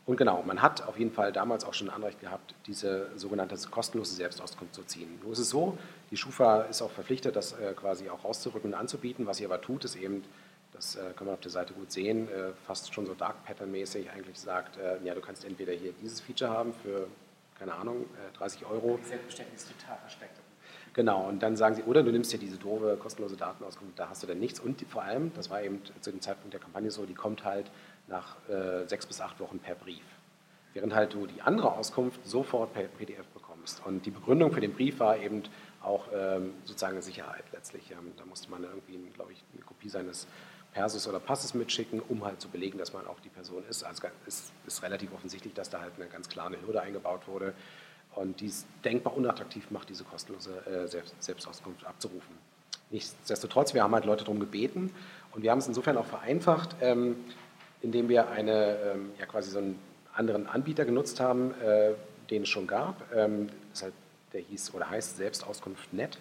und 0.06 0.16
genau, 0.16 0.42
man 0.46 0.62
hat 0.62 0.86
auf 0.86 0.98
jeden 0.98 1.10
Fall 1.10 1.32
damals 1.32 1.64
auch 1.64 1.74
schon 1.74 1.90
ein 1.90 1.94
Anrecht 1.94 2.20
gehabt, 2.20 2.54
diese 2.66 3.10
sogenannte 3.16 3.56
kostenlose 3.68 4.14
Selbstauskunft 4.14 4.74
zu 4.74 4.84
ziehen. 4.84 5.18
Nur 5.22 5.32
ist 5.32 5.40
es 5.40 5.50
so, 5.50 5.76
die 6.12 6.16
Schufa 6.16 6.62
ist 6.62 6.80
auch 6.80 6.92
verpflichtet, 6.92 7.34
das 7.34 7.52
äh, 7.52 7.74
quasi 7.74 8.08
auch 8.08 8.24
rauszurücken 8.24 8.72
und 8.72 8.78
anzubieten. 8.78 9.26
Was 9.26 9.38
sie 9.38 9.44
aber 9.44 9.60
tut, 9.60 9.84
ist 9.84 9.96
eben, 9.96 10.22
das 10.76 10.96
äh, 10.96 11.12
kann 11.16 11.26
man 11.26 11.34
auf 11.34 11.40
der 11.40 11.50
Seite 11.50 11.72
gut 11.72 11.90
sehen, 11.90 12.28
äh, 12.28 12.52
fast 12.66 12.92
schon 12.92 13.06
so 13.06 13.14
Dark 13.14 13.44
Pattern-mäßig 13.44 14.10
eigentlich 14.10 14.38
sagt, 14.38 14.76
äh, 14.76 14.98
ja, 15.04 15.14
du 15.14 15.20
kannst 15.20 15.44
entweder 15.44 15.72
hier 15.72 15.92
dieses 16.00 16.20
Feature 16.20 16.50
haben 16.50 16.74
für, 16.74 17.08
keine 17.58 17.74
Ahnung, 17.74 18.04
äh, 18.14 18.36
30 18.36 18.66
Euro. 18.66 18.98
Die 19.02 19.08
Selbstbeständigkeit 19.08 19.58
ist 19.58 19.80
total 19.80 19.98
versteckt. 19.98 20.36
Genau, 20.92 21.28
und 21.28 21.42
dann 21.42 21.56
sagen 21.56 21.74
sie, 21.74 21.82
oder 21.82 22.02
du 22.02 22.10
nimmst 22.10 22.32
dir 22.32 22.38
diese 22.38 22.56
doofe, 22.56 22.96
kostenlose 22.96 23.36
Datenauskunft, 23.36 23.98
da 23.98 24.08
hast 24.08 24.22
du 24.22 24.26
dann 24.26 24.38
nichts. 24.38 24.60
Und 24.60 24.80
die, 24.80 24.86
vor 24.86 25.02
allem, 25.02 25.32
das 25.34 25.50
war 25.50 25.62
eben 25.62 25.82
zu 26.00 26.10
dem 26.10 26.20
Zeitpunkt 26.20 26.54
der 26.54 26.60
Kampagne 26.60 26.90
so, 26.90 27.04
die 27.04 27.14
kommt 27.14 27.44
halt 27.44 27.70
nach 28.08 28.36
äh, 28.48 28.86
sechs 28.86 29.04
bis 29.04 29.20
acht 29.20 29.38
Wochen 29.40 29.58
per 29.58 29.74
Brief. 29.74 30.04
Während 30.72 30.94
halt 30.94 31.12
du 31.14 31.26
die 31.26 31.42
andere 31.42 31.72
Auskunft 31.72 32.26
sofort 32.26 32.72
per 32.72 32.84
PDF 32.84 33.26
bekommst. 33.28 33.82
Und 33.84 34.06
die 34.06 34.10
Begründung 34.10 34.52
für 34.52 34.60
den 34.60 34.72
Brief 34.72 34.98
war 35.00 35.18
eben 35.18 35.42
auch 35.82 36.06
ähm, 36.14 36.54
sozusagen 36.64 37.00
Sicherheit 37.02 37.44
letztlich. 37.52 37.90
Ähm, 37.90 38.12
da 38.16 38.24
musste 38.24 38.50
man 38.50 38.64
irgendwie, 38.64 38.98
glaube 39.10 39.32
ich, 39.32 39.42
eine 39.54 39.64
Kopie 39.64 39.88
seines 39.88 40.26
Persus 40.76 41.08
oder 41.08 41.20
Passes 41.20 41.54
mitschicken, 41.54 42.02
um 42.06 42.22
halt 42.22 42.38
zu 42.38 42.48
belegen, 42.48 42.76
dass 42.76 42.92
man 42.92 43.06
auch 43.06 43.18
die 43.20 43.30
Person 43.30 43.64
ist. 43.70 43.82
Also 43.82 44.08
es 44.26 44.52
ist 44.66 44.82
relativ 44.82 45.10
offensichtlich, 45.14 45.54
dass 45.54 45.70
da 45.70 45.80
halt 45.80 45.94
eine 45.96 46.04
ganz 46.04 46.28
klare 46.28 46.60
Hürde 46.60 46.82
eingebaut 46.82 47.26
wurde 47.26 47.54
und 48.14 48.42
die 48.42 48.48
es 48.48 48.66
denkbar 48.84 49.16
unattraktiv 49.16 49.70
macht, 49.70 49.88
diese 49.88 50.04
kostenlose 50.04 50.50
äh, 50.66 50.86
Selbst 50.86 51.14
Selbstauskunft 51.18 51.86
abzurufen. 51.86 52.36
Nichtsdestotrotz, 52.90 53.72
wir 53.72 53.82
haben 53.82 53.94
halt 53.94 54.04
Leute 54.04 54.24
darum 54.24 54.38
gebeten 54.38 54.92
und 55.32 55.42
wir 55.42 55.50
haben 55.50 55.60
es 55.60 55.66
insofern 55.66 55.96
auch 55.96 56.04
vereinfacht, 56.04 56.76
ähm, 56.82 57.16
indem 57.80 58.10
wir 58.10 58.28
eine, 58.28 58.76
ähm, 58.76 59.12
ja 59.18 59.24
quasi 59.24 59.50
so 59.50 59.58
einen 59.58 59.78
anderen 60.12 60.46
Anbieter 60.46 60.84
genutzt 60.84 61.20
haben, 61.20 61.54
äh, 61.62 61.94
den 62.28 62.42
es 62.42 62.50
schon 62.50 62.66
gab. 62.66 63.00
Ähm, 63.14 63.48
das 63.70 63.84
halt, 63.84 63.94
der 64.34 64.42
hieß 64.42 64.74
oder 64.74 64.90
heißt 64.90 65.16
Selbstauskunft.net 65.16 66.18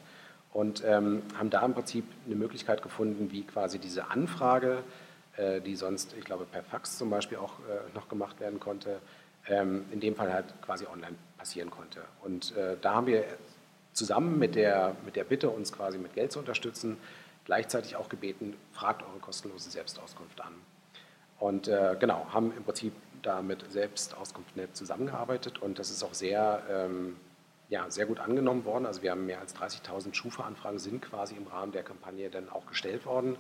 und 0.56 0.86
ähm, 0.86 1.22
haben 1.38 1.50
da 1.50 1.66
im 1.66 1.74
Prinzip 1.74 2.06
eine 2.26 2.36
Möglichkeit 2.36 2.82
gefunden, 2.82 3.30
wie 3.30 3.44
quasi 3.44 3.78
diese 3.78 4.10
Anfrage, 4.10 4.84
äh, 5.36 5.60
die 5.60 5.76
sonst, 5.76 6.16
ich 6.18 6.24
glaube, 6.24 6.46
per 6.46 6.64
Fax 6.64 6.98
zum 6.98 7.10
Beispiel 7.10 7.38
auch 7.40 7.60
äh, 7.60 7.94
noch 7.94 8.08
gemacht 8.08 8.40
werden 8.40 8.58
konnte, 8.58 9.02
ähm, 9.50 9.84
in 9.92 10.00
dem 10.00 10.16
Fall 10.16 10.32
halt 10.32 10.46
quasi 10.62 10.86
online 10.86 11.16
passieren 11.38 11.70
konnte. 11.70 12.04
Und 12.24 12.56
äh, 12.56 12.78
da 12.82 12.94
haben 12.94 13.08
wir 13.08 13.26
zusammen 13.92 14.40
mit 14.40 14.56
der, 14.56 14.96
mit 15.04 15.18
der 15.18 15.26
Bitte, 15.26 15.50
uns 15.50 15.74
quasi 15.74 15.98
mit 15.98 16.14
Geld 16.14 16.32
zu 16.32 16.40
unterstützen, 16.40 16.96
gleichzeitig 17.44 17.98
auch 17.98 18.08
gebeten, 18.08 18.56
fragt 18.72 19.04
eure 19.04 19.20
kostenlose 19.20 19.70
Selbstauskunft 19.70 20.40
an. 20.40 20.54
Und 21.38 21.68
äh, 21.68 21.98
genau, 22.00 22.28
haben 22.32 22.54
im 22.56 22.64
Prinzip 22.64 22.94
da 23.24 23.42
mit 23.42 23.70
Selbstauskunft.net 23.70 24.74
zusammengearbeitet 24.74 25.62
und 25.62 25.80
das 25.80 25.90
ist 25.92 26.02
auch 26.02 26.14
sehr, 26.14 26.64
ähm, 26.72 27.18
ja, 27.70 27.90
sehr 27.90 28.06
gut 28.06 28.20
angenommen 28.20 28.66
worden. 28.66 28.86
Also 28.86 29.02
wir 29.02 29.12
haben 29.12 29.26
mehr 29.26 29.40
als 29.40 29.56
30.000 29.56 30.14
Schufa-Anfragen 30.14 30.80
sind 30.80 31.02
quasi 31.02 31.36
im 31.36 31.48
Rahmen 31.48 31.72
der 31.72 31.84
Kampagne 31.84 32.30
dann 32.30 32.50
auch 32.50 32.66
gestellt 32.68 33.06
worden. 33.06 33.38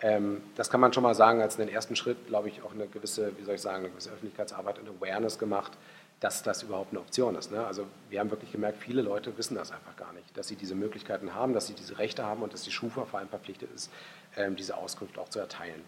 Ähm, 0.00 0.42
das 0.56 0.68
kann 0.68 0.80
man 0.80 0.92
schon 0.92 1.04
mal 1.04 1.14
sagen, 1.14 1.40
als 1.40 1.58
einen 1.58 1.68
ersten 1.68 1.94
Schritt, 1.94 2.26
glaube 2.26 2.48
ich, 2.48 2.62
auch 2.62 2.72
eine 2.72 2.88
gewisse, 2.88 3.38
wie 3.38 3.44
soll 3.44 3.54
ich 3.54 3.60
sagen, 3.60 3.78
eine 3.78 3.90
gewisse 3.90 4.10
Öffentlichkeitsarbeit 4.10 4.78
und 4.80 4.88
Awareness 4.88 5.38
gemacht, 5.38 5.72
dass 6.18 6.42
das 6.42 6.62
überhaupt 6.62 6.90
eine 6.90 7.00
Option 7.00 7.34
ist. 7.36 7.50
Ne? 7.50 7.64
Also 7.64 7.86
wir 8.08 8.20
haben 8.20 8.30
wirklich 8.30 8.52
gemerkt, 8.52 8.78
viele 8.78 9.02
Leute 9.02 9.36
wissen 9.38 9.56
das 9.56 9.72
einfach 9.72 9.96
gar 9.96 10.12
nicht, 10.12 10.36
dass 10.36 10.48
sie 10.48 10.56
diese 10.56 10.74
Möglichkeiten 10.74 11.34
haben, 11.34 11.52
dass 11.52 11.66
sie 11.66 11.74
diese 11.74 11.98
Rechte 11.98 12.24
haben 12.24 12.42
und 12.42 12.52
dass 12.52 12.62
die 12.62 12.70
Schufa 12.70 13.04
vor 13.04 13.18
allem 13.18 13.28
verpflichtet 13.28 13.70
ist, 13.74 13.90
ähm, 14.36 14.56
diese 14.56 14.76
Auskunft 14.76 15.18
auch 15.18 15.28
zu 15.28 15.38
erteilen. 15.40 15.82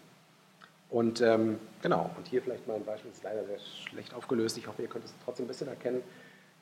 Und 0.91 1.21
ähm, 1.21 1.59
genau, 1.83 2.11
und 2.17 2.27
hier 2.29 2.43
vielleicht 2.43 2.67
mal 2.69 2.75
ein 2.75 2.85
Beispiel, 2.85 3.11
das 3.11 3.19
ist 3.19 3.25
leider 3.25 3.45
sehr 3.45 3.59
schlecht 3.59 4.15
aufgelöst. 4.15 4.59
Ich 4.59 4.67
hoffe, 4.67 4.83
ihr 4.83 4.89
könnt 4.89 5.05
es 5.05 5.15
trotzdem 5.25 5.45
ein 5.45 5.49
bisschen 5.49 5.69
erkennen. 5.69 6.03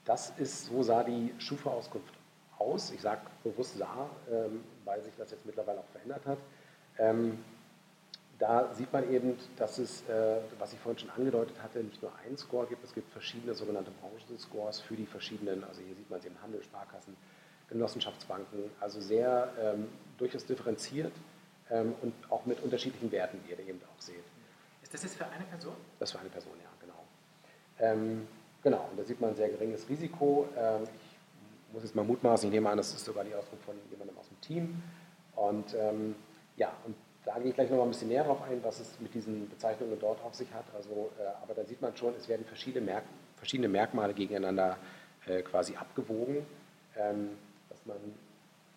Das 0.05 0.33
ist, 0.39 0.67
so 0.67 0.83
sah 0.83 1.05
die 1.05 1.33
Schufa-Auskunft 1.39 2.15
aus. 2.59 2.91
Ich 2.91 3.01
sage 3.01 3.21
bewusst 3.45 3.79
sah, 3.79 4.09
ähm, 4.31 4.65
weil 4.85 5.03
sich 5.03 5.15
das 5.17 5.31
jetzt 5.31 5.47
mittlerweile 5.47 5.81
auch 5.81 5.89
verändert 5.93 6.27
hat. 6.27 6.39
Ähm, 6.99 7.39
da 8.39 8.75
sieht 8.75 8.93
man 8.93 9.09
eben, 9.13 9.39
dass 9.57 9.79
es, 9.79 10.09
äh, 10.09 10.39
was 10.59 10.73
ich 10.73 10.79
vorhin 10.81 10.99
schon 10.99 11.11
angedeutet 11.11 11.55
hatte, 11.63 11.79
nicht 11.79 12.03
nur 12.03 12.11
einen 12.25 12.37
Score 12.37 12.67
gibt, 12.67 12.83
es 12.83 12.93
gibt 12.93 13.11
verschiedene 13.13 13.55
sogenannte 13.55 13.93
Branchenscores 14.01 14.81
für 14.81 14.97
die 14.97 15.07
verschiedenen, 15.07 15.63
also 15.63 15.81
hier 15.81 15.95
sieht 15.95 16.11
man 16.11 16.19
es 16.19 16.27
im 16.27 16.43
Handel, 16.43 16.63
Sparkassen, 16.63 17.17
Genossenschaftsbanken, 17.69 18.71
also 18.81 19.01
sehr 19.01 19.53
ähm, 19.61 19.89
durchaus 20.19 20.45
differenziert 20.45 21.13
und 22.03 22.13
auch 22.29 22.45
mit 22.45 22.63
unterschiedlichen 22.63 23.11
Werten, 23.13 23.41
wie 23.47 23.53
ihr 23.53 23.59
eben 23.61 23.81
auch 23.97 24.03
seht. 24.03 24.25
Ist 24.83 24.93
das 24.93 25.05
jetzt 25.05 25.17
für 25.17 25.25
eine 25.25 25.45
Person? 25.45 25.75
Das 25.99 26.11
ist 26.11 26.13
für 26.13 26.19
eine 26.19 26.29
Person, 26.29 26.53
ja, 26.63 26.69
genau. 26.81 28.27
Genau, 28.63 28.89
und 28.91 28.99
da 28.99 29.05
sieht 29.05 29.21
man 29.21 29.31
ein 29.31 29.37
sehr 29.37 29.49
geringes 29.49 29.89
Risiko. 29.89 30.49
Ähm, 30.57 30.85
ich 30.85 31.75
muss 31.75 31.83
jetzt 31.83 31.95
mal 31.97 32.05
mutmaßen, 32.05 32.49
ich 32.49 32.53
nehme 32.53 32.71
an, 32.71 32.77
das 32.77 32.93
ist 32.95 33.05
sogar 33.05 33.25
die 33.25 33.35
Ausdruck 33.35 33.61
von 33.63 33.75
jemandem 33.91 34.17
aus 34.19 34.29
dem 34.29 34.41
Team. 34.41 34.83
Und 35.35 35.75
ähm, 35.75 36.15
ja, 36.57 36.73
und 36.87 36.95
da 37.25 37.39
gehe 37.39 37.49
ich 37.49 37.55
gleich 37.55 37.71
noch 37.71 37.79
mal 37.79 37.85
ein 37.85 37.91
bisschen 37.91 38.09
näher 38.09 38.25
darauf 38.25 38.43
ein, 38.43 38.63
was 38.63 38.81
es 38.81 39.01
mit 39.01 39.15
diesen 39.15 39.49
Bezeichnungen 39.49 39.99
dort 39.99 40.23
auf 40.23 40.35
sich 40.35 40.53
hat. 40.53 40.65
Also, 40.75 41.11
äh, 41.19 41.27
aber 41.43 41.55
da 41.55 41.65
sieht 41.65 41.81
man 41.81 41.97
schon, 41.97 42.15
es 42.17 42.29
werden 42.29 42.45
verschiedene, 42.45 42.85
Merk 42.85 43.05
verschiedene 43.37 43.69
Merkmale 43.69 44.15
gegeneinander 44.15 44.77
äh, 45.27 45.43
quasi 45.43 45.75
abgewogen. 45.75 46.47
Ähm, 46.97 47.31
dass 47.69 47.85
man, 47.87 47.97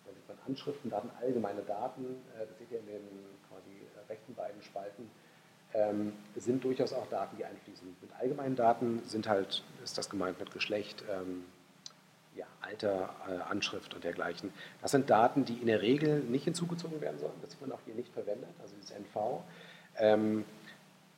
da 0.04 0.12
sieht 0.12 0.28
man 0.28 0.38
Anschriften, 0.48 0.90
Daten, 0.90 1.10
allgemeine 1.20 1.62
Daten, 1.62 2.04
äh, 2.34 2.46
das 2.46 2.58
seht 2.58 2.72
ihr 2.72 2.80
in 2.80 2.86
den 2.86 3.02
quasi 3.48 3.70
äh, 3.70 4.08
rechten 4.08 4.34
beiden 4.34 4.62
Spalten, 4.62 5.10
ähm, 5.76 6.12
sind 6.36 6.64
durchaus 6.64 6.92
auch 6.92 7.06
Daten, 7.08 7.36
die 7.36 7.44
einfließen. 7.44 7.96
Mit 8.00 8.10
allgemeinen 8.18 8.56
Daten 8.56 9.02
sind 9.04 9.28
halt, 9.28 9.62
ist 9.84 9.98
das 9.98 10.08
gemeint 10.10 10.38
mit 10.40 10.50
Geschlecht, 10.52 11.04
ähm, 11.10 11.44
ja, 12.34 12.46
Alter, 12.60 13.10
äh, 13.28 13.50
Anschrift 13.50 13.94
und 13.94 14.04
dergleichen. 14.04 14.52
Das 14.82 14.90
sind 14.90 15.08
Daten, 15.10 15.44
die 15.44 15.54
in 15.54 15.66
der 15.66 15.82
Regel 15.82 16.20
nicht 16.20 16.44
hinzugezogen 16.44 17.00
werden 17.00 17.18
sollen. 17.18 17.32
Das 17.42 17.60
wird 17.60 17.72
auch 17.72 17.80
hier 17.84 17.94
nicht 17.94 18.12
verwendet, 18.12 18.50
also 18.60 18.74
das 18.80 18.90
NV. 18.90 19.42
Ähm, 19.98 20.44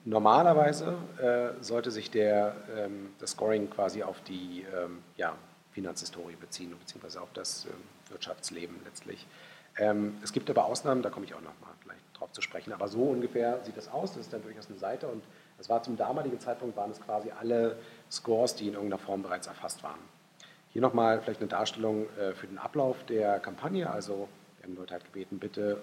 normalerweise 0.05 0.97
äh, 1.21 1.62
sollte 1.62 1.90
sich 1.90 2.11
der, 2.11 2.57
ähm, 2.77 3.11
das 3.18 3.33
Scoring 3.33 3.71
quasi 3.71 4.03
auf 4.03 4.21
die 4.23 4.64
ähm, 4.75 5.03
ja, 5.16 5.35
Finanzhistorie 5.73 6.37
beziehen, 6.37 6.75
beziehungsweise 6.79 7.21
auf 7.21 7.33
das 7.33 7.66
ähm, 7.66 7.73
Wirtschaftsleben 8.11 8.77
letztlich. 8.85 9.27
Es 10.25 10.33
gibt 10.33 10.51
aber 10.51 10.64
Ausnahmen, 10.64 11.03
da 11.03 11.11
komme 11.11 11.25
ich 11.25 11.35
auch 11.35 11.40
nochmal 11.40 11.71
drauf 12.18 12.33
zu 12.33 12.42
sprechen. 12.42 12.72
Aber 12.72 12.88
so 12.88 13.02
ungefähr 13.02 13.61
sieht 13.64 13.76
das 13.76 13.88
aus. 13.88 14.12
Das 14.12 14.22
ist 14.22 14.33
dann 14.33 14.42
durchaus 14.42 14.68
eine 14.68 14.78
Seite 14.78 15.09
und 15.09 15.22
es 15.59 15.68
war 15.68 15.83
zum 15.83 15.96
damaligen 15.96 16.38
Zeitpunkt 16.38 16.76
waren 16.76 16.90
es 16.90 17.00
quasi 17.00 17.31
alle 17.31 17.76
Scores, 18.11 18.54
die 18.54 18.68
in 18.68 18.74
irgendeiner 18.74 18.98
Form 19.02 19.22
bereits 19.22 19.46
erfasst 19.46 19.83
waren. 19.83 19.98
Hier 20.70 20.83
nochmal 20.83 21.20
vielleicht 21.20 21.40
eine 21.40 21.48
Darstellung 21.48 22.07
äh, 22.18 22.33
für 22.35 22.46
den 22.46 22.59
Ablauf 22.59 23.04
der 23.04 23.40
Kampagne. 23.40 23.90
Also 23.90 24.28
wir 24.59 24.68
haben 24.68 24.76
Leute 24.76 24.94
halt 24.94 25.04
gebeten, 25.04 25.38
bitte 25.38 25.81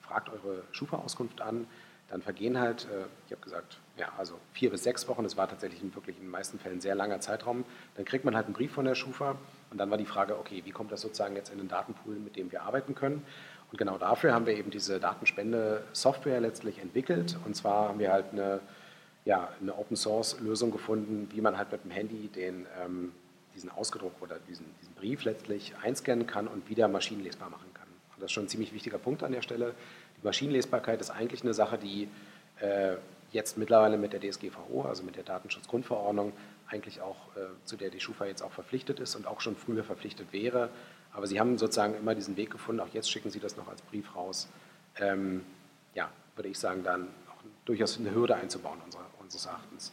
fragt 0.00 0.28
eure 0.30 0.62
Schufa-Auskunft 0.72 1.40
an. 1.40 1.66
Dann 2.08 2.22
vergehen 2.22 2.58
halt, 2.58 2.84
äh, 2.84 3.06
ich 3.26 3.32
habe 3.32 3.42
gesagt, 3.42 3.78
ja, 3.96 4.08
also 4.18 4.34
vier 4.52 4.70
bis 4.70 4.82
sechs 4.82 5.06
Wochen, 5.06 5.22
das 5.22 5.36
war 5.36 5.48
tatsächlich 5.48 5.82
wirklich 5.94 6.16
in 6.16 6.24
den 6.24 6.30
meisten 6.30 6.58
Fällen 6.58 6.80
sehr 6.80 6.94
langer 6.94 7.20
Zeitraum. 7.20 7.64
Dann 7.96 8.04
kriegt 8.04 8.24
man 8.24 8.34
halt 8.34 8.46
einen 8.46 8.54
Brief 8.54 8.72
von 8.72 8.84
der 8.84 8.94
Schufa 8.94 9.36
und 9.70 9.78
dann 9.78 9.90
war 9.90 9.98
die 9.98 10.06
Frage, 10.06 10.38
okay, 10.38 10.62
wie 10.64 10.70
kommt 10.72 10.90
das 10.90 11.02
sozusagen 11.02 11.36
jetzt 11.36 11.52
in 11.52 11.58
den 11.58 11.68
Datenpool, 11.68 12.16
mit 12.16 12.36
dem 12.36 12.50
wir 12.50 12.62
arbeiten 12.62 12.94
können? 12.94 13.24
Und 13.70 13.78
genau 13.78 13.98
dafür 13.98 14.32
haben 14.32 14.46
wir 14.46 14.56
eben 14.56 14.70
diese 14.70 14.98
Datenspende-Software 14.98 16.40
letztlich 16.40 16.78
entwickelt. 16.80 17.36
Und 17.44 17.54
zwar 17.54 17.88
haben 17.88 17.98
wir 17.98 18.12
halt 18.12 18.26
eine, 18.32 18.60
ja, 19.24 19.48
eine 19.60 19.76
Open-Source-Lösung 19.76 20.70
gefunden, 20.72 21.28
wie 21.32 21.40
man 21.40 21.56
halt 21.56 21.70
mit 21.70 21.84
dem 21.84 21.90
Handy 21.90 22.28
den 22.28 22.66
ähm, 22.82 23.12
diesen 23.54 23.70
Ausgedruck 23.70 24.14
oder 24.20 24.38
diesen, 24.48 24.66
diesen 24.80 24.94
Brief 24.94 25.24
letztlich 25.24 25.74
einscannen 25.82 26.26
kann 26.26 26.48
und 26.48 26.68
wieder 26.68 26.88
maschinenlesbar 26.88 27.50
machen 27.50 27.72
kann. 27.74 27.86
Und 28.14 28.22
das 28.22 28.26
ist 28.26 28.32
schon 28.32 28.44
ein 28.44 28.48
ziemlich 28.48 28.72
wichtiger 28.72 28.98
Punkt 28.98 29.22
an 29.22 29.32
der 29.32 29.42
Stelle. 29.42 29.74
Die 30.20 30.24
Maschinenlesbarkeit 30.24 31.00
ist 31.00 31.10
eigentlich 31.10 31.42
eine 31.42 31.54
Sache, 31.54 31.78
die 31.78 32.08
äh, 32.60 32.96
jetzt 33.32 33.58
mittlerweile 33.58 33.98
mit 33.98 34.12
der 34.12 34.20
DSGVO, 34.20 34.82
also 34.82 35.02
mit 35.02 35.16
der 35.16 35.24
Datenschutzgrundverordnung, 35.24 36.32
eigentlich 36.68 37.00
auch, 37.00 37.16
äh, 37.36 37.40
zu 37.64 37.76
der 37.76 37.90
die 37.90 38.00
Schufa 38.00 38.26
jetzt 38.26 38.42
auch 38.42 38.52
verpflichtet 38.52 39.00
ist 39.00 39.14
und 39.16 39.26
auch 39.26 39.40
schon 39.40 39.56
früher 39.56 39.84
verpflichtet 39.84 40.32
wäre. 40.32 40.70
Aber 41.12 41.26
sie 41.26 41.40
haben 41.40 41.58
sozusagen 41.58 41.94
immer 41.94 42.14
diesen 42.14 42.36
Weg 42.36 42.50
gefunden, 42.50 42.80
auch 42.80 42.92
jetzt 42.92 43.10
schicken 43.10 43.30
sie 43.30 43.40
das 43.40 43.56
noch 43.56 43.68
als 43.68 43.82
Brief 43.82 44.14
raus. 44.14 44.48
Ähm, 44.96 45.44
ja, 45.94 46.08
würde 46.36 46.48
ich 46.48 46.58
sagen, 46.58 46.84
dann 46.84 47.08
auch 47.28 47.42
durchaus 47.64 47.98
eine 47.98 48.14
Hürde 48.14 48.36
einzubauen 48.36 48.78
unserer, 48.84 49.06
unseres 49.20 49.46
Erachtens. 49.46 49.92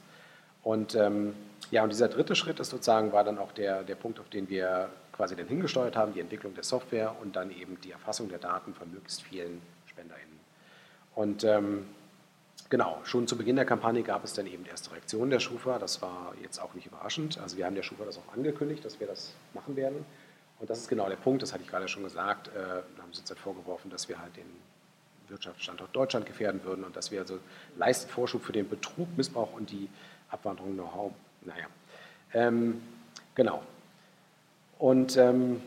Und 0.64 0.96
ähm, 0.96 1.34
ja, 1.72 1.84
und 1.84 1.92
dieser 1.92 2.08
dritte 2.08 2.36
Schritt 2.36 2.60
ist 2.60 2.70
sozusagen, 2.70 3.12
war 3.12 3.24
dann 3.24 3.38
auch 3.38 3.52
der, 3.52 3.84
der 3.84 3.96
Punkt, 3.96 4.20
auf 4.20 4.30
den 4.30 4.50
wir 4.50 4.90
quasi 5.12 5.36
dann 5.36 5.48
hingesteuert 5.48 5.96
haben, 5.96 6.14
die 6.14 6.20
Entwicklung 6.20 6.54
der 6.54 6.64
Software 6.64 7.16
und 7.22 7.36
dann 7.36 7.52
eben 7.52 7.80
die 7.82 7.92
Erfassung 7.92 8.30
der 8.30 8.38
Daten 8.38 8.74
von 8.74 8.92
möglichst 8.92 9.24
vielen 9.24 9.62
SpenderInnen. 9.88 10.40
Und 11.16 11.44
ähm, 11.44 11.88
genau, 12.70 13.00
schon 13.04 13.28
zu 13.28 13.38
Beginn 13.38 13.56
der 13.56 13.66
Kampagne 13.66 14.04
gab 14.04 14.24
es 14.24 14.34
dann 14.34 14.46
eben 14.46 14.64
die 14.64 14.70
erste 14.70 14.92
Reaktion 14.92 15.30
der 15.30 15.40
Schufa. 15.40 15.80
Das 15.80 16.02
war 16.02 16.34
jetzt 16.42 16.60
auch 16.60 16.74
nicht 16.76 16.86
überraschend. 16.86 17.40
Also 17.40 17.58
wir 17.58 17.66
haben 17.66 17.76
der 17.76 17.84
Schufa 17.84 18.06
das 18.06 18.20
auch 18.20 18.34
angekündigt, 18.34 18.86
dass 18.86 19.00
wir 19.00 19.08
das 19.08 19.34
machen 19.54 19.76
werden. 19.76 20.06
Und 20.60 20.70
das 20.70 20.80
ist 20.80 20.88
genau 20.88 21.08
der 21.08 21.18
Punkt, 21.18 21.42
das 21.44 21.54
hatte 21.54 21.64
ich 21.64 21.70
gerade 21.70 21.88
schon 21.88 22.04
gesagt, 22.04 22.48
äh, 22.48 22.60
haben 23.02 23.14
sie 23.14 23.20
uns 23.20 23.30
dann 23.30 23.38
vorgeworfen, 23.38 23.92
dass 23.92 24.10
wir 24.10 24.20
halt 24.20 24.36
den 24.38 24.46
Wirtschaftsstandort 25.28 25.96
Deutschland 25.96 26.26
gefährden 26.26 26.64
würden 26.64 26.84
und 26.84 26.96
dass 26.96 27.12
wir 27.12 27.20
also 27.20 27.40
leisten 27.78 28.10
Vorschub 28.10 28.44
für 28.44 28.54
den 28.54 28.68
Betrug, 28.68 29.08
Missbrauch 29.18 29.54
und 29.54 29.70
die 29.70 29.90
Abwanderung 30.30 30.74
Know-how. 30.74 31.12
Naja, 31.42 31.66
ähm, 32.34 32.82
genau. 33.36 33.62
Und 34.80 35.18
ähm, 35.18 35.62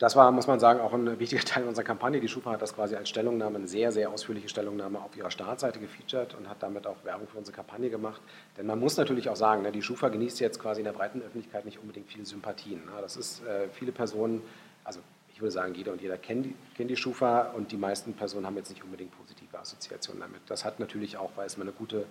das 0.00 0.16
war, 0.16 0.32
muss 0.32 0.46
man 0.46 0.58
sagen, 0.58 0.80
auch 0.80 0.94
ein 0.94 1.20
wichtiger 1.20 1.42
Teil 1.44 1.64
unserer 1.64 1.84
Kampagne. 1.84 2.20
Die 2.20 2.28
Schufa 2.28 2.52
hat 2.52 2.62
das 2.62 2.74
quasi 2.74 2.96
als 2.96 3.10
Stellungnahme, 3.10 3.58
eine 3.58 3.68
sehr, 3.68 3.92
sehr 3.92 4.10
ausführliche 4.10 4.48
Stellungnahme 4.48 4.98
auf 4.98 5.14
ihrer 5.14 5.30
Startseite 5.30 5.78
gefeatured 5.78 6.34
und 6.34 6.48
hat 6.48 6.62
damit 6.62 6.86
auch 6.86 6.96
Werbung 7.04 7.28
für 7.28 7.36
unsere 7.36 7.54
Kampagne 7.54 7.90
gemacht. 7.90 8.22
Denn 8.56 8.66
man 8.66 8.80
muss 8.80 8.96
natürlich 8.96 9.28
auch 9.28 9.36
sagen, 9.36 9.60
ne, 9.60 9.70
die 9.70 9.82
Schufa 9.82 10.08
genießt 10.08 10.40
jetzt 10.40 10.58
quasi 10.58 10.80
in 10.80 10.86
der 10.86 10.94
breiten 10.94 11.20
Öffentlichkeit 11.20 11.66
nicht 11.66 11.78
unbedingt 11.78 12.08
viele 12.08 12.24
Sympathien. 12.24 12.82
Ne. 12.86 12.92
Das 13.02 13.18
ist 13.18 13.44
äh, 13.44 13.68
viele 13.68 13.92
Personen, 13.92 14.40
also 14.84 15.00
ich 15.34 15.42
würde 15.42 15.52
sagen, 15.52 15.74
jeder 15.74 15.92
und 15.92 16.00
jeder 16.00 16.16
kennt 16.16 16.46
die, 16.46 16.54
kennt 16.74 16.90
die 16.90 16.96
Schufa 16.96 17.50
und 17.50 17.70
die 17.70 17.76
meisten 17.76 18.14
Personen 18.14 18.46
haben 18.46 18.56
jetzt 18.56 18.70
nicht 18.70 18.82
unbedingt 18.82 19.14
positive 19.18 19.58
Assoziationen 19.58 20.22
damit. 20.22 20.40
Das 20.46 20.64
hat 20.64 20.80
natürlich 20.80 21.18
auch, 21.18 21.32
weil 21.36 21.46
es 21.46 21.58
mal 21.58 21.64
eine 21.64 21.72
gute 21.72 22.06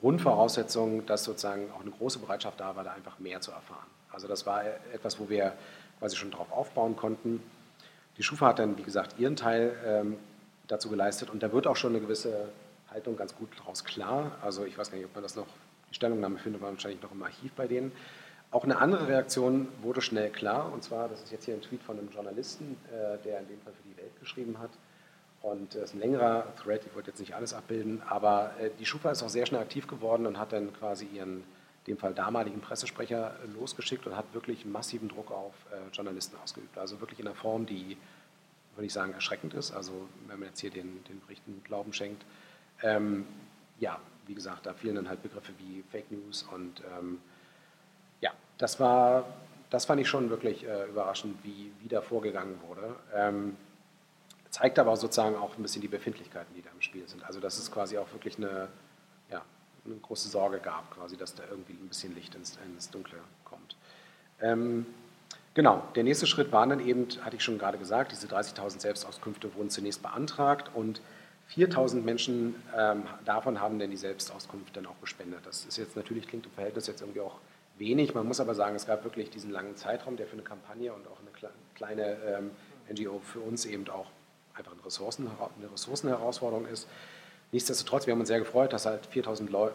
Grundvoraussetzung, 0.00 1.04
dass 1.04 1.24
sozusagen 1.24 1.70
auch 1.76 1.82
eine 1.82 1.90
große 1.90 2.18
Bereitschaft 2.18 2.60
da 2.60 2.74
war, 2.76 2.84
da 2.84 2.92
einfach 2.92 3.18
mehr 3.18 3.42
zu 3.42 3.50
erfahren. 3.50 3.86
Also 4.10 4.26
das 4.26 4.46
war 4.46 4.64
etwas, 4.94 5.20
wo 5.20 5.28
wir 5.28 5.52
quasi 5.98 6.16
schon 6.16 6.30
darauf 6.30 6.50
aufbauen 6.52 6.96
konnten. 6.96 7.42
Die 8.16 8.22
Schufa 8.22 8.48
hat 8.48 8.58
dann, 8.58 8.78
wie 8.78 8.82
gesagt, 8.82 9.18
ihren 9.18 9.36
Teil 9.36 9.76
ähm, 9.84 10.16
dazu 10.66 10.88
geleistet 10.88 11.30
und 11.30 11.42
da 11.42 11.52
wird 11.52 11.66
auch 11.66 11.76
schon 11.76 11.92
eine 11.92 12.00
gewisse 12.00 12.48
Haltung 12.90 13.16
ganz 13.16 13.34
gut 13.34 13.48
daraus 13.58 13.84
klar. 13.84 14.32
Also 14.42 14.64
ich 14.64 14.76
weiß 14.76 14.90
gar 14.90 14.96
nicht, 14.96 15.06
ob 15.06 15.14
man 15.14 15.22
das 15.22 15.36
noch, 15.36 15.46
die 15.90 15.94
Stellungnahme 15.94 16.38
findet 16.38 16.62
man 16.62 16.72
wahrscheinlich 16.72 17.02
noch 17.02 17.12
im 17.12 17.22
Archiv 17.22 17.52
bei 17.52 17.66
denen. 17.66 17.92
Auch 18.50 18.64
eine 18.64 18.78
andere 18.78 19.08
Reaktion 19.08 19.68
wurde 19.82 20.00
schnell 20.00 20.30
klar 20.30 20.72
und 20.72 20.82
zwar, 20.82 21.08
das 21.08 21.22
ist 21.22 21.32
jetzt 21.32 21.44
hier 21.44 21.54
ein 21.54 21.62
Tweet 21.62 21.82
von 21.82 21.98
einem 21.98 22.10
Journalisten, 22.10 22.76
äh, 22.86 23.18
der 23.24 23.40
in 23.40 23.48
dem 23.48 23.60
Fall 23.60 23.72
für 23.72 23.88
die 23.88 23.96
Welt 23.96 24.18
geschrieben 24.20 24.58
hat, 24.58 24.70
und 25.46 25.76
es 25.76 25.84
ist 25.84 25.94
ein 25.94 26.00
längerer 26.00 26.44
Thread, 26.56 26.82
ich 26.84 26.94
wollte 26.96 27.10
jetzt 27.10 27.20
nicht 27.20 27.34
alles 27.34 27.54
abbilden, 27.54 28.02
aber 28.08 28.50
äh, 28.58 28.70
die 28.80 28.84
Schufa 28.84 29.12
ist 29.12 29.22
auch 29.22 29.28
sehr 29.28 29.46
schnell 29.46 29.60
aktiv 29.60 29.86
geworden 29.86 30.26
und 30.26 30.40
hat 30.40 30.52
dann 30.52 30.72
quasi 30.72 31.06
ihren, 31.06 31.44
dem 31.86 31.98
Fall 31.98 32.14
damaligen 32.14 32.60
Pressesprecher, 32.60 33.36
äh, 33.42 33.46
losgeschickt 33.58 34.06
und 34.06 34.16
hat 34.16 34.32
wirklich 34.32 34.64
massiven 34.64 35.08
Druck 35.08 35.30
auf 35.30 35.54
äh, 35.70 35.94
Journalisten 35.94 36.36
ausgeübt. 36.42 36.76
Also 36.78 37.00
wirklich 37.00 37.20
in 37.20 37.26
einer 37.26 37.36
Form, 37.36 37.66
die, 37.66 37.96
würde 38.74 38.86
ich 38.86 38.92
sagen, 38.92 39.12
erschreckend 39.12 39.54
ist. 39.54 39.72
Also 39.72 40.08
wenn 40.26 40.38
man 40.38 40.48
jetzt 40.48 40.60
hier 40.60 40.70
den, 40.70 41.04
den 41.04 41.20
Berichten 41.20 41.62
Glauben 41.64 41.92
schenkt. 41.92 42.24
Ähm, 42.82 43.26
ja, 43.78 43.98
wie 44.26 44.34
gesagt, 44.34 44.66
da 44.66 44.74
fielen 44.74 44.96
dann 44.96 45.08
halt 45.08 45.22
Begriffe 45.22 45.52
wie 45.58 45.84
Fake 45.90 46.10
News 46.10 46.42
und 46.42 46.82
ähm, 46.98 47.20
ja, 48.20 48.32
das 48.58 48.80
war, 48.80 49.24
das 49.70 49.84
fand 49.84 50.00
ich 50.00 50.08
schon 50.08 50.30
wirklich 50.30 50.66
äh, 50.66 50.88
überraschend, 50.88 51.36
wie, 51.44 51.72
wie 51.80 51.88
da 51.88 52.00
vorgegangen 52.00 52.58
wurde. 52.66 52.96
Ähm, 53.14 53.56
zeigt 54.50 54.78
aber 54.78 54.96
sozusagen 54.96 55.36
auch 55.36 55.56
ein 55.56 55.62
bisschen 55.62 55.82
die 55.82 55.88
Befindlichkeiten, 55.88 56.54
die 56.54 56.62
da 56.62 56.70
im 56.70 56.80
Spiel 56.80 57.06
sind. 57.08 57.24
Also 57.24 57.40
dass 57.40 57.58
es 57.58 57.70
quasi 57.70 57.98
auch 57.98 58.10
wirklich 58.12 58.38
eine, 58.38 58.68
eine 59.86 60.00
große 60.00 60.28
Sorge 60.28 60.58
gab, 60.58 60.90
quasi, 60.94 61.16
dass 61.16 61.34
da 61.34 61.44
irgendwie 61.50 61.72
ein 61.72 61.88
bisschen 61.88 62.14
Licht 62.14 62.34
ins, 62.34 62.58
ins 62.64 62.90
Dunkle 62.90 63.18
kommt. 63.44 63.76
Ähm, 64.40 64.86
genau, 65.54 65.82
der 65.94 66.04
nächste 66.04 66.26
Schritt 66.26 66.52
war 66.52 66.66
dann 66.66 66.86
eben, 66.86 67.08
hatte 67.22 67.36
ich 67.36 67.44
schon 67.44 67.58
gerade 67.58 67.78
gesagt, 67.78 68.12
diese 68.12 68.26
30.000 68.26 68.80
Selbstauskünfte 68.80 69.54
wurden 69.54 69.70
zunächst 69.70 70.02
beantragt 70.02 70.70
und 70.74 71.00
4.000 71.54 72.02
Menschen 72.02 72.56
ähm, 72.76 73.04
davon 73.24 73.60
haben 73.60 73.78
denn 73.78 73.90
die 73.90 73.96
Selbstauskunft 73.96 74.76
dann 74.76 74.86
auch 74.86 75.00
gespendet. 75.00 75.40
Das 75.44 75.64
ist 75.64 75.76
jetzt 75.76 75.96
natürlich, 75.96 76.26
klingt 76.26 76.44
im 76.46 76.52
Verhältnis 76.52 76.88
jetzt 76.88 77.02
irgendwie 77.02 77.20
auch 77.20 77.36
wenig. 77.78 78.14
Man 78.14 78.26
muss 78.26 78.40
aber 78.40 78.54
sagen, 78.54 78.74
es 78.74 78.86
gab 78.86 79.04
wirklich 79.04 79.30
diesen 79.30 79.52
langen 79.52 79.76
Zeitraum, 79.76 80.16
der 80.16 80.26
für 80.26 80.32
eine 80.32 80.42
Kampagne 80.42 80.92
und 80.92 81.06
auch 81.06 81.18
eine 81.20 81.52
kleine 81.74 82.16
ähm, 82.24 82.50
NGO 82.90 83.20
für 83.20 83.40
uns 83.40 83.64
eben 83.64 83.88
auch 83.88 84.06
einfach 84.54 84.72
eine, 84.72 84.84
Ressourcen, 84.84 85.28
eine 85.58 85.72
Ressourcenherausforderung 85.72 86.66
ist. 86.66 86.88
Nichtsdestotrotz, 87.52 88.06
wir 88.06 88.12
haben 88.12 88.20
uns 88.20 88.28
sehr 88.28 88.38
gefreut, 88.38 88.72
dass 88.72 88.86
halt 88.86 89.06
4000, 89.06 89.50
Leu 89.50 89.70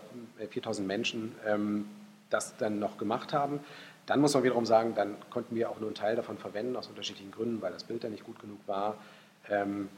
4000 0.49 0.87
Menschen 0.87 1.35
ähm, 1.45 1.87
das 2.29 2.57
dann 2.57 2.79
noch 2.79 2.97
gemacht 2.97 3.33
haben. 3.33 3.59
Dann 4.05 4.19
muss 4.19 4.33
man 4.33 4.43
wiederum 4.43 4.65
sagen, 4.65 4.95
dann 4.95 5.15
konnten 5.29 5.55
wir 5.55 5.69
auch 5.69 5.79
nur 5.79 5.89
einen 5.89 5.95
Teil 5.95 6.15
davon 6.15 6.37
verwenden, 6.37 6.75
aus 6.75 6.87
unterschiedlichen 6.87 7.31
Gründen, 7.31 7.61
weil 7.61 7.71
das 7.71 7.83
Bild 7.83 8.03
dann 8.03 8.11
nicht 8.11 8.25
gut 8.25 8.39
genug 8.39 8.59
war. 8.67 8.95
Ähm, 9.49 9.89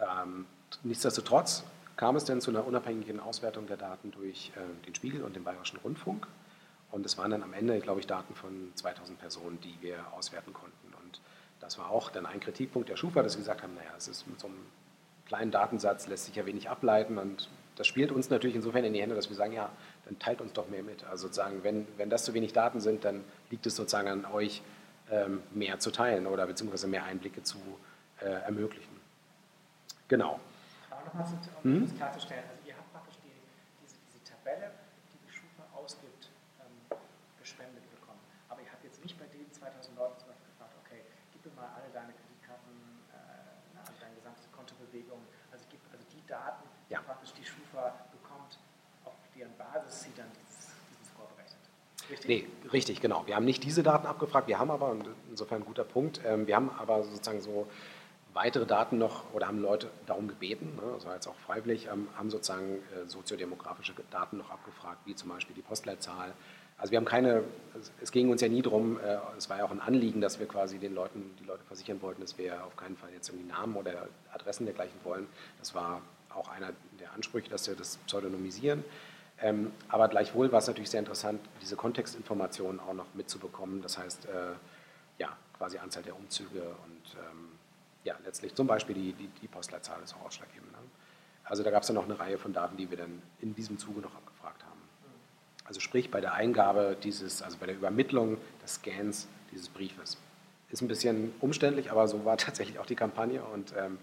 ähm, 0.00 0.46
nichtsdestotrotz 0.84 1.64
kam 1.96 2.16
es 2.16 2.24
denn 2.24 2.40
zu 2.40 2.50
einer 2.50 2.66
unabhängigen 2.66 3.20
Auswertung 3.20 3.66
der 3.66 3.76
Daten 3.76 4.12
durch 4.12 4.52
äh, 4.54 4.86
den 4.86 4.94
Spiegel 4.94 5.22
und 5.22 5.34
den 5.34 5.44
Bayerischen 5.44 5.78
Rundfunk. 5.78 6.26
Und 6.90 7.04
es 7.04 7.18
waren 7.18 7.30
dann 7.30 7.42
am 7.42 7.52
Ende, 7.52 7.78
glaube 7.80 8.00
ich, 8.00 8.06
Daten 8.06 8.34
von 8.34 8.72
2000 8.76 9.18
Personen, 9.18 9.60
die 9.60 9.76
wir 9.80 9.98
auswerten 10.12 10.52
konnten. 10.52 10.94
Und 11.02 11.20
das 11.60 11.76
war 11.78 11.90
auch 11.90 12.10
dann 12.10 12.24
ein 12.24 12.40
Kritikpunkt 12.40 12.88
der 12.88 12.96
Schufa, 12.96 13.22
dass 13.22 13.32
sie 13.32 13.38
gesagt 13.38 13.62
haben, 13.62 13.74
naja, 13.74 13.90
es 13.96 14.08
ist 14.08 14.26
mit 14.26 14.40
so 14.40 14.46
einem 14.46 14.64
kleinen 15.28 15.50
Datensatz, 15.50 16.08
lässt 16.08 16.24
sich 16.26 16.36
ja 16.36 16.44
wenig 16.46 16.68
ableiten. 16.68 17.18
Und 17.18 17.48
das 17.76 17.86
spielt 17.86 18.10
uns 18.10 18.30
natürlich 18.30 18.56
insofern 18.56 18.84
in 18.84 18.92
die 18.92 19.00
Hände, 19.00 19.14
dass 19.14 19.28
wir 19.28 19.36
sagen, 19.36 19.52
ja, 19.52 19.70
dann 20.06 20.18
teilt 20.18 20.40
uns 20.40 20.52
doch 20.52 20.68
mehr 20.68 20.82
mit. 20.82 21.04
Also 21.04 21.28
sozusagen, 21.28 21.62
wenn, 21.62 21.86
wenn 21.96 22.10
das 22.10 22.24
zu 22.24 22.34
wenig 22.34 22.52
Daten 22.52 22.80
sind, 22.80 23.04
dann 23.04 23.22
liegt 23.50 23.66
es 23.66 23.76
sozusagen 23.76 24.08
an 24.08 24.24
euch, 24.24 24.62
ähm, 25.10 25.42
mehr 25.52 25.78
zu 25.78 25.90
teilen 25.90 26.26
oder 26.26 26.46
beziehungsweise 26.46 26.86
mehr 26.86 27.04
Einblicke 27.04 27.42
zu 27.42 27.58
äh, 28.20 28.26
ermöglichen. 28.26 28.98
Genau. 30.08 30.40
Aber 30.90 31.04
nochmal, 31.04 31.26
um 31.62 31.70
mhm. 31.70 31.86
das 31.86 31.96
klarzustellen, 31.96 32.44
also 32.48 32.60
ihr 32.66 32.76
habt 32.76 32.92
praktisch 32.92 33.16
die, 33.24 33.32
diese, 33.84 33.96
diese 34.08 34.24
Tabelle, 34.24 34.72
die 35.12 35.18
die 35.24 35.32
Schufa 35.32 35.64
ausgibt, 35.76 36.28
ähm, 36.60 36.96
gespendet 37.38 37.84
bekommen. 37.92 38.20
Aber 38.48 38.60
ihr 38.60 38.72
habt 38.72 38.84
jetzt 38.84 39.02
nicht 39.04 39.18
bei 39.18 39.26
den 39.26 39.50
2000 39.52 39.96
Leuten 39.96 40.18
zum 40.18 40.28
Beispiel 40.28 40.48
gefragt, 40.48 40.74
okay, 40.84 41.00
gib 41.32 41.44
mir 41.44 41.52
mal 41.60 41.68
alle 41.76 41.92
deine 41.92 42.12
Kreditkarten, 42.12 42.72
äh, 43.12 43.80
also 43.80 43.92
deine 44.00 44.16
gesamte 44.16 44.48
Kontobewegung, 44.52 45.20
also 45.52 45.64
gib 45.68 45.80
also 45.92 46.04
die 46.08 46.24
Daten, 46.24 46.64
die 46.88 46.96
ja. 46.96 47.00
praktisch 47.00 47.32
die 47.36 47.44
Schufa 47.44 48.08
bekommt, 48.12 48.56
auf 49.04 49.16
deren 49.36 49.52
Basis 49.56 50.08
sie 50.08 50.12
dann 50.16 50.32
dieses, 50.40 50.72
diesen 50.88 51.04
Score 51.04 51.28
berechnet. 51.36 51.68
Richtig? 52.10 52.28
Nee, 52.28 52.68
richtig, 52.72 53.00
genau. 53.00 53.26
Wir 53.26 53.36
haben 53.36 53.44
nicht 53.44 53.64
diese 53.64 53.82
Daten 53.82 54.06
abgefragt, 54.06 54.48
wir 54.48 54.58
haben 54.58 54.70
aber, 54.70 54.96
insofern 55.30 55.62
ein 55.62 55.66
guter 55.66 55.84
Punkt, 55.84 56.20
ähm, 56.26 56.46
wir 56.46 56.56
haben 56.56 56.70
aber 56.78 57.04
sozusagen 57.04 57.40
so 57.40 57.66
weitere 58.34 58.66
Daten 58.66 58.98
noch 58.98 59.24
oder 59.32 59.48
haben 59.48 59.60
Leute 59.60 59.90
darum 60.06 60.28
gebeten, 60.28 60.76
ne, 60.76 60.92
also 60.94 61.10
jetzt 61.10 61.26
auch 61.26 61.34
freiwillig, 61.46 61.88
ähm, 61.92 62.08
haben 62.16 62.30
sozusagen 62.30 62.76
äh, 62.76 63.06
soziodemografische 63.06 63.94
Daten 64.10 64.38
noch 64.38 64.50
abgefragt, 64.50 64.98
wie 65.06 65.14
zum 65.14 65.28
Beispiel 65.30 65.54
die 65.54 65.62
Postleitzahl. 65.62 66.32
Also 66.76 66.92
wir 66.92 66.98
haben 66.98 67.04
keine, 67.04 67.42
es 68.00 68.12
ging 68.12 68.30
uns 68.30 68.40
ja 68.40 68.48
nie 68.48 68.62
darum, 68.62 69.00
äh, 69.00 69.18
es 69.36 69.50
war 69.50 69.58
ja 69.58 69.64
auch 69.64 69.72
ein 69.72 69.80
Anliegen, 69.80 70.20
dass 70.20 70.38
wir 70.38 70.46
quasi 70.46 70.78
den 70.78 70.94
Leuten, 70.94 71.34
die 71.40 71.44
Leute 71.44 71.64
versichern 71.64 72.00
wollten, 72.00 72.20
dass 72.20 72.38
wir 72.38 72.64
auf 72.64 72.76
keinen 72.76 72.96
Fall 72.96 73.10
jetzt 73.12 73.28
irgendwie 73.28 73.48
Namen 73.48 73.74
oder 73.74 74.08
Adressen 74.32 74.64
dergleichen 74.64 74.98
wollen. 75.02 75.26
Das 75.58 75.74
war 75.74 76.00
auch 76.32 76.48
einer 76.48 76.70
der 77.00 77.12
Ansprüche, 77.14 77.50
dass 77.50 77.66
wir 77.66 77.74
das 77.74 77.96
pseudonymisieren. 78.06 78.84
Ähm, 79.40 79.72
aber 79.88 80.08
gleichwohl 80.08 80.50
war 80.50 80.58
es 80.58 80.66
natürlich 80.66 80.90
sehr 80.90 81.00
interessant, 81.00 81.40
diese 81.62 81.76
Kontextinformationen 81.76 82.80
auch 82.80 82.94
noch 82.94 83.06
mitzubekommen. 83.14 83.82
Das 83.82 83.96
heißt, 83.96 84.26
äh, 84.26 84.52
ja, 85.18 85.36
quasi 85.56 85.78
Anzahl 85.78 86.02
der 86.02 86.16
Umzüge 86.16 86.60
und 86.60 87.16
ähm, 87.16 87.48
ja, 88.04 88.14
letztlich 88.24 88.54
zum 88.54 88.66
Beispiel 88.66 88.94
die, 88.94 89.12
die, 89.12 89.28
die 89.40 89.48
Postleitzahl 89.48 90.02
ist 90.02 90.14
auch 90.14 90.26
ausschlaggebend. 90.26 90.72
Ne? 90.72 90.78
Also 91.44 91.62
da 91.62 91.70
gab 91.70 91.82
es 91.82 91.86
dann 91.86 91.96
noch 91.96 92.04
eine 92.04 92.18
Reihe 92.18 92.38
von 92.38 92.52
Daten, 92.52 92.76
die 92.76 92.90
wir 92.90 92.98
dann 92.98 93.22
in 93.40 93.54
diesem 93.54 93.78
Zuge 93.78 94.00
noch 94.00 94.14
abgefragt 94.14 94.64
haben. 94.64 94.80
Also 95.64 95.80
sprich 95.80 96.10
bei 96.10 96.20
der 96.20 96.34
Eingabe 96.34 96.96
dieses, 97.02 97.42
also 97.42 97.58
bei 97.58 97.66
der 97.66 97.74
Übermittlung 97.74 98.38
des 98.62 98.74
Scans 98.74 99.28
dieses 99.52 99.68
Briefes. 99.68 100.16
Ist 100.70 100.82
ein 100.82 100.88
bisschen 100.88 101.32
umständlich, 101.40 101.90
aber 101.90 102.08
so 102.08 102.24
war 102.24 102.36
tatsächlich 102.38 102.78
auch 102.78 102.86
die 102.86 102.96
Kampagne 102.96 103.42
und 103.42 103.72
ähm, 103.76 103.98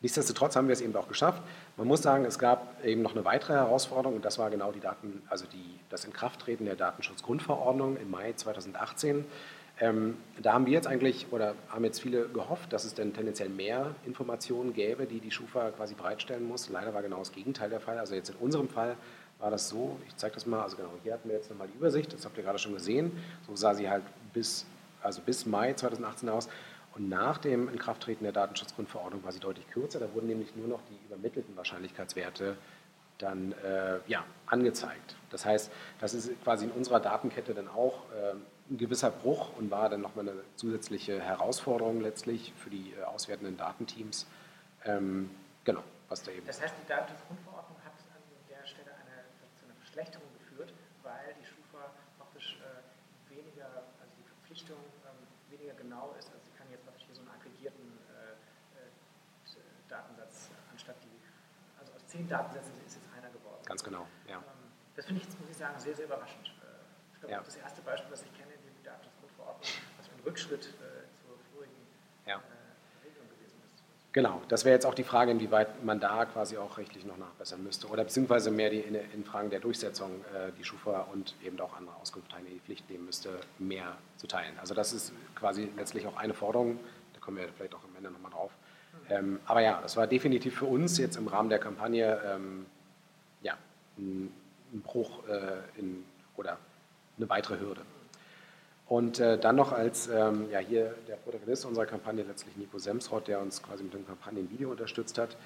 nichtsdestotrotz 0.00 0.56
haben 0.56 0.68
wir 0.68 0.72
es 0.72 0.80
eben 0.80 0.94
auch 0.96 1.08
geschafft. 1.08 1.42
Man 1.76 1.86
muss 1.86 2.02
sagen, 2.02 2.24
es 2.24 2.38
gab 2.38 2.84
eben 2.84 3.02
noch 3.02 3.14
eine 3.14 3.24
weitere 3.24 3.54
Herausforderung 3.54 4.16
und 4.16 4.24
das 4.24 4.38
war 4.38 4.50
genau 4.50 4.72
die 4.72 4.80
Daten, 4.80 5.22
also 5.28 5.46
die, 5.46 5.78
das 5.90 6.04
Inkrafttreten 6.04 6.66
der 6.66 6.76
Datenschutzgrundverordnung 6.76 7.96
im 7.96 8.10
Mai 8.10 8.32
2018. 8.32 9.24
Ähm, 9.80 10.16
da 10.42 10.54
haben 10.54 10.66
wir 10.66 10.72
jetzt 10.72 10.88
eigentlich 10.88 11.26
oder 11.30 11.54
haben 11.68 11.84
jetzt 11.84 12.00
viele 12.00 12.28
gehofft, 12.28 12.72
dass 12.72 12.84
es 12.84 12.94
denn 12.94 13.14
tendenziell 13.14 13.48
mehr 13.48 13.94
Informationen 14.04 14.72
gäbe, 14.72 15.06
die 15.06 15.20
die 15.20 15.30
Schufa 15.30 15.70
quasi 15.70 15.94
bereitstellen 15.94 16.46
muss. 16.46 16.68
Leider 16.68 16.94
war 16.94 17.02
genau 17.02 17.18
das 17.18 17.32
Gegenteil 17.32 17.70
der 17.70 17.80
Fall. 17.80 17.98
Also 17.98 18.14
jetzt 18.14 18.30
in 18.30 18.36
unserem 18.36 18.68
Fall 18.68 18.96
war 19.38 19.50
das 19.50 19.68
so, 19.68 19.96
ich 20.08 20.16
zeige 20.16 20.34
das 20.34 20.46
mal, 20.46 20.62
also 20.62 20.76
genau, 20.76 20.90
hier 21.04 21.12
hatten 21.12 21.28
wir 21.28 21.36
jetzt 21.36 21.48
nochmal 21.48 21.68
die 21.68 21.76
Übersicht, 21.78 22.12
das 22.12 22.24
habt 22.24 22.36
ihr 22.36 22.42
gerade 22.42 22.58
schon 22.58 22.74
gesehen. 22.74 23.12
So 23.46 23.54
sah 23.54 23.74
sie 23.74 23.88
halt 23.88 24.02
bis, 24.32 24.66
also 25.00 25.22
bis 25.24 25.46
Mai 25.46 25.74
2018 25.74 26.28
aus. 26.28 26.48
Und 26.98 27.08
nach 27.08 27.38
dem 27.38 27.68
Inkrafttreten 27.68 28.24
der 28.24 28.32
Datenschutzgrundverordnung 28.32 29.22
war 29.22 29.32
sie 29.32 29.40
deutlich 29.40 29.68
kürzer. 29.70 30.00
Da 30.00 30.12
wurden 30.12 30.26
nämlich 30.26 30.54
nur 30.56 30.66
noch 30.66 30.80
die 30.90 30.98
übermittelten 31.06 31.56
Wahrscheinlichkeitswerte 31.56 32.56
dann 33.18 33.52
äh, 33.64 33.98
ja, 34.06 34.24
angezeigt. 34.46 35.16
Das 35.30 35.44
heißt, 35.44 35.70
das 36.00 36.14
ist 36.14 36.42
quasi 36.42 36.66
in 36.66 36.70
unserer 36.70 37.00
Datenkette 37.00 37.54
dann 37.54 37.68
auch 37.68 38.04
äh, 38.12 38.34
ein 38.70 38.78
gewisser 38.78 39.10
Bruch 39.10 39.56
und 39.58 39.70
war 39.70 39.88
dann 39.88 40.00
nochmal 40.00 40.28
eine 40.28 40.38
zusätzliche 40.56 41.20
Herausforderung 41.20 42.00
letztlich 42.00 42.52
für 42.56 42.70
die 42.70 42.94
äh, 42.98 43.04
auswertenden 43.04 43.56
Datenteams. 43.56 44.26
Ähm, 44.84 45.30
genau, 45.64 45.82
was 46.08 46.22
da 46.22 46.32
eben. 46.32 46.46
Das 46.46 46.62
heißt, 46.62 46.74
die 46.82 46.88
Datenschutzgrundverordnung 46.88 47.78
hat 47.84 47.92
an 48.14 48.22
der 48.48 48.66
Stelle 48.66 48.90
eine, 48.90 49.24
zu 49.58 49.64
einer 49.66 49.74
Verschlechterung 49.74 50.28
geführt, 50.38 50.72
weil 51.02 51.34
die 51.40 51.46
Schufa 51.46 51.90
praktisch 52.18 52.58
äh, 52.62 53.34
weniger, 53.34 53.66
also 53.98 54.12
die 54.16 54.24
Verpflichtung 54.24 54.78
ähm, 55.04 55.26
weniger 55.50 55.74
genau 55.74 56.14
ist. 56.18 56.30
Also 56.30 56.38
sie 56.44 56.54
kann 56.56 56.70
jetzt 56.70 56.84
praktisch 56.84 57.06
hier 57.06 57.16
so 57.16 57.22
einen 57.22 57.34
aggregierten 57.34 57.98
äh, 58.14 58.78
äh 58.78 58.90
Datensatz 59.88 60.50
anstatt 60.70 60.96
die, 61.02 61.18
Datensätzen 62.26 62.72
ist 62.86 62.96
jetzt 62.96 63.08
einer 63.16 63.30
geworden. 63.30 63.62
Ganz 63.64 63.84
genau, 63.84 64.06
ja. 64.26 64.36
Ähm, 64.36 64.42
das 64.96 65.06
finde 65.06 65.20
ich 65.20 65.28
jetzt, 65.28 65.38
muss 65.38 65.50
ich 65.50 65.56
sagen, 65.56 65.78
sehr, 65.78 65.94
sehr 65.94 66.06
überraschend. 66.06 66.46
Äh, 66.46 67.12
ich 67.12 67.20
glaube, 67.20 67.32
ja. 67.34 67.42
das 67.44 67.56
erste 67.56 67.82
Beispiel, 67.82 68.10
was 68.10 68.22
ich 68.22 68.32
kenne, 68.34 68.48
was 69.96 70.06
für 70.06 70.14
ein 70.14 70.20
Rückschritt 70.24 70.66
äh, 70.66 71.06
zur 71.20 71.36
vorigen 71.52 71.72
ja. 72.26 72.36
äh, 72.36 73.06
Regelung 73.06 73.28
gewesen 73.28 73.58
ist. 73.64 73.82
Genau, 74.12 74.42
das 74.48 74.64
wäre 74.64 74.74
jetzt 74.74 74.86
auch 74.86 74.94
die 74.94 75.04
Frage, 75.04 75.30
inwieweit 75.30 75.84
man 75.84 76.00
da 76.00 76.24
quasi 76.26 76.56
auch 76.56 76.78
rechtlich 76.78 77.04
noch 77.04 77.18
nachbessern 77.18 77.62
müsste 77.62 77.88
oder 77.88 78.04
beziehungsweise 78.04 78.50
mehr 78.50 78.70
die, 78.70 78.80
in, 78.80 78.94
in 78.94 79.24
Fragen 79.24 79.50
der 79.50 79.60
Durchsetzung 79.60 80.24
äh, 80.34 80.52
die 80.58 80.64
Schufa 80.64 81.02
und 81.12 81.34
eben 81.42 81.60
auch 81.60 81.76
andere 81.76 81.96
Auskunftsteilnehmer 81.96 82.54
die 82.54 82.60
Pflicht 82.60 82.88
nehmen 82.90 83.06
müsste, 83.06 83.40
mehr 83.58 83.96
zu 84.16 84.26
teilen. 84.26 84.58
Also 84.58 84.74
das 84.74 84.92
ist 84.92 85.12
quasi 85.34 85.70
letztlich 85.76 86.06
auch 86.06 86.16
eine 86.16 86.34
Forderung, 86.34 86.78
da 87.14 87.20
kommen 87.20 87.38
wir 87.38 87.48
vielleicht 87.56 87.74
auch 87.74 87.84
am 87.84 87.96
Ende 87.96 88.10
nochmal 88.10 88.32
drauf. 88.32 88.52
Ähm, 89.10 89.40
aber 89.46 89.60
ja, 89.60 89.80
das 89.80 89.96
war 89.96 90.06
definitiv 90.06 90.56
für 90.58 90.66
uns 90.66 90.98
jetzt 90.98 91.16
im 91.16 91.28
Rahmen 91.28 91.48
der 91.48 91.58
Kampagne 91.58 92.20
ähm, 92.26 92.66
ja, 93.42 93.54
ein, 93.96 94.32
ein 94.72 94.80
Bruch 94.82 95.26
äh, 95.28 95.80
in, 95.80 96.04
oder 96.36 96.58
eine 97.16 97.28
weitere 97.28 97.58
Hürde. 97.58 97.82
Und 98.86 99.20
äh, 99.20 99.38
dann 99.38 99.56
noch 99.56 99.72
als 99.72 100.08
ähm, 100.08 100.48
ja, 100.50 100.60
hier 100.60 100.94
der 101.06 101.16
Protagonist 101.16 101.66
unserer 101.66 101.84
Kampagne, 101.84 102.22
letztlich 102.22 102.56
Nico 102.56 102.78
Semsrott, 102.78 103.28
der 103.28 103.40
uns 103.40 103.62
quasi 103.62 103.84
mit 103.84 103.92
dem 103.92 104.06
Kampagnenvideo 104.06 104.70
unterstützt 104.70 105.18
hat 105.18 105.36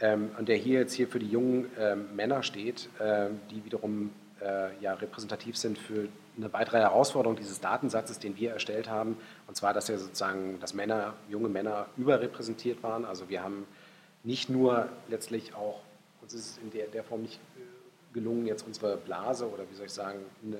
ähm, 0.00 0.30
und 0.38 0.48
der 0.48 0.56
hier 0.56 0.80
jetzt 0.80 0.94
hier 0.94 1.06
für 1.08 1.18
die 1.18 1.28
jungen 1.28 1.70
ähm, 1.78 2.16
Männer 2.16 2.42
steht, 2.42 2.88
äh, 2.98 3.28
die 3.50 3.64
wiederum 3.64 4.12
äh, 4.40 4.76
ja, 4.80 4.94
repräsentativ 4.94 5.56
sind 5.56 5.78
für 5.78 6.08
eine 6.36 6.52
weitere 6.52 6.78
Herausforderung 6.78 7.36
dieses 7.36 7.60
Datensatzes, 7.60 8.18
den 8.18 8.36
wir 8.36 8.52
erstellt 8.52 8.90
haben, 8.90 9.16
und 9.46 9.56
zwar, 9.56 9.72
dass 9.72 9.88
ja 9.88 9.96
sozusagen, 9.96 10.60
dass 10.60 10.74
Männer, 10.74 11.14
junge 11.28 11.48
Männer 11.48 11.86
überrepräsentiert 11.96 12.82
waren. 12.82 13.04
Also 13.04 13.28
wir 13.28 13.42
haben 13.42 13.66
nicht 14.22 14.50
nur 14.50 14.88
letztlich 15.08 15.54
auch, 15.54 15.80
uns 16.20 16.34
ist 16.34 16.50
es 16.50 16.58
in 16.58 16.70
der, 16.70 16.86
der 16.88 17.04
Form 17.04 17.22
nicht 17.22 17.40
äh, 17.56 18.14
gelungen, 18.14 18.46
jetzt 18.46 18.66
unsere 18.66 18.96
Blase 18.96 19.48
oder 19.48 19.64
wie 19.70 19.74
soll 19.74 19.86
ich 19.86 19.92
sagen, 19.92 20.18
eine, 20.44 20.58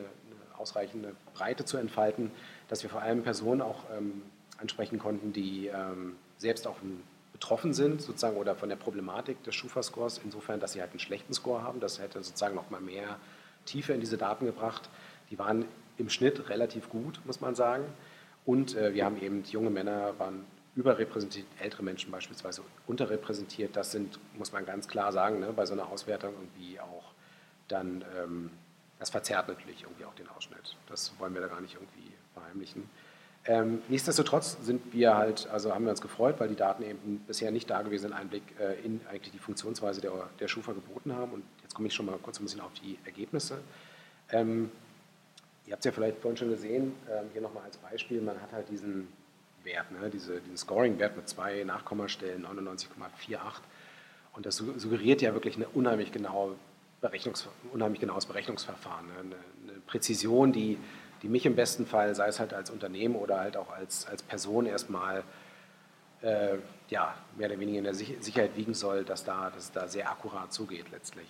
ausreichende 0.59 1.15
Breite 1.35 1.65
zu 1.65 1.77
entfalten, 1.77 2.31
dass 2.69 2.83
wir 2.83 2.89
vor 2.89 3.03
allem 3.03 3.23
Personen 3.23 3.61
auch 3.61 3.85
ähm, 3.95 4.23
ansprechen 4.59 4.99
konnten, 4.99 5.33
die 5.33 5.67
ähm, 5.67 6.17
selbst 6.39 6.67
auch 6.67 6.77
betroffen 7.33 7.75
sind 7.75 8.01
sozusagen 8.01 8.37
oder 8.37 8.55
von 8.55 8.69
der 8.69 8.77
Problematik 8.77 9.43
des 9.45 9.55
Schufa-Scores, 9.55 10.21
insofern, 10.25 10.61
dass 10.61 10.73
sie 10.73 10.81
halt 10.81 10.93
einen 10.93 11.01
schlechten 11.01 11.35
Score 11.35 11.63
haben. 11.63 11.81
Das 11.81 12.01
hätte 12.01 12.23
sozusagen 12.23 12.55
noch 12.55 12.71
mal 12.71 12.81
mehr 12.81 13.19
Tiefe 13.67 13.93
in 13.93 14.01
diese 14.01 14.17
Daten 14.17 14.47
gebracht. 14.47 14.89
Die 15.31 15.39
waren 15.39 15.67
im 15.99 16.09
Schnitt 16.09 16.49
relativ 16.49 16.89
gut, 16.89 17.21
muss 17.25 17.41
man 17.41 17.55
sagen. 17.55 17.85
Und 18.45 18.77
äh, 18.77 18.95
wir 18.95 19.05
haben 19.05 19.21
eben, 19.21 19.45
junge 19.45 19.71
Männer 19.71 20.19
waren 20.19 20.45
überrepräsentiert, 20.75 21.47
ältere 21.61 21.83
Menschen 21.83 22.11
beispielsweise 22.11 22.63
unterrepräsentiert. 22.87 23.77
Das 23.77 23.93
sind, 23.93 24.19
muss 24.35 24.53
man 24.53 24.65
ganz 24.65 24.89
klar 24.89 25.13
sagen, 25.13 25.41
ne, 25.41 25.53
bei 25.55 25.67
so 25.67 25.75
einer 25.75 25.89
Auswertung 25.89 26.33
irgendwie 26.35 26.81
auch 26.81 27.13
dann 27.69 28.05
ähm, 28.17 28.51
das 28.99 29.11
verzerrt 29.11 29.49
natürlich 29.49 29.83
irgendwie 29.83 30.05
auch 30.05 30.15
den 30.15 30.29
Ausschnitt. 30.29 30.77
Das 30.89 31.13
wollen 31.19 31.35
wir 31.35 31.41
da 31.41 31.49
gar 31.49 31.61
nicht 31.61 31.75
irgendwie 31.75 32.13
verheimlichen. 32.33 32.89
Ähm, 33.45 33.83
nichtsdestotrotz 33.89 34.57
sind 34.63 34.93
wir 34.93 35.15
halt, 35.15 35.49
also 35.53 35.73
haben 35.73 35.85
wir 35.85 35.91
uns 35.91 36.01
gefreut, 36.01 36.37
weil 36.39 36.49
die 36.49 36.57
Daten 36.57 36.83
eben 36.83 37.21
bisher 37.27 37.51
nicht 37.51 37.71
dagewesenen 37.71 38.13
Einblick 38.13 38.43
äh, 38.59 38.75
in 38.85 39.01
eigentlich 39.09 39.33
die 39.33 39.39
Funktionsweise 39.39 40.01
der, 40.01 40.13
der 40.41 40.49
Schufa 40.49 40.73
geboten 40.73 41.15
haben. 41.15 41.33
Und 41.33 41.45
komme 41.77 41.89
ich 41.89 41.95
schon 41.95 42.07
mal 42.07 42.19
kurz 42.23 42.41
ein 42.41 42.45
bisschen 42.45 42.63
auf 42.63 42.73
die 42.83 42.99
Ergebnisse. 43.05 43.59
Ähm, 44.33 44.71
ihr 45.67 45.73
habt 45.73 45.81
es 45.81 45.85
ja 45.85 45.93
vielleicht 45.93 46.19
vorhin 46.19 46.39
schon 46.39 46.49
gesehen, 46.49 46.95
ähm, 47.11 47.27
hier 47.35 47.43
nochmal 47.43 47.65
als 47.65 47.77
Beispiel, 47.77 48.23
man 48.23 48.41
hat 48.41 48.51
halt 48.53 48.71
diesen 48.71 49.09
Wert, 49.63 49.93
ne, 49.93 50.09
diese, 50.09 50.41
diesen 50.41 50.57
Scoring-Wert 50.57 51.17
mit 51.17 51.29
zwei 51.29 51.63
Nachkommastellen, 51.65 52.47
99,48. 52.47 53.39
Und 54.33 54.47
das 54.47 54.57
suggeriert 54.57 55.21
ja 55.21 55.35
wirklich 55.35 55.57
eine 55.57 55.69
unheimlich 55.69 56.13
genaue 56.13 56.55
Berechnungs 57.03 57.47
unheimlich 57.73 58.01
genaues 58.01 58.25
Berechnungsverfahren. 58.25 59.07
Ne? 59.07 59.13
Eine, 59.19 59.35
eine, 59.73 59.81
Präzision, 59.87 60.53
die, 60.53 60.79
die 61.23 61.29
mich 61.29 61.45
im 61.45 61.57
besten 61.57 61.85
Fall, 61.85 62.15
sei 62.15 62.29
es 62.29 62.41
halt 62.41 62.55
als 62.55 62.71
Unternehmen 62.71 63.17
oder 63.17 63.39
halt 63.39 63.57
auch 63.59 63.71
als, 63.71 64.07
als 64.07 64.23
Person 64.23 64.65
erstmal 64.65 65.25
äh, 66.23 66.57
ja, 66.89 67.15
mehr 67.37 67.51
oder 67.51 67.61
weniger 67.61 67.79
in 67.79 67.85
der 67.85 67.95
Sicherheit 67.95 68.57
wiegen 68.57 68.73
soll, 68.73 69.05
dass, 69.05 69.25
da, 69.25 69.51
dass 69.51 69.65
es 69.65 69.73
da 69.73 69.89
sehr 69.89 70.11
akkurat 70.11 70.53
zugeht 70.53 70.91
letztlich. 70.91 71.27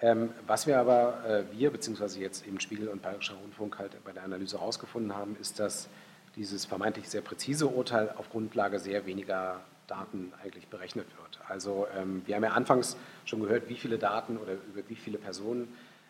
Ähm, 0.00 0.30
was 0.46 0.66
wir 0.66 0.78
aber, 0.78 1.24
äh, 1.26 1.56
wir 1.56 1.70
beziehungsweise 1.70 2.20
jetzt 2.20 2.46
eben 2.46 2.60
Spiegel 2.60 2.88
und 2.88 3.02
Bayerischer 3.02 3.34
Rundfunk 3.34 3.78
halt 3.78 3.92
bei 4.04 4.12
der 4.12 4.24
Analyse 4.24 4.58
herausgefunden 4.58 5.14
haben, 5.14 5.36
ist, 5.40 5.60
dass 5.60 5.88
dieses 6.36 6.64
vermeintlich 6.64 7.08
sehr 7.08 7.20
präzise 7.20 7.68
Urteil 7.68 8.12
auf 8.16 8.28
Grundlage 8.30 8.78
sehr 8.78 9.06
weniger 9.06 9.60
Daten 9.86 10.32
eigentlich 10.42 10.66
berechnet 10.68 11.06
wird. 11.16 11.40
Also 11.48 11.86
ähm, 11.96 12.22
wir 12.26 12.36
haben 12.36 12.42
ja 12.42 12.52
anfangs 12.52 12.96
schon 13.24 13.40
gehört, 13.40 13.68
wie 13.68 13.76
viele 13.76 13.98
Daten 13.98 14.36
oder 14.38 14.54
über 14.54 14.88
wie 14.88 14.96
viele 14.96 15.18
Personen 15.18 15.68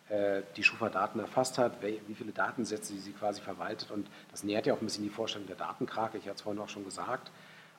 äh, 0.09 0.41
die 0.55 0.63
Schufa 0.63 0.89
Daten 0.89 1.19
erfasst 1.19 1.57
hat, 1.57 1.81
wie 1.81 2.15
viele 2.15 2.31
Datensätze 2.31 2.95
sie 2.95 3.11
quasi 3.11 3.41
verwaltet 3.41 3.91
und 3.91 4.07
das 4.31 4.43
nähert 4.43 4.65
ja 4.65 4.73
auch 4.73 4.81
ein 4.81 4.85
bisschen 4.85 5.03
die 5.03 5.09
Vorstellung 5.09 5.47
der 5.47 5.57
Datenkrake, 5.57 6.17
ich 6.17 6.25
hatte 6.25 6.35
es 6.35 6.41
vorhin 6.41 6.61
auch 6.61 6.69
schon 6.69 6.85
gesagt. 6.85 7.31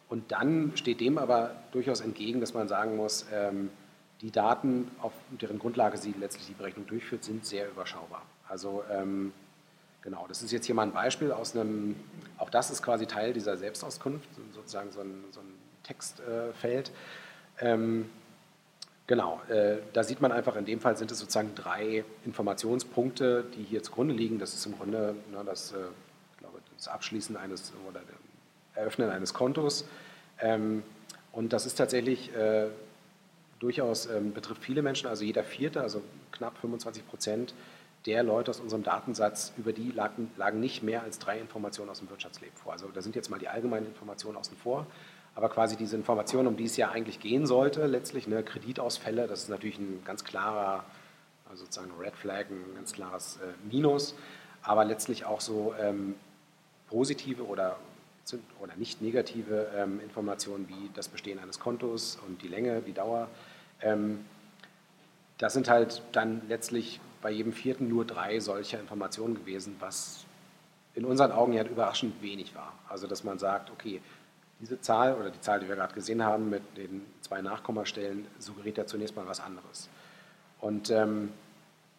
Und 0.08 0.30
dann 0.30 0.72
steht 0.76 1.00
dem 1.00 1.18
aber 1.18 1.56
durchaus 1.72 2.00
entgegen, 2.00 2.40
dass 2.40 2.54
man 2.54 2.68
sagen 2.68 2.96
muss, 2.96 3.26
ähm, 3.32 3.70
die 4.20 4.30
Daten, 4.30 4.90
auf 5.00 5.12
deren 5.30 5.58
Grundlage 5.58 5.98
sie 5.98 6.14
letztlich 6.18 6.46
die 6.46 6.54
Berechnung 6.54 6.86
durchführt, 6.86 7.24
sind 7.24 7.44
sehr 7.44 7.68
überschaubar. 7.68 8.22
Also 8.48 8.82
ähm, 8.90 9.32
genau, 10.02 10.26
das 10.28 10.42
ist 10.42 10.52
jetzt 10.52 10.66
hier 10.66 10.74
mal 10.74 10.84
ein 10.84 10.92
Beispiel 10.92 11.32
aus 11.32 11.54
einem, 11.54 11.96
auch 12.38 12.50
das 12.50 12.70
ist 12.70 12.82
quasi 12.82 13.06
Teil 13.06 13.32
dieser 13.32 13.56
Selbstauskunft, 13.56 14.28
sozusagen 14.54 14.90
so 14.92 15.00
ein, 15.00 15.24
so 15.32 15.40
ein 15.40 15.52
Textfeld. 15.82 16.90
Äh, 17.58 17.72
ähm, 17.72 18.08
genau, 19.06 19.40
äh, 19.48 19.78
da 19.92 20.02
sieht 20.02 20.20
man 20.20 20.32
einfach, 20.32 20.56
in 20.56 20.64
dem 20.64 20.80
Fall 20.80 20.96
sind 20.96 21.10
es 21.10 21.18
sozusagen 21.18 21.54
drei 21.54 22.04
Informationspunkte, 22.24 23.44
die 23.54 23.64
hier 23.64 23.82
zugrunde 23.82 24.14
liegen. 24.14 24.38
Das 24.38 24.54
ist 24.54 24.64
im 24.64 24.76
Grunde 24.78 25.14
ne, 25.30 25.42
das, 25.44 25.72
äh, 25.72 25.76
glaube, 26.38 26.60
das 26.76 26.88
Abschließen 26.88 27.36
eines 27.36 27.72
oder 27.88 28.00
Eröffnen 28.74 29.10
eines 29.10 29.34
Kontos. 29.34 29.86
Ähm, 30.38 30.82
und 31.32 31.52
das 31.52 31.66
ist 31.66 31.76
tatsächlich 31.76 32.34
äh, 32.34 32.68
durchaus 33.58 34.06
ähm, 34.06 34.32
betrifft 34.32 34.62
viele 34.62 34.82
Menschen, 34.82 35.08
also 35.08 35.24
jeder 35.24 35.44
Vierte, 35.44 35.80
also 35.80 36.02
knapp 36.32 36.58
25 36.58 37.06
Prozent 37.06 37.54
der 38.06 38.22
Leute 38.22 38.50
aus 38.50 38.60
unserem 38.60 38.84
Datensatz, 38.84 39.52
über 39.56 39.72
die 39.72 39.90
lagen, 39.90 40.30
lagen, 40.36 40.60
nicht 40.60 40.82
mehr 40.82 41.02
als 41.02 41.18
drei 41.18 41.40
Informationen 41.40 41.90
aus 41.90 41.98
dem 41.98 42.08
Wirtschaftsleben 42.08 42.56
vor. 42.56 42.72
Also 42.72 42.88
da 42.88 43.02
sind 43.02 43.16
jetzt 43.16 43.30
mal 43.30 43.38
die 43.38 43.48
allgemeinen 43.48 43.86
Informationen 43.86 44.36
außen 44.36 44.56
vor, 44.56 44.86
aber 45.34 45.48
quasi 45.48 45.76
diese 45.76 45.96
Informationen, 45.96 46.46
um 46.46 46.56
die 46.56 46.64
es 46.64 46.76
ja 46.76 46.90
eigentlich 46.90 47.20
gehen 47.20 47.46
sollte, 47.46 47.86
letztlich 47.86 48.28
ne, 48.28 48.42
Kreditausfälle, 48.42 49.26
das 49.26 49.42
ist 49.42 49.48
natürlich 49.48 49.78
ein 49.78 50.02
ganz 50.04 50.24
klarer, 50.24 50.84
also 51.50 51.64
sozusagen 51.64 51.92
Red 51.98 52.14
Flag, 52.16 52.46
ein 52.48 52.74
ganz 52.76 52.92
klares 52.92 53.38
äh, 53.42 53.74
Minus, 53.74 54.14
aber 54.62 54.84
letztlich 54.84 55.24
auch 55.24 55.40
so 55.40 55.74
ähm, 55.80 56.14
positive 56.88 57.44
oder 57.44 57.76
oder 58.60 58.74
nicht 58.76 59.02
negative 59.02 59.70
ähm, 59.76 60.00
Informationen 60.00 60.68
wie 60.68 60.90
das 60.94 61.08
Bestehen 61.08 61.38
eines 61.38 61.60
Kontos 61.60 62.18
und 62.26 62.42
die 62.42 62.48
Länge, 62.48 62.80
die 62.82 62.92
Dauer. 62.92 63.28
Ähm, 63.80 64.24
das 65.38 65.52
sind 65.52 65.68
halt 65.68 66.02
dann 66.12 66.42
letztlich 66.48 67.00
bei 67.22 67.30
jedem 67.30 67.52
vierten 67.52 67.88
nur 67.88 68.04
drei 68.04 68.40
solcher 68.40 68.80
Informationen 68.80 69.34
gewesen, 69.34 69.76
was 69.80 70.24
in 70.94 71.04
unseren 71.04 71.32
Augen 71.32 71.52
ja 71.52 71.64
überraschend 71.64 72.20
wenig 72.22 72.54
war. 72.54 72.72
Also 72.88 73.06
dass 73.06 73.22
man 73.22 73.38
sagt, 73.38 73.70
okay, 73.70 74.00
diese 74.60 74.80
Zahl 74.80 75.14
oder 75.14 75.30
die 75.30 75.40
Zahl, 75.40 75.60
die 75.60 75.68
wir 75.68 75.76
gerade 75.76 75.94
gesehen 75.94 76.24
haben 76.24 76.48
mit 76.48 76.62
den 76.76 77.04
zwei 77.20 77.42
Nachkommastellen, 77.42 78.26
suggeriert 78.38 78.78
ja 78.78 78.86
zunächst 78.86 79.14
mal 79.14 79.26
was 79.26 79.40
anderes. 79.40 79.88
Und 80.60 80.90
ähm, 80.90 81.30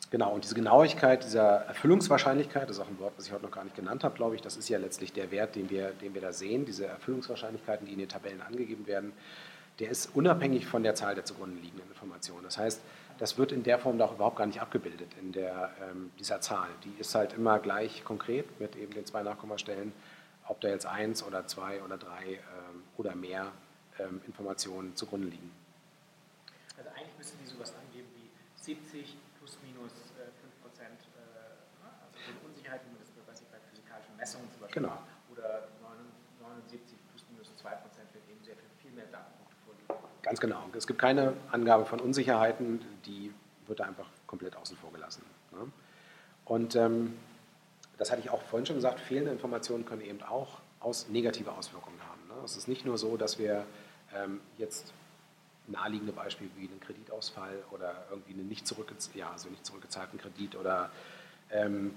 Genau, 0.09 0.33
und 0.33 0.45
diese 0.45 0.55
Genauigkeit 0.55 1.23
dieser 1.25 1.65
Erfüllungswahrscheinlichkeit, 1.65 2.69
das 2.69 2.77
ist 2.77 2.83
auch 2.83 2.87
ein 2.87 2.99
Wort, 2.99 3.13
was 3.17 3.25
ich 3.25 3.33
heute 3.33 3.43
noch 3.43 3.51
gar 3.51 3.65
nicht 3.65 3.75
genannt 3.75 4.05
habe, 4.05 4.15
glaube 4.15 4.35
ich, 4.35 4.41
das 4.41 4.55
ist 4.55 4.69
ja 4.69 4.77
letztlich 4.77 5.11
der 5.11 5.31
Wert, 5.31 5.55
den 5.55 5.69
wir, 5.69 5.89
den 5.89 6.13
wir 6.13 6.21
da 6.21 6.31
sehen, 6.31 6.63
diese 6.65 6.85
Erfüllungswahrscheinlichkeiten, 6.85 7.85
die 7.85 7.93
in 7.93 7.99
den 7.99 8.07
Tabellen 8.07 8.41
angegeben 8.41 8.87
werden, 8.87 9.11
der 9.79 9.89
ist 9.91 10.15
unabhängig 10.15 10.65
von 10.65 10.81
der 10.81 10.95
Zahl 10.95 11.13
der 11.13 11.25
zugrunde 11.25 11.59
liegenden 11.59 11.89
Informationen. 11.89 12.43
Das 12.43 12.57
heißt, 12.57 12.81
das 13.17 13.37
wird 13.37 13.51
in 13.51 13.63
der 13.63 13.79
Form 13.79 13.99
auch 13.99 14.13
überhaupt 14.13 14.37
gar 14.37 14.45
nicht 14.45 14.61
abgebildet 14.61 15.09
in 15.19 15.33
der, 15.33 15.71
ähm, 15.91 16.11
dieser 16.19 16.39
Zahl. 16.39 16.69
Die 16.85 16.93
ist 16.99 17.13
halt 17.13 17.33
immer 17.33 17.59
gleich 17.59 18.05
konkret 18.05 18.59
mit 18.61 18.77
eben 18.77 18.93
den 18.93 19.05
zwei 19.05 19.23
Nachkommastellen, 19.23 19.91
ob 20.47 20.61
da 20.61 20.69
jetzt 20.69 20.85
eins 20.85 21.21
oder 21.21 21.47
zwei 21.47 21.81
oder 21.83 21.97
drei 21.97 22.35
ähm, 22.35 22.83
oder 22.95 23.13
mehr 23.13 23.51
ähm, 23.99 24.21
Informationen 24.25 24.95
zugrunde 24.95 25.27
liegen. 25.27 25.51
Also 26.77 26.89
eigentlich 26.91 27.17
müsste 27.17 27.35
die 27.43 27.47
sowas 27.47 27.73
angeben 27.75 28.07
wie 28.15 28.29
70 28.63 29.17
Messungen 34.27 34.51
zum 34.51 34.59
Beispiel 34.59 34.66
genau. 34.77 34.97
oder 35.31 35.67
79 36.41 36.97
plus 37.09 37.25
minus 37.31 37.55
2 37.57 37.69
Prozent 37.75 38.13
wird 38.13 38.23
eben 38.29 38.43
sehr 38.43 38.55
viel, 38.55 38.69
viel 38.81 38.91
mehr 38.91 39.05
Datenpunkte 39.05 39.55
vorliegen. 39.65 40.07
Ganz 40.21 40.39
genau. 40.39 40.63
Es 40.75 40.87
gibt 40.87 40.99
keine 40.99 41.33
Angabe 41.51 41.85
von 41.85 41.99
Unsicherheiten, 41.99 42.81
die 43.05 43.33
wird 43.65 43.79
da 43.79 43.85
einfach 43.85 44.07
komplett 44.27 44.55
außen 44.55 44.77
vor 44.77 44.91
gelassen. 44.91 45.23
Ne? 45.51 45.71
Und 46.45 46.75
ähm, 46.75 47.17
das 47.97 48.11
hatte 48.11 48.21
ich 48.21 48.29
auch 48.29 48.41
vorhin 48.43 48.65
schon 48.65 48.75
gesagt, 48.75 48.99
fehlende 48.99 49.31
Informationen 49.31 49.85
können 49.85 50.01
eben 50.01 50.21
auch 50.23 50.59
aus 50.79 51.09
negative 51.09 51.51
Auswirkungen 51.51 51.99
haben. 52.07 52.27
Ne? 52.27 52.45
Es 52.45 52.55
ist 52.55 52.67
nicht 52.67 52.85
nur 52.85 52.97
so, 52.97 53.17
dass 53.17 53.39
wir 53.39 53.65
ähm, 54.15 54.39
jetzt 54.57 54.93
naheliegende 55.67 56.13
Beispiele 56.13 56.49
wie 56.55 56.67
einen 56.67 56.79
Kreditausfall 56.79 57.63
oder 57.71 58.05
irgendwie 58.09 58.33
einen 58.33 58.47
nicht, 58.47 58.67
zurückgez 58.67 59.09
ja, 59.15 59.31
also 59.31 59.49
nicht 59.49 59.65
zurückgezahlten 59.65 60.19
Kredit 60.19 60.55
oder 60.55 60.91
ähm, 61.51 61.95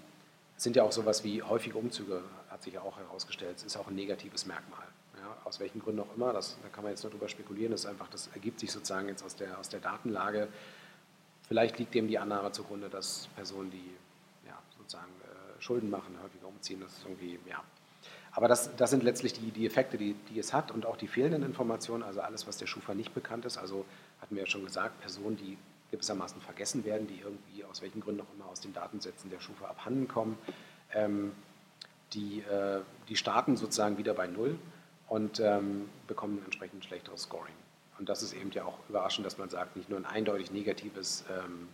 sind 0.61 0.77
ja 0.77 0.83
auch 0.83 0.93
sowas 0.93 1.25
wie 1.25 1.43
häufige 1.43 1.79
Umzüge, 1.79 2.23
hat 2.51 2.63
sich 2.63 2.75
ja 2.75 2.83
auch 2.83 2.99
herausgestellt, 2.99 3.63
ist 3.63 3.77
auch 3.79 3.89
ein 3.89 3.95
negatives 3.95 4.45
Merkmal. 4.45 4.85
Ja, 5.17 5.37
aus 5.45 5.59
welchen 5.59 5.81
Gründen 5.81 6.01
auch 6.01 6.15
immer, 6.15 6.35
das, 6.35 6.59
da 6.63 6.69
kann 6.69 6.85
man 6.85 6.93
jetzt 6.93 7.03
nur 7.03 7.11
drüber 7.11 7.29
spekulieren, 7.29 7.73
das, 7.73 7.87
einfach, 7.87 8.09
das 8.09 8.29
ergibt 8.35 8.61
sich 8.61 8.71
sozusagen 8.71 9.09
jetzt 9.09 9.25
aus 9.25 9.37
der, 9.37 9.59
aus 9.59 9.71
der 9.71 9.81
Datenlage. 9.81 10.49
Vielleicht 11.49 11.79
liegt 11.79 11.95
dem 11.95 12.09
die 12.09 12.19
Annahme 12.19 12.53
zugrunde, 12.53 12.91
dass 12.91 13.29
Personen, 13.37 13.71
die 13.71 13.91
ja, 14.47 14.59
sozusagen 14.77 15.11
äh, 15.23 15.63
Schulden 15.63 15.89
machen, 15.89 16.15
häufiger 16.23 16.49
umziehen, 16.49 16.81
das 16.81 16.93
ist 16.93 17.05
irgendwie, 17.07 17.39
ja. 17.49 17.63
Aber 18.33 18.47
das, 18.47 18.77
das 18.77 18.91
sind 18.91 19.03
letztlich 19.03 19.33
die, 19.33 19.51
die 19.51 19.67
Effekte, 19.67 19.97
die, 19.97 20.15
die 20.29 20.39
es 20.39 20.53
hat 20.53 20.71
und 20.71 20.85
auch 20.85 20.99
die 20.99 21.09
fehlenden 21.09 21.43
Informationen, 21.43 22.03
also 22.03 22.21
alles, 22.21 22.47
was 22.47 22.59
der 22.59 22.67
Schufa 22.67 22.95
nicht 22.95 23.15
bekannt 23.15 23.47
ist. 23.47 23.57
Also 23.57 23.87
hatten 24.21 24.37
wir 24.37 24.43
ja 24.43 24.47
schon 24.47 24.65
gesagt, 24.65 25.01
Personen, 25.01 25.39
die 25.39 25.57
gewissermaßen 25.91 26.41
vergessen 26.41 26.85
werden, 26.85 27.07
die 27.07 27.21
irgendwie 27.21 27.65
aus 27.65 27.83
welchen 27.83 28.01
Gründen 28.01 28.23
auch 28.23 28.35
immer 28.35 28.47
aus 28.47 28.61
den 28.61 28.73
Datensätzen 28.73 29.31
der 29.31 29.41
Schufa 29.41 29.67
abhanden 29.67 30.09
kommen. 30.09 30.39
Ähm, 30.93 31.33
die, 32.13 32.41
äh, 32.41 32.81
die 33.09 33.17
starten 33.17 33.57
sozusagen 33.57 33.99
wieder 33.99 34.15
bei 34.15 34.27
Null 34.27 34.59
und 35.09 35.41
ähm, 35.41 35.89
bekommen 36.07 36.39
ein 36.39 36.45
entsprechend 36.45 36.85
schlechteres 36.85 37.23
Scoring. 37.23 37.55
Und 37.99 38.09
das 38.09 38.23
ist 38.23 38.33
eben 38.33 38.51
ja 38.53 38.65
auch 38.65 38.79
überraschend, 38.89 39.27
dass 39.27 39.39
man 39.39 39.51
sagt, 39.51 39.77
nicht 39.77 39.91
nur 39.91 39.99
ein 39.99 40.07
eindeutig 40.07 40.51
negatives 40.51 41.25
ähm, 41.31 41.69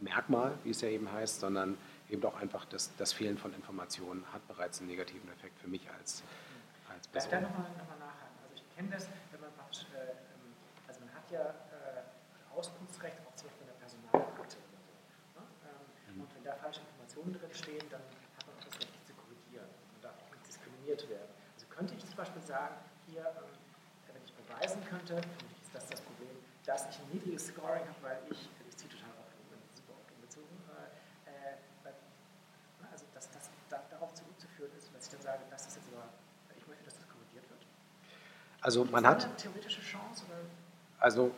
Merkmal, 0.00 0.52
wie 0.62 0.70
es 0.70 0.80
ja 0.82 0.88
eben 0.88 1.10
heißt, 1.10 1.40
sondern 1.40 1.76
eben 2.10 2.22
auch 2.24 2.36
einfach 2.36 2.64
das, 2.66 2.94
das 2.96 3.12
Fehlen 3.12 3.38
von 3.38 3.52
Informationen 3.54 4.24
hat 4.32 4.46
bereits 4.46 4.78
einen 4.80 4.88
negativen 4.88 5.28
Effekt 5.32 5.58
für 5.58 5.68
mich 5.68 5.88
als, 5.98 6.22
als 6.92 7.08
Person. 7.08 7.30
Da 7.32 7.40
nochmal 7.40 7.70
noch 7.78 7.88
mal 7.88 7.98
nachhaken. 7.98 8.36
Also 8.44 8.54
ich 8.54 8.76
kenne 8.76 8.90
das, 8.90 9.08
wenn 9.32 9.40
man 9.40 9.50
praktisch, 9.54 9.86
äh, 9.94 10.10
ähm, 10.10 10.54
also 10.86 11.00
man 11.00 11.14
hat 11.14 11.30
ja 11.30 11.40
äh, 11.40 12.54
Auskunftsrecht 12.54 13.16
da 16.46 16.54
falsche 16.54 16.80
Informationen 16.80 17.34
drin 17.34 17.50
stehen, 17.50 17.82
dann 17.90 18.00
hat 18.38 18.46
man 18.46 18.54
auch 18.54 18.64
das 18.70 18.78
Recht, 18.78 18.94
zu 19.02 19.14
korrigieren. 19.18 19.66
Man 19.66 20.02
darf 20.06 20.14
auch 20.22 20.30
nicht 20.30 20.46
diskriminiert 20.46 21.02
werden. 21.10 21.32
Also 21.58 21.66
könnte 21.66 21.94
ich 21.98 22.06
zum 22.06 22.14
Beispiel 22.14 22.42
sagen, 22.42 22.78
hier, 23.10 23.26
ähm, 23.26 23.50
wenn 24.06 24.22
ich 24.22 24.32
beweisen 24.32 24.78
könnte, 24.86 25.18
für 25.18 25.46
ist 25.66 25.74
das 25.74 25.86
das 25.90 26.00
Problem, 26.06 26.38
dass 26.62 26.86
ich 26.86 26.96
ein 27.02 27.10
niedriges 27.10 27.50
Scoring 27.50 27.82
habe, 27.82 28.00
weil 28.00 28.18
ich, 28.30 28.46
ich 28.46 28.76
ziehe 28.78 28.90
total 28.90 29.10
auf, 29.18 29.26
bin 29.50 29.58
super 29.74 29.98
oft 29.98 30.10
umgezogen, 30.14 30.54
äh, 31.26 31.58
äh, 31.58 31.92
also 32.90 33.04
dass 33.12 33.26
das 33.30 33.50
da, 33.68 33.82
darauf 33.90 34.14
zurückzuführen 34.14 34.70
ist, 34.78 34.94
dass 34.94 35.10
ich 35.10 35.10
dann 35.10 35.22
sage, 35.22 35.42
das 35.50 35.66
ist 35.66 35.82
jetzt 35.82 35.90
aber, 35.90 36.06
ich 36.54 36.66
möchte, 36.70 36.84
dass 36.84 36.94
das 36.94 37.08
korrigiert 37.10 37.50
wird. 37.50 37.66
Also 38.62 38.84
man 38.86 39.04
hat... 39.06 39.24
Eine 39.24 39.36
theoretische 39.36 39.82
Chance? 39.82 40.22
Oder? 40.30 40.38
Also 40.98 41.34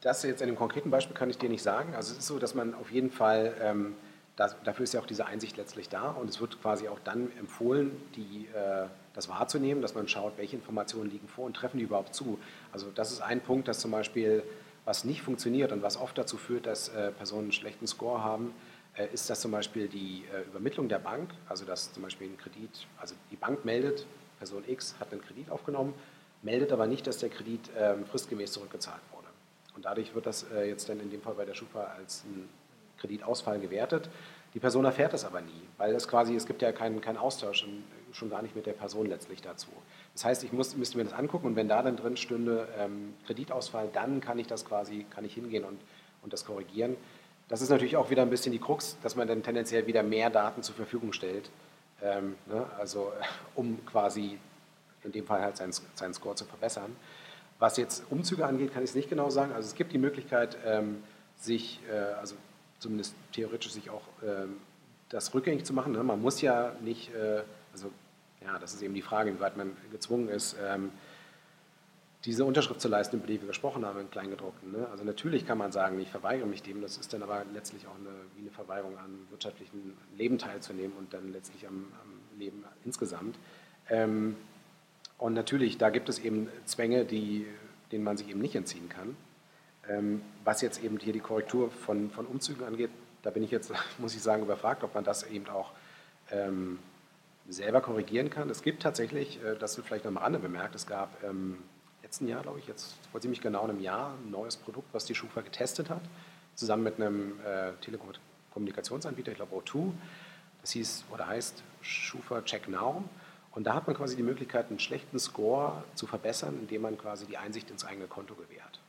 das 0.00 0.22
jetzt 0.22 0.42
in 0.42 0.48
dem 0.48 0.56
konkreten 0.56 0.90
Beispiel 0.90 1.14
kann 1.14 1.30
ich 1.30 1.38
dir 1.38 1.48
nicht 1.48 1.62
sagen. 1.62 1.94
Also 1.94 2.12
es 2.12 2.18
ist 2.18 2.26
so, 2.26 2.38
dass 2.38 2.54
man 2.54 2.74
auf 2.74 2.90
jeden 2.90 3.10
Fall 3.10 3.56
ähm, 3.60 3.96
das, 4.38 4.54
dafür 4.62 4.84
ist 4.84 4.94
ja 4.94 5.00
auch 5.00 5.06
diese 5.06 5.26
Einsicht 5.26 5.56
letztlich 5.56 5.88
da 5.88 6.10
und 6.12 6.30
es 6.30 6.40
wird 6.40 6.62
quasi 6.62 6.86
auch 6.86 7.00
dann 7.00 7.32
empfohlen, 7.40 7.90
die, 8.14 8.46
äh, 8.54 8.86
das 9.12 9.28
wahrzunehmen, 9.28 9.82
dass 9.82 9.96
man 9.96 10.06
schaut, 10.06 10.38
welche 10.38 10.54
Informationen 10.54 11.10
liegen 11.10 11.26
vor 11.26 11.44
und 11.44 11.54
treffen 11.54 11.78
die 11.78 11.84
überhaupt 11.84 12.14
zu. 12.14 12.38
Also 12.72 12.86
das 12.94 13.10
ist 13.10 13.20
ein 13.20 13.40
Punkt, 13.40 13.66
dass 13.66 13.80
zum 13.80 13.90
Beispiel, 13.90 14.44
was 14.84 15.02
nicht 15.02 15.22
funktioniert 15.22 15.72
und 15.72 15.82
was 15.82 15.96
oft 15.96 16.16
dazu 16.16 16.36
führt, 16.36 16.66
dass 16.66 16.88
äh, 16.90 17.10
Personen 17.10 17.46
einen 17.46 17.52
schlechten 17.52 17.88
Score 17.88 18.22
haben, 18.22 18.54
äh, 18.96 19.12
ist 19.12 19.28
das 19.28 19.40
zum 19.40 19.50
Beispiel 19.50 19.88
die 19.88 20.22
äh, 20.32 20.42
Übermittlung 20.46 20.88
der 20.88 21.00
Bank, 21.00 21.30
also 21.48 21.64
dass 21.64 21.92
zum 21.92 22.04
Beispiel 22.04 22.28
ein 22.28 22.38
Kredit, 22.38 22.86
also 23.00 23.16
die 23.32 23.36
Bank 23.36 23.64
meldet, 23.64 24.06
Person 24.38 24.62
X 24.68 24.94
hat 25.00 25.10
einen 25.10 25.20
Kredit 25.20 25.50
aufgenommen, 25.50 25.94
meldet 26.42 26.70
aber 26.70 26.86
nicht, 26.86 27.08
dass 27.08 27.18
der 27.18 27.30
Kredit 27.30 27.70
ähm, 27.76 28.06
fristgemäß 28.06 28.52
zurückgezahlt 28.52 29.02
wurde. 29.10 29.26
Und 29.74 29.84
dadurch 29.84 30.14
wird 30.14 30.26
das 30.26 30.44
äh, 30.52 30.68
jetzt 30.68 30.88
dann 30.88 31.00
in 31.00 31.10
dem 31.10 31.22
Fall 31.22 31.34
bei 31.34 31.44
der 31.44 31.54
Schufa 31.54 31.92
als 31.98 32.22
ein 32.24 32.48
Kreditausfall 33.00 33.58
gewertet. 33.60 34.08
Die 34.54 34.60
Person 34.60 34.84
erfährt 34.84 35.12
das 35.12 35.24
aber 35.24 35.40
nie, 35.40 35.62
weil 35.76 35.94
es 35.94 36.08
quasi, 36.08 36.34
es 36.34 36.46
gibt 36.46 36.62
ja 36.62 36.72
keinen, 36.72 37.00
keinen 37.00 37.18
Austausch. 37.18 37.66
schon 38.12 38.30
gar 38.30 38.42
nicht 38.42 38.56
mit 38.56 38.66
der 38.66 38.72
Person 38.72 39.06
letztlich 39.06 39.42
dazu. 39.42 39.68
Das 40.14 40.24
heißt, 40.24 40.44
ich 40.44 40.52
muss, 40.52 40.74
müsste 40.76 40.96
mir 40.96 41.04
das 41.04 41.12
angucken 41.12 41.46
und 41.46 41.56
wenn 41.56 41.68
da 41.68 41.82
dann 41.82 41.96
drin 41.96 42.16
stünde 42.16 42.66
ähm, 42.78 43.14
Kreditausfall, 43.26 43.88
dann 43.92 44.20
kann 44.20 44.38
ich 44.38 44.46
das 44.46 44.64
quasi, 44.64 45.06
kann 45.10 45.24
ich 45.24 45.34
hingehen 45.34 45.64
und, 45.64 45.78
und 46.22 46.32
das 46.32 46.44
korrigieren. 46.44 46.96
Das 47.48 47.62
ist 47.62 47.68
natürlich 47.68 47.96
auch 47.96 48.10
wieder 48.10 48.22
ein 48.22 48.30
bisschen 48.30 48.52
die 48.52 48.58
Krux, 48.58 48.96
dass 49.02 49.16
man 49.16 49.28
dann 49.28 49.42
tendenziell 49.42 49.86
wieder 49.86 50.02
mehr 50.02 50.30
Daten 50.30 50.62
zur 50.62 50.74
Verfügung 50.74 51.12
stellt, 51.12 51.50
ähm, 52.02 52.36
ne? 52.46 52.66
also 52.78 53.12
um 53.54 53.84
quasi 53.86 54.38
in 55.04 55.12
dem 55.12 55.26
Fall 55.26 55.42
halt 55.42 55.56
seinen, 55.56 55.72
seinen 55.94 56.14
Score 56.14 56.34
zu 56.34 56.44
verbessern. 56.44 56.96
Was 57.58 57.76
jetzt 57.76 58.04
Umzüge 58.10 58.46
angeht, 58.46 58.72
kann 58.72 58.82
ich 58.82 58.90
es 58.90 58.96
nicht 58.96 59.08
genau 59.08 59.30
sagen. 59.30 59.52
Also 59.52 59.68
es 59.68 59.74
gibt 59.74 59.92
die 59.92 59.98
Möglichkeit, 59.98 60.56
ähm, 60.64 61.02
sich, 61.36 61.80
äh, 61.90 61.96
also 62.18 62.36
zumindest 62.78 63.14
theoretisch 63.32 63.72
sich 63.72 63.90
auch 63.90 64.02
ähm, 64.22 64.56
das 65.08 65.34
rückgängig 65.34 65.64
zu 65.64 65.72
machen. 65.72 65.92
Ne? 65.92 66.02
Man 66.02 66.20
muss 66.20 66.40
ja 66.40 66.72
nicht, 66.80 67.14
äh, 67.14 67.42
also 67.72 67.90
ja, 68.44 68.58
das 68.58 68.74
ist 68.74 68.82
eben 68.82 68.94
die 68.94 69.02
Frage, 69.02 69.30
inwieweit 69.30 69.56
man 69.56 69.76
gezwungen 69.90 70.28
ist, 70.28 70.56
ähm, 70.62 70.90
diese 72.24 72.44
Unterschrift 72.44 72.80
zu 72.80 72.88
leisten, 72.88 73.16
über 73.16 73.26
die 73.26 73.40
wir 73.40 73.48
gesprochen 73.48 73.84
haben, 73.84 74.00
im 74.00 74.10
Kleingedruckten. 74.10 74.72
Ne? 74.72 74.88
Also 74.90 75.04
natürlich 75.04 75.46
kann 75.46 75.56
man 75.56 75.70
sagen, 75.72 76.00
ich 76.00 76.10
verweigere 76.10 76.46
mich 76.46 76.62
dem, 76.62 76.82
das 76.82 76.96
ist 76.96 77.12
dann 77.12 77.22
aber 77.22 77.44
letztlich 77.54 77.86
auch 77.86 77.94
eine, 77.94 78.10
wie 78.36 78.42
eine 78.42 78.50
Verweigerung 78.50 78.98
an 78.98 79.26
wirtschaftlichen 79.30 79.96
Leben 80.16 80.38
teilzunehmen 80.38 80.96
und 80.96 81.14
dann 81.14 81.32
letztlich 81.32 81.66
am, 81.66 81.86
am 82.02 82.38
Leben 82.38 82.64
insgesamt. 82.84 83.36
Ähm, 83.88 84.36
und 85.16 85.34
natürlich, 85.34 85.78
da 85.78 85.90
gibt 85.90 86.08
es 86.08 86.18
eben 86.18 86.48
Zwänge, 86.64 87.04
die, 87.04 87.46
denen 87.92 88.04
man 88.04 88.16
sich 88.16 88.28
eben 88.28 88.40
nicht 88.40 88.54
entziehen 88.54 88.88
kann. 88.88 89.16
Ähm, 89.88 90.22
was 90.44 90.60
jetzt 90.60 90.82
eben 90.82 90.98
hier 90.98 91.12
die 91.12 91.20
Korrektur 91.20 91.70
von, 91.70 92.10
von 92.10 92.26
Umzügen 92.26 92.64
angeht, 92.64 92.90
da 93.22 93.30
bin 93.30 93.42
ich 93.42 93.50
jetzt, 93.50 93.72
muss 93.98 94.14
ich 94.14 94.22
sagen, 94.22 94.42
überfragt, 94.42 94.84
ob 94.84 94.94
man 94.94 95.04
das 95.04 95.24
eben 95.24 95.48
auch 95.48 95.72
ähm, 96.30 96.78
selber 97.48 97.80
korrigieren 97.80 98.30
kann. 98.30 98.50
Es 98.50 98.62
gibt 98.62 98.82
tatsächlich, 98.82 99.42
äh, 99.42 99.56
das 99.56 99.76
wird 99.76 99.86
vielleicht 99.86 100.04
noch 100.04 100.12
am 100.12 100.18
Rande 100.18 100.38
bemerkt, 100.38 100.74
es 100.74 100.86
gab 100.86 101.22
ähm, 101.24 101.58
letzten 102.02 102.28
Jahr, 102.28 102.42
glaube 102.42 102.58
ich, 102.58 102.66
jetzt 102.66 102.96
vor 103.10 103.20
ziemlich 103.20 103.40
genau 103.40 103.64
einem 103.64 103.80
Jahr, 103.80 104.14
ein 104.14 104.30
neues 104.30 104.56
Produkt, 104.56 104.88
was 104.92 105.04
die 105.04 105.14
Schufa 105.14 105.40
getestet 105.40 105.90
hat, 105.90 106.02
zusammen 106.54 106.84
mit 106.84 106.96
einem 106.96 107.38
äh, 107.44 107.72
Telekommunikationsanbieter, 107.82 109.32
ich 109.32 109.36
glaube 109.36 109.56
O2. 109.56 109.92
Das 110.62 110.72
hieß 110.72 111.04
oder 111.12 111.26
heißt 111.26 111.62
Schufa 111.82 112.42
Check 112.42 112.68
Now. 112.68 113.04
Und 113.52 113.64
da 113.64 113.74
hat 113.74 113.86
man 113.86 113.96
quasi 113.96 114.16
die 114.16 114.22
Möglichkeit, 114.22 114.68
einen 114.68 114.78
schlechten 114.78 115.18
Score 115.18 115.82
zu 115.94 116.06
verbessern, 116.06 116.56
indem 116.60 116.82
man 116.82 116.98
quasi 116.98 117.26
die 117.26 117.38
Einsicht 117.38 117.70
ins 117.70 117.84
eigene 117.84 118.06
Konto 118.06 118.34
gewährt. 118.34 118.80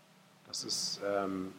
Das 0.50 0.66
ist, 0.66 1.00
ähm, 1.08 1.54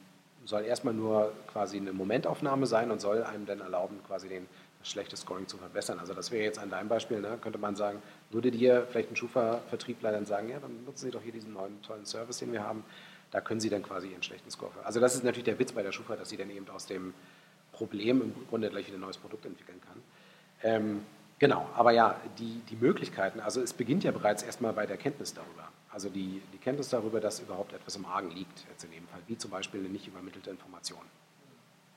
soll 0.45 0.64
erstmal 0.64 0.93
nur 0.93 1.32
quasi 1.51 1.78
eine 1.78 1.93
Momentaufnahme 1.93 2.66
sein 2.66 2.91
und 2.91 3.01
soll 3.01 3.22
einem 3.22 3.47
dann 3.47 3.61
erlauben, 3.61 4.01
quasi 4.07 4.28
den, 4.28 4.47
das 4.80 4.91
schlechte 4.91 5.16
Scoring 5.16 5.47
zu 5.49 5.57
verbessern. 5.57 5.99
Also 5.99 6.12
das 6.12 6.30
wäre 6.30 6.45
jetzt 6.45 6.59
an 6.59 6.68
deinem 6.68 6.88
Beispiel, 6.88 7.20
ne, 7.20 7.38
könnte 7.41 7.59
man 7.59 7.76
sagen, 7.76 8.03
würde 8.30 8.51
dir 8.51 8.86
vielleicht 8.91 9.11
ein 9.11 9.16
Schufa-Vertriebler 9.16 10.12
dann 10.12 10.26
sagen, 10.26 10.51
ja, 10.51 10.59
dann 10.59 10.84
nutzen 10.84 11.07
Sie 11.07 11.11
doch 11.11 11.22
hier 11.22 11.32
diesen 11.32 11.55
neuen 11.55 11.80
tollen 11.82 12.05
Service, 12.05 12.38
den 12.38 12.53
wir 12.53 12.62
haben, 12.62 12.84
da 13.30 13.41
können 13.41 13.61
Sie 13.61 13.70
dann 13.70 13.82
quasi 13.82 14.09
Ihren 14.09 14.22
schlechten 14.22 14.51
Score. 14.51 14.72
Also 14.84 15.01
das 15.01 15.14
ist 15.14 15.24
natürlich 15.24 15.45
der 15.45 15.59
Witz 15.59 15.72
bei 15.72 15.82
der 15.82 15.93
Schufa, 15.93 16.16
dass 16.16 16.28
sie 16.28 16.36
dann 16.36 16.51
eben 16.51 16.68
aus 16.68 16.86
dem 16.86 17.14
Problem 17.72 18.20
im 18.20 18.34
Grunde 18.49 18.68
gleich 18.68 18.86
wieder 18.88 18.99
ein 18.99 19.03
neues 19.03 19.18
Produkt 19.18 19.47
entwickeln 19.47 19.80
kann. 19.80 20.03
Ähm, 20.62 21.01
Genau, 21.41 21.66
aber 21.74 21.93
ja, 21.93 22.20
die, 22.38 22.61
die 22.68 22.76
Möglichkeiten, 22.76 23.41
also 23.41 23.62
es 23.62 23.72
beginnt 23.72 24.05
ja 24.05 24.11
bereits 24.12 24.43
erstmal 24.43 24.74
bei 24.74 24.84
der 24.84 24.99
Kenntnis 24.99 25.32
darüber. 25.32 25.68
Also 25.91 26.09
die, 26.09 26.41
die 26.53 26.59
Kenntnis 26.59 26.88
darüber, 26.88 27.20
dass 27.20 27.41
überhaupt 27.41 27.72
etwas 27.72 27.97
im 27.97 28.07
Argen 28.07 28.30
liegt, 28.30 28.64
jetzt 28.68 28.84
in 28.84 28.93
dem 28.93 29.07
Fall, 29.09 29.20
wie 29.26 29.36
zum 29.36 29.51
Beispiel 29.51 29.80
eine 29.80 29.88
nicht 29.88 30.07
übermittelte 30.07 30.51
Information. 30.51 31.03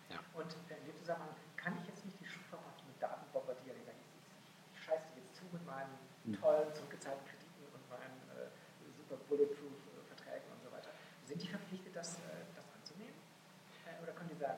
Ja. 0.10 0.18
Und 0.34 0.50
in 0.50 0.86
dem 0.86 0.98
Zusammenhang 0.98 1.30
kann 1.56 1.78
ich 1.80 1.88
jetzt 1.88 2.04
nicht 2.06 2.20
die 2.20 2.26
Schufa 2.26 2.58
mit 2.88 3.02
Daten 3.02 3.26
bombardieren. 3.32 3.78
Ich, 3.86 3.94
ich, 3.94 4.74
ich 4.74 4.84
scheiße 4.84 5.06
jetzt 5.16 5.36
zu 5.36 5.46
mit 5.54 5.64
meinen 5.66 5.94
hm. 6.26 6.42
tollen 6.42 6.74
zurückgezahlten 6.74 7.22
Krediten 7.30 7.70
und 7.70 7.84
meinen 7.90 8.18
äh, 8.34 8.50
super 8.98 9.22
Bulletproof-Verträgen 9.30 10.50
und 10.50 10.62
so 10.66 10.72
weiter. 10.74 10.90
Sind 11.30 11.42
die 11.42 11.48
verpflichtet, 11.48 11.96
das, 11.96 12.18
äh, 12.18 12.50
das 12.58 12.66
anzunehmen? 12.74 13.14
Äh, 13.86 14.02
oder 14.02 14.14
können 14.14 14.34
die 14.34 14.42
sagen, 14.42 14.58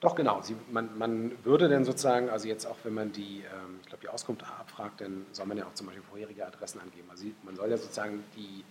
doch, 0.00 0.14
genau. 0.14 0.40
Sie, 0.40 0.56
man, 0.70 0.96
man, 0.96 1.32
würde 1.44 1.68
dann 1.68 1.84
sozusagen, 1.84 2.30
also 2.30 2.48
jetzt 2.48 2.66
auch 2.66 2.76
wenn 2.84 2.94
man 2.94 3.12
die, 3.12 3.40
ähm, 3.40 3.80
ich 3.82 3.86
glaube, 3.88 4.02
die 4.02 4.08
Auskunft 4.08 4.42
abfragt, 4.42 5.02
dann 5.02 5.26
soll 5.32 5.46
man 5.46 5.58
ja 5.58 5.66
auch 5.66 5.74
zum 5.74 5.86
Beispiel 5.86 6.02
vorherige 6.02 6.46
Adressen 6.46 6.80
angeben. 6.80 7.08
Also 7.10 7.26
man 7.44 7.54
soll 7.54 7.70
ja 7.70 7.76
sozusagen 7.76 8.24
die, 8.34 8.64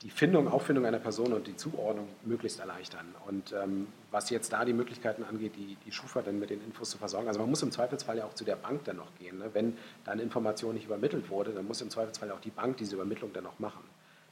die 0.00 0.08
Findung, 0.08 0.48
Auffindung 0.48 0.86
einer 0.86 0.98
Person 0.98 1.34
und 1.34 1.46
die 1.46 1.54
Zuordnung 1.54 2.08
möglichst 2.24 2.60
erleichtern. 2.60 3.14
Und 3.26 3.52
ähm, 3.52 3.88
was 4.10 4.30
jetzt 4.30 4.54
da 4.54 4.64
die 4.64 4.72
Möglichkeiten 4.72 5.22
angeht, 5.22 5.54
die, 5.56 5.76
die 5.84 5.92
Schufa 5.92 6.22
dann 6.22 6.38
mit 6.38 6.48
den 6.48 6.64
Infos 6.64 6.88
zu 6.88 6.96
versorgen, 6.96 7.28
also 7.28 7.40
man 7.40 7.50
muss 7.50 7.62
im 7.62 7.70
Zweifelsfall 7.70 8.16
ja 8.16 8.24
auch 8.24 8.34
zu 8.34 8.44
der 8.44 8.56
Bank 8.56 8.84
dann 8.84 8.96
noch 8.96 9.14
gehen. 9.18 9.38
Ne? 9.38 9.50
Wenn 9.52 9.76
da 10.04 10.12
eine 10.12 10.22
Information 10.22 10.74
nicht 10.74 10.86
übermittelt 10.86 11.28
wurde, 11.28 11.52
dann 11.52 11.66
muss 11.66 11.82
im 11.82 11.90
Zweifelsfall 11.90 12.30
auch 12.30 12.40
die 12.40 12.50
Bank 12.50 12.78
diese 12.78 12.94
Übermittlung 12.94 13.34
dann 13.34 13.44
noch 13.44 13.58
machen. 13.58 13.84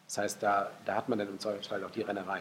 Das 0.07 0.16
heißt, 0.16 0.42
da, 0.42 0.70
da 0.86 0.94
hat 0.94 1.11
man 1.11 1.18
dann 1.18 1.28
im 1.28 1.38
Zweifelsfall 1.38 1.84
auch 1.84 1.90
die 1.90 2.01
Rennerei. 2.01 2.40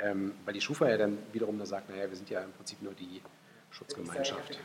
Ähm, 0.00 0.32
weil 0.44 0.54
die 0.54 0.60
Schufa 0.60 0.88
ja 0.88 0.96
dann 0.96 1.18
wiederum 1.32 1.58
da 1.58 1.66
sagt, 1.66 1.90
naja, 1.90 2.08
wir 2.08 2.16
sind 2.16 2.30
ja 2.30 2.40
im 2.40 2.52
Prinzip 2.52 2.82
nur 2.82 2.94
die 2.94 3.20
Schutzgemeinschaft. 3.70 4.58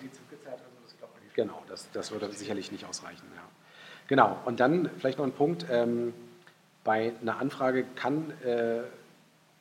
Genau, 1.36 1.64
das, 1.68 1.88
das 1.92 2.12
würde 2.12 2.32
sicherlich 2.32 2.72
nicht 2.72 2.86
ausreichen. 2.86 3.26
Ja. 3.36 3.44
Genau, 4.08 4.40
und 4.46 4.60
dann 4.60 4.90
vielleicht 4.98 5.18
noch 5.18 5.26
ein 5.26 5.34
Punkt. 5.34 5.66
Ähm, 5.70 6.14
bei 6.84 7.12
einer 7.22 7.38
Anfrage 7.38 7.86
kann, 7.96 8.32
äh, 8.42 8.80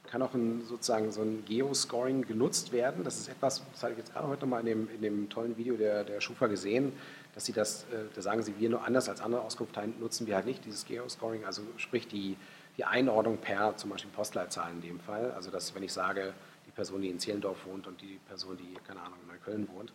kann 0.09 0.23
auch 0.23 0.33
ein, 0.33 0.65
sozusagen 0.65 1.11
so 1.11 1.23
ein 1.23 1.45
Geoscoring 1.45 2.23
genutzt 2.23 2.73
werden. 2.73 3.03
Das 3.03 3.19
ist 3.19 3.29
etwas, 3.29 3.63
das 3.73 3.83
habe 3.83 3.93
ich 3.93 3.99
jetzt 3.99 4.13
gerade 4.13 4.29
heute 4.29 4.43
nochmal 4.43 4.61
in 4.61 4.67
dem, 4.67 4.89
in 4.95 5.03
dem 5.03 5.29
tollen 5.29 5.57
Video 5.57 5.77
der, 5.77 6.05
der 6.05 6.21
Schufa 6.21 6.47
gesehen, 6.47 6.93
dass 7.35 7.45
sie 7.45 7.53
das, 7.53 7.83
äh, 7.93 8.07
da 8.15 8.23
sagen 8.23 8.43
sie, 8.43 8.55
wir 8.59 8.71
nur 8.71 8.85
anders 8.85 9.09
als 9.09 9.21
andere 9.21 9.43
Auskunfteien 9.43 9.95
nutzen 9.99 10.27
wir 10.27 10.37
halt 10.37 10.47
nicht 10.47 10.65
dieses 10.65 10.87
Geoscoring, 10.87 11.45
also 11.45 11.63
sprich 11.77 12.07
die, 12.07 12.37
die 12.77 12.85
Einordnung 12.85 13.39
per 13.39 13.77
zum 13.77 13.91
Beispiel 13.91 14.11
Postleitzahl 14.11 14.71
in 14.71 14.81
dem 14.81 15.01
Fall. 15.01 15.33
Also 15.33 15.51
dass, 15.51 15.75
wenn 15.75 15.83
ich 15.83 15.93
sage, 15.93 16.35
die 16.67 16.71
Person, 16.71 17.01
die 17.03 17.09
in 17.09 17.19
Zehlendorf 17.19 17.67
wohnt 17.67 17.87
und 17.87 18.01
die 18.01 18.19
Person, 18.29 18.57
die, 18.57 18.75
keine 18.87 19.01
Ahnung, 19.01 19.19
in 19.23 19.29
Neukölln 19.29 19.69
wohnt, 19.73 19.93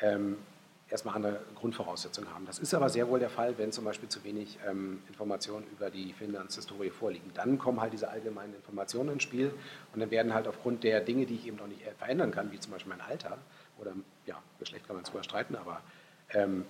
ähm, 0.00 0.36
erstmal 0.88 1.14
andere 1.14 1.40
Grundvoraussetzungen 1.54 2.32
haben. 2.32 2.46
Das 2.46 2.58
ist 2.58 2.74
aber 2.74 2.88
sehr 2.88 3.08
wohl 3.08 3.20
der 3.20 3.30
Fall, 3.30 3.56
wenn 3.58 3.72
zum 3.72 3.84
Beispiel 3.84 4.08
zu 4.08 4.22
wenig 4.24 4.58
ähm, 4.68 5.02
Informationen 5.08 5.66
über 5.70 5.90
die 5.90 6.12
Finanzhistorie 6.12 6.90
vorliegen. 6.90 7.30
Dann 7.34 7.58
kommen 7.58 7.80
halt 7.80 7.92
diese 7.92 8.08
allgemeinen 8.08 8.54
Informationen 8.54 9.10
ins 9.10 9.22
Spiel 9.22 9.52
und 9.94 10.00
dann 10.00 10.10
werden 10.10 10.34
halt 10.34 10.48
aufgrund 10.48 10.82
der 10.82 11.00
Dinge, 11.00 11.26
die 11.26 11.36
ich 11.36 11.46
eben 11.46 11.56
noch 11.56 11.68
nicht 11.68 11.82
verändern 11.98 12.32
kann, 12.32 12.50
wie 12.50 12.58
zum 12.58 12.72
Beispiel 12.72 12.90
mein 12.90 13.00
Alter 13.00 13.38
oder 13.78 13.92
ja, 14.26 14.36
Geschlecht 14.58 14.86
kann 14.86 14.96
man 14.96 15.04
zwar 15.04 15.22
streiten, 15.22 15.56
aber 15.56 15.80
ähm, 16.30 16.66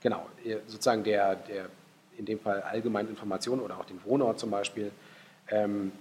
genau, 0.00 0.28
sozusagen 0.66 1.02
der, 1.04 1.36
der 1.36 1.68
in 2.16 2.26
dem 2.26 2.40
Fall 2.40 2.62
allgemeinen 2.62 3.08
Informationen 3.08 3.62
oder 3.62 3.78
auch 3.78 3.84
den 3.84 4.02
Wohnort 4.04 4.38
zum 4.38 4.50
Beispiel, 4.50 4.92
ähm, 5.48 5.92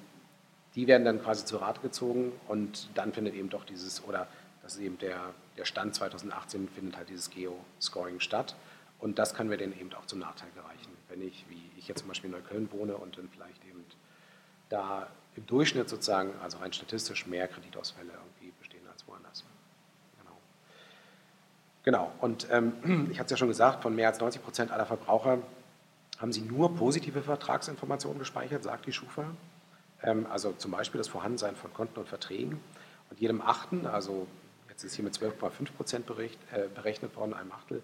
die 0.76 0.88
werden 0.88 1.04
dann 1.04 1.22
quasi 1.22 1.46
zu 1.46 1.58
Rate 1.58 1.82
gezogen 1.82 2.32
und 2.48 2.90
dann 2.96 3.12
findet 3.14 3.36
eben 3.36 3.50
doch 3.50 3.66
dieses, 3.66 4.04
oder 4.06 4.28
das 4.64 4.76
ist 4.76 4.82
eben 4.82 4.98
der, 5.00 5.34
der 5.58 5.66
Stand 5.66 5.96
2018, 5.96 6.70
findet 6.70 6.98
halt 6.98 7.10
dieses 7.10 7.30
Geo-Scoring 7.30 8.20
statt. 8.20 8.56
Und 9.00 9.18
das 9.18 9.34
können 9.34 9.50
wir 9.50 9.58
dann 9.58 9.78
eben 9.78 9.92
auch 9.96 10.06
zum 10.06 10.20
Nachteil 10.20 10.50
gereichen. 10.54 10.92
Wenn 11.10 11.22
ich, 11.22 11.46
wie 11.50 11.62
ich 11.78 11.88
jetzt 11.88 12.00
zum 12.00 12.08
Beispiel 12.08 12.30
in 12.30 12.38
Neukölln 12.38 12.72
wohne 12.72 12.96
und 12.96 13.18
dann 13.18 13.28
vielleicht 13.30 13.66
eben 13.66 13.84
da 14.70 15.08
im 15.36 15.46
Durchschnitt 15.48 15.90
sozusagen, 15.90 16.34
also 16.42 16.60
rein 16.60 16.72
statistisch, 16.72 17.26
mehr 17.26 17.48
Kreditausfälle 17.48 18.12
irgendwie 18.12 18.54
bestehen 18.60 18.88
als 18.92 19.06
woanders. 19.08 19.44
Genau. 20.22 20.38
Genau, 21.84 22.12
und 22.22 22.48
ähm, 22.52 23.10
ich 23.12 23.20
hatte 23.20 23.26
es 23.26 23.32
ja 23.32 23.38
schon 23.38 23.48
gesagt, 23.48 23.82
von 23.82 23.96
mehr 23.96 24.10
als 24.10 24.20
90 24.20 24.44
Prozent 24.44 24.72
aller 24.72 24.86
Verbraucher 24.86 25.40
haben 26.22 26.32
sie 26.32 26.42
nur 26.42 26.76
positive 26.76 27.24
Vertragsinformationen 27.24 28.20
gespeichert, 28.20 28.64
sagt 28.64 28.86
die 28.86 28.94
Schufa. 28.94 29.26
Ähm, 30.04 30.28
also 30.30 30.54
zum 30.54 30.72
Beispiel 30.72 31.00
das 31.00 31.08
Vorhandensein 31.08 31.56
von 31.56 31.74
Konten 31.74 32.00
und 32.00 32.08
Verträgen. 32.08 32.60
Und 33.10 33.20
jedem 33.20 33.42
Achten, 33.42 33.88
also 33.88 34.28
jetzt 34.70 34.84
ist 34.84 34.96
hier 34.96 35.04
mit 35.04 35.16
12,5 35.16 35.72
Prozent 35.76 36.10
äh, 36.10 36.68
berechnet 36.74 37.16
worden, 37.16 37.34
einem 37.34 37.52
Achtel, 37.52 37.82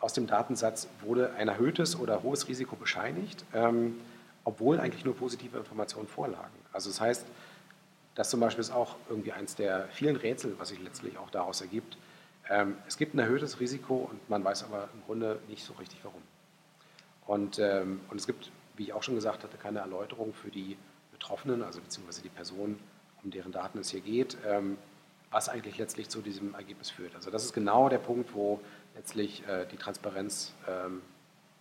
aus 0.00 0.12
dem 0.12 0.26
Datensatz 0.26 0.88
wurde 1.00 1.32
ein 1.34 1.48
erhöhtes 1.48 1.98
oder 1.98 2.22
hohes 2.22 2.48
Risiko 2.48 2.76
bescheinigt, 2.76 3.44
ähm, 3.52 3.98
obwohl 4.44 4.78
eigentlich 4.78 5.04
nur 5.04 5.16
positive 5.16 5.58
Informationen 5.58 6.06
vorlagen. 6.06 6.54
Also 6.72 6.90
das 6.90 7.00
heißt, 7.00 7.26
das 8.14 8.30
zum 8.30 8.40
Beispiel 8.40 8.60
ist 8.60 8.72
auch 8.72 8.96
irgendwie 9.08 9.32
eins 9.32 9.54
der 9.56 9.88
vielen 9.88 10.16
Rätsel, 10.16 10.54
was 10.58 10.68
sich 10.68 10.80
letztlich 10.82 11.18
auch 11.18 11.30
daraus 11.30 11.60
ergibt. 11.60 11.96
Ähm, 12.48 12.76
es 12.86 12.96
gibt 12.96 13.14
ein 13.14 13.18
erhöhtes 13.18 13.60
Risiko 13.60 14.08
und 14.10 14.28
man 14.28 14.42
weiß 14.44 14.64
aber 14.64 14.88
im 14.94 15.02
Grunde 15.04 15.40
nicht 15.48 15.64
so 15.64 15.72
richtig 15.74 16.00
warum. 16.04 16.22
Und, 17.28 17.58
und 17.58 18.16
es 18.16 18.26
gibt, 18.26 18.50
wie 18.76 18.84
ich 18.84 18.92
auch 18.94 19.02
schon 19.02 19.14
gesagt 19.14 19.44
hatte, 19.44 19.56
keine 19.58 19.80
Erläuterung 19.80 20.32
für 20.32 20.50
die 20.50 20.76
Betroffenen, 21.12 21.62
also 21.62 21.80
beziehungsweise 21.80 22.22
die 22.22 22.28
Person, 22.30 22.78
um 23.22 23.30
deren 23.30 23.52
Daten 23.52 23.78
es 23.78 23.90
hier 23.90 24.00
geht, 24.00 24.36
ähm, 24.46 24.78
was 25.30 25.48
eigentlich 25.48 25.76
letztlich 25.76 26.08
zu 26.08 26.22
diesem 26.22 26.54
Ergebnis 26.54 26.90
führt. 26.90 27.14
Also 27.14 27.30
das 27.30 27.44
ist 27.44 27.52
genau 27.52 27.88
der 27.88 27.98
Punkt, 27.98 28.34
wo 28.34 28.60
letztlich 28.94 29.46
äh, 29.46 29.66
die 29.66 29.76
Transparenz 29.76 30.54
ähm, 30.66 31.02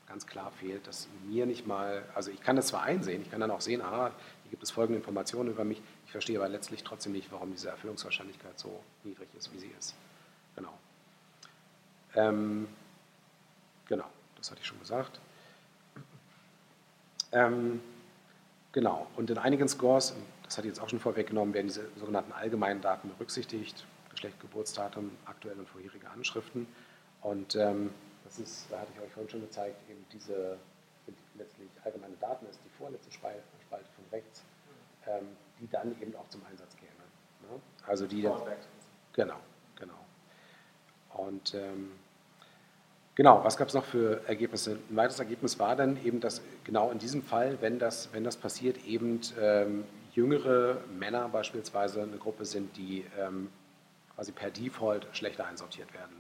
ganz 0.08 0.26
klar 0.26 0.52
fehlt, 0.52 0.88
dass 0.88 1.10
mir 1.28 1.46
nicht 1.46 1.68
mal, 1.68 2.04
also 2.16 2.32
ich 2.32 2.40
kann 2.42 2.56
das 2.56 2.68
zwar 2.68 2.84
einsehen, 2.84 3.22
ich 3.22 3.30
kann 3.30 3.42
dann 3.42 3.52
auch 3.52 3.60
sehen, 3.60 3.82
aha, 3.82 4.12
hier 4.44 4.52
gibt 4.52 4.64
es 4.64 4.72
folgende 4.72 5.00
Informationen 5.00 5.50
über 5.50 5.66
mich, 5.66 5.82
ich 6.06 6.12
verstehe 6.12 6.38
aber 6.38 6.48
letztlich 6.48 6.84
trotzdem 6.84 7.12
nicht, 7.12 7.30
warum 7.32 7.52
diese 7.52 7.68
Erfüllungswahrscheinlichkeit 7.68 8.58
so 8.58 8.82
niedrig 9.04 9.28
ist, 9.38 9.52
wie 9.54 9.60
sie 9.60 9.72
ist. 9.78 9.96
Genau. 10.56 10.74
Ähm, 12.16 12.70
genau. 13.86 14.06
das 14.38 14.50
hatte 14.50 14.62
ich 14.62 14.68
schon 14.68 14.80
gesagt. 14.80 15.20
Ähm, 17.32 17.82
genau, 18.72 19.08
und 19.16 19.30
in 19.30 19.38
einigen 19.38 19.68
Scores, 19.68 20.16
das 20.44 20.58
hatte 20.58 20.68
ich 20.68 20.74
jetzt 20.74 20.82
auch 20.82 20.90
schon 20.90 21.00
vorweggenommen, 21.00 21.54
werden 21.54 21.68
diese 21.68 21.90
sogenannten 21.98 22.32
allgemeinen 22.32 22.82
Daten 22.82 23.10
berücksichtigt, 23.10 23.86
Geschlecht, 24.10 24.40
Geburtsdatum, 24.40 25.12
aktuelle 25.26 25.60
und 25.60 25.70
vorherige 25.70 26.10
Anschriften. 26.10 26.68
Und 27.22 27.56
ähm, 27.56 27.92
das 28.24 28.40
ist, 28.40 28.66
da 28.70 28.80
hatte 28.80 28.92
ich 28.96 29.02
euch 29.02 29.12
vorhin 29.12 29.30
schon 29.30 29.42
gezeigt, 29.42 29.78
eben 29.90 30.06
diese 30.12 30.58
letztlich 31.38 31.70
allgemeine 31.84 32.16
Daten, 32.20 32.46
ist 32.48 32.60
die 32.66 32.70
vorletzte 32.70 33.12
Spalte 33.12 33.44
von 33.70 34.06
rechts, 34.12 34.44
ähm, 35.06 35.28
die 35.60 35.68
dann 35.70 35.96
eben 36.02 36.16
auch 36.16 36.28
zum 36.30 36.42
Einsatz 36.50 36.76
käme. 36.76 36.92
Ne? 37.54 37.62
Also 37.86 38.08
die, 38.08 38.22
genau, 39.14 39.38
genau. 39.80 40.00
Und 41.10 41.54
ähm, 41.54 41.92
genau, 43.18 43.44
was 43.44 43.58
gab 43.58 43.68
es 43.68 43.74
noch 43.74 43.84
für 43.84 44.22
Ergebnisse? 44.28 44.78
Ein 44.90 44.96
weiteres 44.96 45.20
Ergebnis 45.20 45.60
war 45.60 45.76
dann 45.76 46.02
eben, 46.06 46.22
dass 46.22 46.42
genau 46.64 46.92
in 46.92 47.00
diesem 47.00 47.24
Fall, 47.24 47.58
wenn 47.60 47.80
das, 47.80 48.10
wenn 48.14 48.24
das 48.24 48.38
passiert, 48.38 48.86
eben 48.86 49.20
ähm, 49.42 49.84
jüngere 50.14 50.78
Männer 50.98 51.28
beispielsweise 51.28 52.04
eine 52.04 52.18
Gruppe 52.18 52.46
sind, 52.46 52.78
die 52.78 53.04
ähm, 53.20 53.50
quasi 54.16 54.32
per 54.32 54.52
Default 54.52 55.08
schlechter 55.12 55.46
einsortiert 55.46 55.94
werden. 55.94 56.16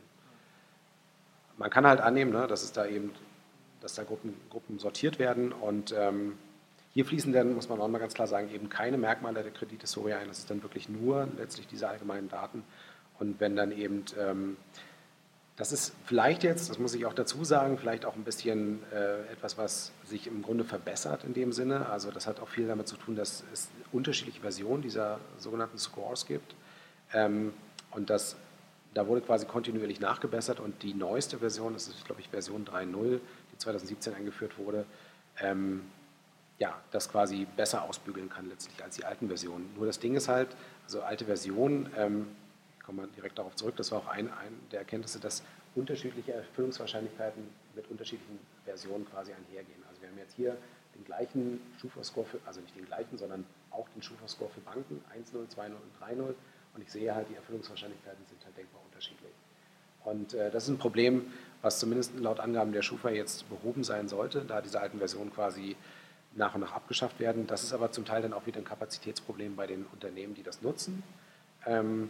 Man 1.57 1.69
kann 1.69 1.87
halt 1.87 2.01
annehmen, 2.01 2.31
ne, 2.31 2.47
dass 2.47 2.63
es 2.63 2.73
da 2.73 2.85
eben, 2.85 3.11
dass 3.81 3.95
da 3.95 4.03
Gruppen, 4.03 4.35
Gruppen 4.49 4.77
sortiert 4.77 5.17
werden 5.17 5.53
und 5.53 5.93
ähm, 5.97 6.37
hier 6.93 7.05
fließen 7.05 7.31
dann, 7.31 7.53
muss 7.53 7.69
man 7.69 7.79
auch 7.79 7.87
mal 7.87 7.99
ganz 7.99 8.15
klar 8.15 8.27
sagen, 8.27 8.49
eben 8.51 8.69
keine 8.69 8.97
Merkmale 8.97 9.43
der 9.43 9.51
Kredithistorie 9.51 10.13
ein. 10.13 10.27
Das 10.27 10.39
ist 10.39 10.49
dann 10.49 10.63
wirklich 10.63 10.89
nur 10.89 11.27
letztlich 11.37 11.67
diese 11.67 11.87
allgemeinen 11.87 12.27
Daten. 12.27 12.63
Und 13.19 13.39
wenn 13.39 13.55
dann 13.55 13.71
eben, 13.71 14.03
ähm, 14.19 14.57
das 15.57 15.71
ist 15.71 15.93
vielleicht 16.05 16.43
jetzt, 16.43 16.69
das 16.69 16.77
muss 16.77 16.93
ich 16.93 17.07
auch 17.07 17.13
dazu 17.13 17.43
sagen, 17.43 17.79
vielleicht 17.79 18.05
auch 18.05 18.15
ein 18.15 18.23
bisschen 18.23 18.79
äh, 18.93 19.21
etwas, 19.31 19.57
was 19.57 19.91
sich 20.05 20.27
im 20.27 20.43
Grunde 20.43 20.63
verbessert 20.63 21.23
in 21.23 21.33
dem 21.33 21.51
Sinne. 21.51 21.89
Also 21.89 22.11
das 22.11 22.27
hat 22.27 22.39
auch 22.39 22.47
viel 22.47 22.67
damit 22.67 22.87
zu 22.87 22.95
tun, 22.95 23.15
dass 23.15 23.43
es 23.51 23.69
unterschiedliche 23.91 24.39
Versionen 24.39 24.83
dieser 24.83 25.19
sogenannten 25.39 25.79
Scores 25.79 26.27
gibt. 26.27 26.53
Ähm, 27.11 27.53
und 27.89 28.11
das, 28.11 28.35
da 28.93 29.07
wurde 29.07 29.21
quasi 29.21 29.47
kontinuierlich 29.47 29.99
nachgebessert 29.99 30.59
und 30.59 30.83
die 30.83 30.93
neueste 30.93 31.39
Version, 31.39 31.73
das 31.73 31.87
ist 31.87 32.05
glaube 32.05 32.21
ich 32.21 32.29
Version 32.29 32.63
3.0, 32.63 33.19
die 33.51 33.57
2017 33.57 34.13
eingeführt 34.13 34.59
wurde, 34.59 34.85
ähm, 35.39 35.81
ja, 36.59 36.79
das 36.91 37.09
quasi 37.09 37.47
besser 37.55 37.81
ausbügeln 37.81 38.29
kann 38.29 38.47
letztlich 38.47 38.83
als 38.83 38.95
die 38.95 39.05
alten 39.05 39.27
Versionen. 39.27 39.71
Nur 39.75 39.87
das 39.87 39.97
Ding 39.97 40.15
ist 40.15 40.27
halt, 40.27 40.49
also 40.83 41.01
alte 41.01 41.25
Versionen, 41.25 41.89
ähm, 41.97 42.27
kommen 42.87 42.99
wir 42.99 43.07
direkt 43.07 43.37
darauf 43.37 43.53
zurück, 43.55 43.75
das 43.75 43.91
war 43.91 43.99
auch 43.99 44.07
ein, 44.07 44.31
ein 44.31 44.57
der 44.71 44.79
Erkenntnisse, 44.79 45.19
dass 45.19 45.43
unterschiedliche 45.75 46.31
Erfüllungswahrscheinlichkeiten 46.31 47.43
mit 47.75 47.85
unterschiedlichen 47.91 48.39
Versionen 48.63 49.05
quasi 49.05 49.33
einhergehen. 49.33 49.83
Also 49.89 50.01
wir 50.01 50.07
haben 50.07 50.17
jetzt 50.17 50.35
hier 50.35 50.57
den 50.95 51.03
gleichen 51.03 51.59
Schufa-Score, 51.81 52.25
also 52.45 52.61
nicht 52.61 52.75
den 52.77 52.85
gleichen, 52.85 53.17
sondern 53.17 53.45
auch 53.71 53.89
den 53.89 54.01
Schufa-Score 54.01 54.49
für 54.49 54.61
Banken, 54.61 55.03
1.0, 55.13 55.53
2.0 55.53 55.65
und 55.65 56.19
3.0 56.21 56.33
und 56.75 56.81
ich 56.81 56.89
sehe 56.89 57.13
halt, 57.13 57.27
die 57.29 57.35
Erfüllungswahrscheinlichkeiten 57.35 58.25
sind 58.25 58.43
halt 58.45 58.57
denkbar 58.57 58.81
unterschiedlich. 58.85 59.33
Und 60.05 60.33
äh, 60.33 60.49
das 60.49 60.63
ist 60.63 60.69
ein 60.69 60.77
Problem, 60.77 61.25
was 61.61 61.79
zumindest 61.79 62.17
laut 62.17 62.39
Angaben 62.39 62.71
der 62.71 62.83
Schufa 62.83 63.09
jetzt 63.09 63.49
behoben 63.49 63.83
sein 63.83 64.07
sollte, 64.07 64.45
da 64.47 64.61
diese 64.61 64.79
alten 64.79 64.99
Versionen 64.99 65.33
quasi 65.33 65.75
nach 66.35 66.55
und 66.55 66.61
nach 66.61 66.71
abgeschafft 66.71 67.19
werden. 67.19 67.47
Das 67.47 67.63
ist 67.63 67.73
aber 67.73 67.91
zum 67.91 68.05
Teil 68.05 68.21
dann 68.21 68.31
auch 68.31 68.45
wieder 68.45 68.59
ein 68.59 68.63
Kapazitätsproblem 68.63 69.57
bei 69.57 69.67
den 69.67 69.85
Unternehmen, 69.91 70.33
die 70.35 70.43
das 70.43 70.61
nutzen, 70.61 71.03
ähm, 71.65 72.09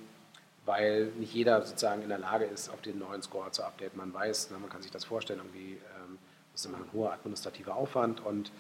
weil 0.68 1.06
nicht 1.18 1.34
jeder 1.34 1.62
sozusagen 1.64 2.04
in 2.04 2.10
der 2.10 2.18
Lage 2.18 2.46
ist, 2.46 2.70
auf 2.70 2.82
den 2.82 3.00
neuen 3.00 3.22
Score 3.22 3.50
zu 3.52 3.64
updaten. 3.64 3.98
Man 3.98 4.14
weiß, 4.14 4.52
ne, 4.52 4.58
man 4.60 4.70
kann 4.70 4.82
sich 4.82 4.92
das 4.92 5.06
vorstellen, 5.06 5.40
irgendwie, 5.40 5.80
ähm, 5.96 6.20
das 6.52 6.62
ist 6.62 6.66
immer 6.68 6.78
ein 6.78 6.90
hoher 6.92 7.14
administrativer 7.14 7.76
Aufwand 7.76 8.24
und 8.24 8.52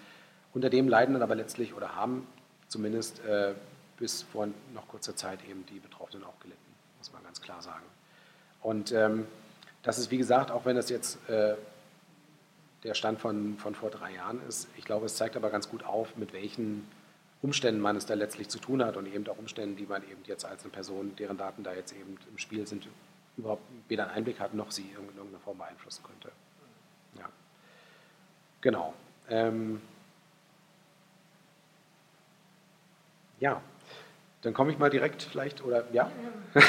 unter 0.53 0.69
dem 0.69 0.87
leiden 0.87 1.13
dann 1.13 1.21
aber 1.21 1.35
letztlich 1.35 1.73
oder 1.73 1.95
haben 1.95 2.25
zumindest 2.69 3.19
äh, 3.25 3.53
bis 3.97 4.23
vor 4.23 4.47
noch 4.73 4.87
kurzer 4.87 5.17
Zeit 5.17 5.39
eben 5.49 5.65
die 5.65 5.79
Betroffenen 5.79 6.23
auch 6.23 6.39
gelitten, 6.39 6.73
muss 6.97 7.11
man 7.11 7.23
ganz 7.23 7.41
klar 7.41 7.61
sagen. 7.61 7.85
Und 8.61 8.93
ähm, 8.93 9.27
das 9.83 9.99
ist, 9.99 10.09
wie 10.09 10.17
gesagt, 10.17 10.49
auch 10.49 10.65
wenn 10.65 10.77
das 10.77 10.89
jetzt 10.89 11.17
äh, 11.29 11.55
der 12.83 12.93
Stand 12.93 13.19
von, 13.19 13.57
von 13.57 13.75
vor 13.75 13.89
drei 13.89 14.13
Jahren 14.13 14.39
ist. 14.47 14.69
Ich 14.77 14.85
glaube, 14.85 15.07
es 15.07 15.15
zeigt 15.15 15.35
aber 15.35 15.49
ganz 15.49 15.69
gut 15.69 15.83
auf, 15.83 16.15
mit 16.15 16.31
welchen 16.31 16.87
Umständen 17.41 17.81
man 17.81 17.95
es 17.95 18.05
da 18.05 18.15
letztlich 18.15 18.49
zu 18.49 18.59
tun 18.59 18.83
hat 18.83 18.97
und 18.97 19.05
eben 19.05 19.27
auch 19.27 19.37
Umständen, 19.37 19.75
die 19.75 19.85
man 19.85 20.01
eben 20.03 20.23
jetzt 20.25 20.45
als 20.45 20.63
eine 20.63 20.71
Person, 20.71 21.15
deren 21.15 21.37
Daten 21.37 21.63
da 21.63 21.73
jetzt 21.73 21.93
eben 21.93 22.17
im 22.29 22.37
Spiel 22.37 22.65
sind, 22.65 22.87
überhaupt 23.37 23.61
weder 23.87 24.05
einen 24.05 24.13
Einblick 24.13 24.39
hat, 24.39 24.53
noch 24.53 24.71
sie 24.71 24.83
in 24.83 25.15
irgendeiner 25.15 25.39
Form 25.39 25.57
beeinflussen 25.59 26.03
könnte. 26.03 26.31
Ja. 27.17 27.29
Genau. 28.61 28.93
Ähm 29.29 29.81
ja, 33.39 33.61
dann 34.41 34.53
komme 34.53 34.71
ich 34.71 34.79
mal 34.79 34.89
direkt 34.89 35.21
vielleicht, 35.21 35.63
oder 35.63 35.85
ja? 35.93 36.11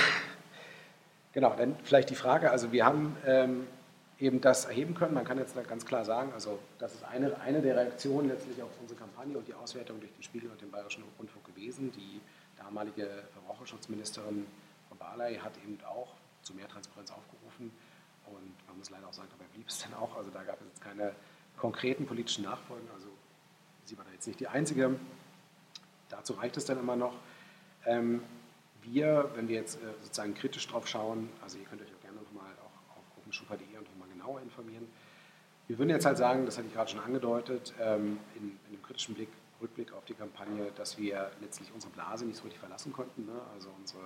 genau, 1.32 1.54
dann 1.56 1.76
vielleicht 1.82 2.10
die 2.10 2.14
Frage, 2.14 2.50
also 2.50 2.72
wir 2.72 2.84
haben 2.84 3.16
ähm, 3.26 3.66
eben 4.20 4.40
das 4.40 4.64
erheben 4.64 4.94
können. 4.94 5.14
Man 5.14 5.24
kann 5.24 5.38
jetzt 5.38 5.54
ganz 5.68 5.86
klar 5.86 6.04
sagen, 6.04 6.32
also 6.32 6.58
das 6.78 6.94
ist 6.94 7.04
eine, 7.04 7.40
eine 7.40 7.62
der 7.62 7.76
Reaktionen 7.76 8.28
letztlich 8.28 8.60
auf 8.62 8.70
unsere 8.80 8.98
Kampagne 8.98 9.36
und 9.38 9.46
die 9.46 9.54
Auswertung 9.54 10.00
durch 10.00 10.12
den 10.12 10.22
Spiegel 10.22 10.50
und 10.50 10.60
den 10.60 10.70
Bayerischen 10.70 11.04
Rundfunk 11.18 11.44
gewesen. 11.46 11.92
Die 11.92 12.20
damalige 12.56 13.08
Verbraucherschutzministerin 13.32 14.46
Frau 14.88 14.96
Barley 14.96 15.36
hat 15.36 15.52
eben 15.58 15.78
auch 15.84 16.14
zu 16.42 16.54
mehr 16.54 16.68
Transparenz 16.68 17.10
aufgerufen 17.10 17.70
und 18.26 18.66
man 18.66 18.78
muss 18.78 18.90
leider 18.90 19.06
auch 19.06 19.12
sagen, 19.12 19.28
dabei 19.30 19.44
blieb 19.52 19.68
es 19.68 19.78
dann 19.78 19.94
auch. 19.94 20.16
Also 20.16 20.30
da 20.30 20.42
gab 20.42 20.60
es 20.60 20.66
jetzt 20.66 20.80
keine 20.80 21.12
konkreten 21.56 22.06
politischen 22.06 22.44
Nachfolgen. 22.44 22.88
Also 22.94 23.08
sie 23.84 23.96
war 23.96 24.04
da 24.04 24.12
jetzt 24.12 24.26
nicht 24.26 24.40
die 24.40 24.48
Einzige. 24.48 24.98
Dazu 26.08 26.34
reicht 26.34 26.56
es 26.56 26.64
dann 26.64 26.78
immer 26.78 26.96
noch. 26.96 27.14
Ähm, 27.84 28.22
wir, 28.82 29.30
wenn 29.34 29.48
wir 29.48 29.56
jetzt 29.56 29.76
äh, 29.76 29.86
sozusagen 30.02 30.34
kritisch 30.34 30.66
drauf 30.68 30.86
schauen, 30.86 31.28
also 31.42 31.58
ihr 31.58 31.64
könnt 31.64 31.82
euch 31.82 31.94
auch 31.94 32.00
gerne 32.00 32.16
nochmal 32.20 32.50
auch 32.60 32.96
auf 32.96 33.04
gruppenschufa.de 33.14 33.77
und 33.77 33.77
genauer 34.28 34.40
informieren. 34.42 34.86
Wir 35.66 35.78
würden 35.78 35.90
jetzt 35.90 36.06
halt 36.06 36.18
sagen, 36.18 36.46
das 36.46 36.56
hatte 36.56 36.66
ich 36.68 36.74
gerade 36.74 36.90
schon 36.90 37.00
angedeutet, 37.00 37.74
ähm, 37.80 38.18
in, 38.36 38.42
in 38.42 38.74
einem 38.74 38.82
kritischen 38.82 39.14
Blick, 39.14 39.28
Rückblick 39.60 39.92
auf 39.92 40.04
die 40.04 40.14
Kampagne, 40.14 40.70
dass 40.76 40.98
wir 40.98 41.30
letztlich 41.40 41.70
unsere 41.74 41.92
Blase 41.92 42.24
nicht 42.24 42.36
so 42.36 42.44
richtig 42.44 42.60
verlassen 42.60 42.92
konnten. 42.92 43.26
Ne? 43.26 43.40
Also 43.54 43.68
unsere 43.76 44.02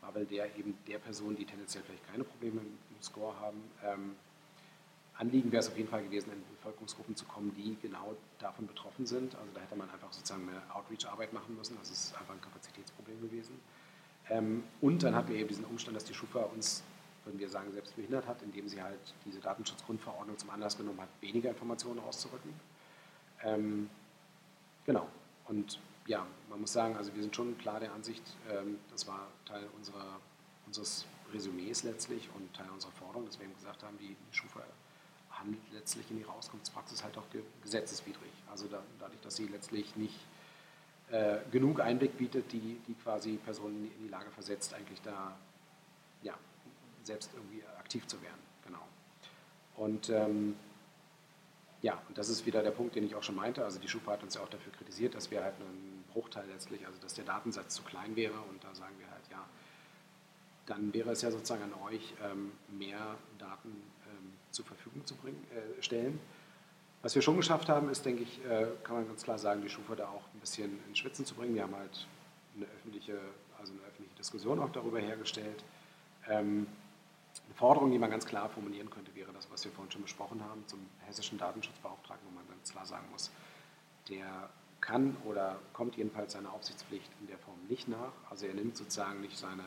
Bubble 0.00 0.24
der 0.24 0.46
eben 0.56 0.76
der 0.86 0.98
Personen, 0.98 1.36
die 1.36 1.44
tendenziell 1.44 1.84
vielleicht 1.84 2.10
keine 2.10 2.24
Probleme 2.24 2.60
im 2.60 3.02
Score 3.02 3.38
haben. 3.38 3.58
Ähm, 3.84 4.16
Anliegen 5.14 5.50
wäre 5.52 5.60
es 5.60 5.68
auf 5.68 5.76
jeden 5.76 5.88
Fall 5.90 6.02
gewesen, 6.04 6.32
in 6.32 6.42
Bevölkerungsgruppen 6.56 7.16
zu 7.16 7.26
kommen, 7.26 7.52
die 7.54 7.76
genau 7.82 8.16
davon 8.38 8.66
betroffen 8.66 9.04
sind. 9.04 9.34
Also 9.34 9.48
da 9.52 9.60
hätte 9.60 9.76
man 9.76 9.90
einfach 9.90 10.12
sozusagen 10.12 10.46
mehr 10.46 10.62
Outreach-Arbeit 10.72 11.32
machen 11.32 11.56
müssen. 11.56 11.76
Das 11.78 11.90
ist 11.90 12.16
einfach 12.16 12.34
ein 12.34 12.40
Kapazitätsproblem 12.40 13.20
gewesen. 13.20 13.60
Ähm, 14.30 14.62
und 14.80 15.02
dann 15.02 15.14
hatten 15.14 15.28
wir 15.28 15.36
eben 15.36 15.48
diesen 15.48 15.64
Umstand, 15.64 15.96
dass 15.96 16.04
die 16.04 16.14
Schufa 16.14 16.40
uns 16.40 16.82
würden 17.28 17.38
wir 17.38 17.48
sagen, 17.50 17.70
selbst 17.72 17.94
behindert 17.94 18.26
hat, 18.26 18.42
indem 18.42 18.68
sie 18.68 18.82
halt 18.82 19.14
diese 19.26 19.38
Datenschutzgrundverordnung 19.40 20.38
zum 20.38 20.48
Anlass 20.48 20.78
genommen 20.78 21.00
hat, 21.00 21.10
weniger 21.20 21.50
Informationen 21.50 21.98
rauszurücken. 22.00 22.52
Ähm, 23.44 23.90
genau. 24.86 25.06
Und 25.46 25.78
ja, 26.06 26.26
man 26.48 26.60
muss 26.62 26.72
sagen, 26.72 26.96
also 26.96 27.14
wir 27.14 27.20
sind 27.22 27.36
schon 27.36 27.56
klar 27.58 27.80
der 27.80 27.92
Ansicht, 27.92 28.22
ähm, 28.50 28.78
das 28.90 29.06
war 29.06 29.28
Teil 29.44 29.64
unserer, 29.76 30.20
unseres 30.66 31.04
Resümees 31.32 31.82
letztlich 31.82 32.30
und 32.34 32.52
Teil 32.54 32.70
unserer 32.70 32.92
Forderung, 32.92 33.26
dass 33.26 33.38
wir 33.38 33.44
eben 33.44 33.54
gesagt 33.54 33.82
haben, 33.82 33.98
die, 33.98 34.16
die 34.30 34.36
Schufa 34.36 34.60
handelt 35.30 35.60
letztlich 35.72 36.10
in 36.10 36.20
ihrer 36.20 36.32
Auskunftspraxis 36.32 37.04
halt 37.04 37.18
auch 37.18 37.26
gesetzeswidrig. 37.62 38.32
Also 38.50 38.68
da, 38.68 38.82
dadurch, 38.98 39.20
dass 39.20 39.36
sie 39.36 39.46
letztlich 39.46 39.94
nicht 39.96 40.18
äh, 41.10 41.38
genug 41.52 41.80
Einblick 41.80 42.16
bietet, 42.16 42.50
die, 42.52 42.80
die 42.88 42.94
quasi 42.94 43.36
Personen 43.36 43.92
in 43.98 44.04
die 44.04 44.08
Lage 44.08 44.30
versetzt, 44.30 44.72
eigentlich 44.72 45.02
da 45.02 45.36
ja, 46.22 46.34
selbst 47.08 47.30
irgendwie 47.34 47.62
aktiv 47.78 48.06
zu 48.06 48.22
werden. 48.22 48.40
Genau. 48.64 48.86
Und 49.76 50.08
ähm, 50.10 50.56
ja, 51.82 52.00
und 52.08 52.18
das 52.18 52.28
ist 52.28 52.46
wieder 52.46 52.62
der 52.62 52.70
Punkt, 52.70 52.96
den 52.96 53.04
ich 53.04 53.14
auch 53.14 53.22
schon 53.22 53.36
meinte. 53.36 53.64
Also 53.64 53.78
die 53.78 53.88
Schufa 53.88 54.12
hat 54.12 54.22
uns 54.22 54.34
ja 54.34 54.40
auch 54.40 54.48
dafür 54.48 54.72
kritisiert, 54.72 55.14
dass 55.14 55.30
wir 55.30 55.42
halt 55.42 55.54
einen 55.56 56.04
Bruchteil 56.12 56.44
letztlich, 56.48 56.86
also 56.86 56.98
dass 57.00 57.14
der 57.14 57.24
Datensatz 57.24 57.74
zu 57.74 57.82
klein 57.82 58.16
wäre. 58.16 58.38
Und 58.50 58.62
da 58.64 58.74
sagen 58.74 58.94
wir 58.98 59.10
halt, 59.10 59.24
ja, 59.30 59.44
dann 60.66 60.92
wäre 60.92 61.10
es 61.10 61.22
ja 61.22 61.30
sozusagen 61.30 61.62
an 61.62 61.74
euch, 61.86 62.14
ähm, 62.24 62.52
mehr 62.68 63.16
Daten 63.38 63.68
ähm, 63.68 64.32
zur 64.50 64.64
Verfügung 64.64 65.04
zu 65.06 65.14
bringen, 65.16 65.44
äh, 65.52 65.82
stellen. 65.82 66.18
Was 67.00 67.14
wir 67.14 67.22
schon 67.22 67.36
geschafft 67.36 67.68
haben, 67.68 67.88
ist, 67.90 68.04
denke 68.04 68.24
ich, 68.24 68.44
äh, 68.44 68.66
kann 68.82 68.96
man 68.96 69.06
ganz 69.06 69.22
klar 69.22 69.38
sagen, 69.38 69.62
die 69.62 69.68
Schufa 69.68 69.94
da 69.94 70.08
auch 70.08 70.24
ein 70.34 70.40
bisschen 70.40 70.80
ins 70.88 70.98
Schwitzen 70.98 71.24
zu 71.24 71.36
bringen. 71.36 71.54
Wir 71.54 71.62
haben 71.62 71.76
halt 71.76 72.08
eine 72.56 72.66
öffentliche, 72.66 73.20
also 73.56 73.72
eine 73.72 73.82
öffentliche 73.82 74.16
Diskussion 74.16 74.58
auch 74.58 74.70
darüber 74.70 74.98
hergestellt. 74.98 75.62
Ähm, 76.28 76.66
Forderung, 77.58 77.90
die 77.90 77.98
man 77.98 78.10
ganz 78.10 78.24
klar 78.24 78.48
formulieren 78.48 78.88
könnte, 78.88 79.12
wäre 79.16 79.32
das, 79.32 79.50
was 79.50 79.64
wir 79.64 79.72
vorhin 79.72 79.90
schon 79.90 80.02
besprochen 80.02 80.40
haben, 80.44 80.64
zum 80.68 80.78
hessischen 81.06 81.38
Datenschutzbeauftragten, 81.38 82.28
wo 82.30 82.34
man 82.36 82.48
ganz 82.48 82.70
klar 82.70 82.86
sagen 82.86 83.06
muss, 83.10 83.32
der 84.08 84.48
kann 84.80 85.16
oder 85.24 85.58
kommt 85.72 85.96
jedenfalls 85.96 86.34
seiner 86.34 86.52
Aufsichtspflicht 86.52 87.10
in 87.20 87.26
der 87.26 87.36
Form 87.38 87.58
nicht 87.68 87.88
nach. 87.88 88.12
Also 88.30 88.46
er 88.46 88.54
nimmt 88.54 88.76
sozusagen 88.76 89.20
nicht 89.20 89.36
seine, 89.36 89.64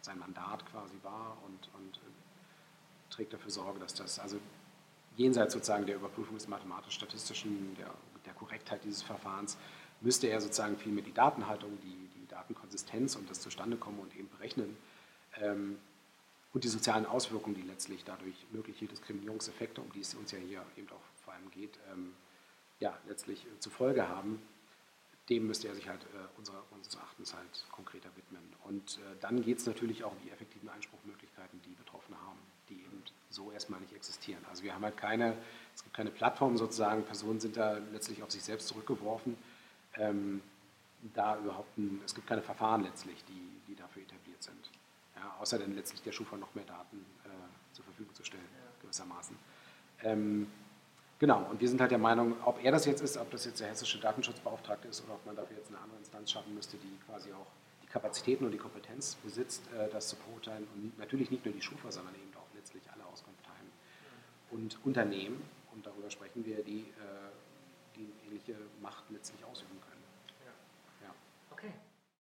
sein 0.00 0.18
Mandat 0.18 0.64
quasi 0.64 0.94
wahr 1.02 1.36
und, 1.44 1.68
und 1.74 2.00
trägt 3.10 3.34
dafür 3.34 3.50
Sorge, 3.50 3.78
dass 3.78 3.92
das, 3.92 4.18
also 4.18 4.38
jenseits 5.16 5.52
sozusagen 5.52 5.84
der 5.84 5.96
Überprüfung 5.96 6.36
des 6.36 6.48
mathematisch-statistischen, 6.48 7.76
der, 7.76 7.90
der, 8.24 8.32
Korrektheit 8.32 8.82
dieses 8.82 9.02
Verfahrens, 9.02 9.58
müsste 10.00 10.28
er 10.28 10.40
sozusagen 10.40 10.78
vielmehr 10.78 11.04
die 11.04 11.12
Datenhaltung, 11.12 11.78
die, 11.82 12.08
die 12.18 12.26
Datenkonsistenz 12.28 13.14
und 13.16 13.28
das 13.28 13.42
Zustandekommen 13.42 14.00
und 14.00 14.16
eben 14.16 14.30
berechnen 14.30 14.74
ähm, 15.38 15.76
und 16.52 16.64
die 16.64 16.68
sozialen 16.68 17.06
Auswirkungen, 17.06 17.54
die 17.54 17.62
letztlich 17.62 18.04
dadurch 18.04 18.34
mögliche 18.50 18.86
Diskriminierungseffekte, 18.86 19.80
um 19.80 19.92
die 19.92 20.00
es 20.00 20.14
uns 20.14 20.32
ja 20.32 20.38
hier 20.38 20.64
eben 20.76 20.88
auch 20.90 21.24
vor 21.24 21.32
allem 21.34 21.50
geht, 21.50 21.78
ähm, 21.92 22.14
ja, 22.80 22.96
letztlich 23.06 23.44
äh, 23.46 23.58
zur 23.60 23.72
Folge 23.72 24.08
haben, 24.08 24.42
dem 25.28 25.46
müsste 25.46 25.68
er 25.68 25.74
sich 25.74 25.88
halt 25.88 26.02
äh, 26.02 26.38
unserer, 26.38 26.64
unseres 26.72 26.96
Erachtens 26.96 27.34
halt 27.34 27.66
konkreter 27.70 28.08
widmen. 28.16 28.42
Und 28.64 28.98
äh, 28.98 29.16
dann 29.20 29.42
geht 29.42 29.58
es 29.58 29.66
natürlich 29.66 30.02
auch 30.02 30.10
um 30.10 30.18
die 30.24 30.30
effektiven 30.30 30.68
Einspruchmöglichkeiten, 30.68 31.60
die 31.64 31.74
Betroffene 31.74 32.16
haben, 32.20 32.38
die 32.68 32.74
eben 32.74 33.02
so 33.28 33.52
erstmal 33.52 33.80
nicht 33.80 33.94
existieren. 33.94 34.44
Also 34.50 34.64
wir 34.64 34.74
haben 34.74 34.82
halt 34.82 34.96
keine, 34.96 35.36
es 35.74 35.84
gibt 35.84 35.94
keine 35.94 36.10
Plattform 36.10 36.56
sozusagen, 36.56 37.04
Personen 37.04 37.38
sind 37.38 37.56
da 37.56 37.78
letztlich 37.92 38.22
auf 38.24 38.32
sich 38.32 38.42
selbst 38.42 38.66
zurückgeworfen. 38.66 39.36
Ähm, 39.94 40.42
da 41.14 41.38
überhaupt 41.38 41.78
ein, 41.78 42.00
es 42.04 42.14
gibt 42.14 42.26
keine 42.26 42.42
Verfahren 42.42 42.82
letztlich, 42.82 43.24
die, 43.24 43.50
die 43.68 43.76
dafür 43.76 44.02
etabliert 44.02 44.42
sind. 44.42 44.70
Ja, 45.20 45.36
außer 45.38 45.58
dann 45.58 45.74
letztlich 45.74 46.02
der 46.02 46.12
Schufa 46.12 46.36
noch 46.36 46.54
mehr 46.54 46.64
Daten 46.64 47.04
äh, 47.24 47.28
zur 47.74 47.84
Verfügung 47.84 48.14
zu 48.14 48.24
stellen, 48.24 48.48
gewissermaßen. 48.80 49.36
Ähm, 50.02 50.46
genau, 51.18 51.46
und 51.50 51.60
wir 51.60 51.68
sind 51.68 51.80
halt 51.80 51.90
der 51.90 51.98
Meinung, 51.98 52.36
ob 52.44 52.64
er 52.64 52.72
das 52.72 52.86
jetzt 52.86 53.02
ist, 53.02 53.18
ob 53.18 53.30
das 53.30 53.44
jetzt 53.44 53.60
der 53.60 53.68
hessische 53.68 54.00
Datenschutzbeauftragte 54.00 54.88
ist 54.88 55.04
oder 55.04 55.14
ob 55.14 55.26
man 55.26 55.36
dafür 55.36 55.58
jetzt 55.58 55.68
eine 55.68 55.78
andere 55.78 55.98
Instanz 55.98 56.30
schaffen 56.30 56.54
müsste, 56.54 56.78
die 56.78 56.98
quasi 57.06 57.30
auch 57.32 57.46
die 57.82 57.86
Kapazitäten 57.86 58.46
und 58.46 58.52
die 58.52 58.58
Kompetenz 58.58 59.16
besitzt, 59.16 59.62
äh, 59.74 59.90
das 59.90 60.08
zu 60.08 60.16
beurteilen. 60.16 60.66
Und 60.74 60.98
natürlich 60.98 61.30
nicht 61.30 61.44
nur 61.44 61.52
die 61.52 61.62
Schufa, 61.62 61.92
sondern 61.92 62.14
eben 62.14 62.34
auch 62.36 62.54
letztlich 62.54 62.82
alle 62.90 63.04
Auskunftteilen 63.04 63.70
und 64.50 64.78
Unternehmen, 64.86 65.42
und 65.72 65.86
darüber 65.86 66.10
sprechen 66.10 66.44
wir, 66.46 66.64
die, 66.64 66.80
äh, 66.80 67.96
die 67.96 68.10
ähnliche 68.26 68.56
Macht 68.80 69.04
letztlich 69.10 69.44
ausüben 69.44 69.69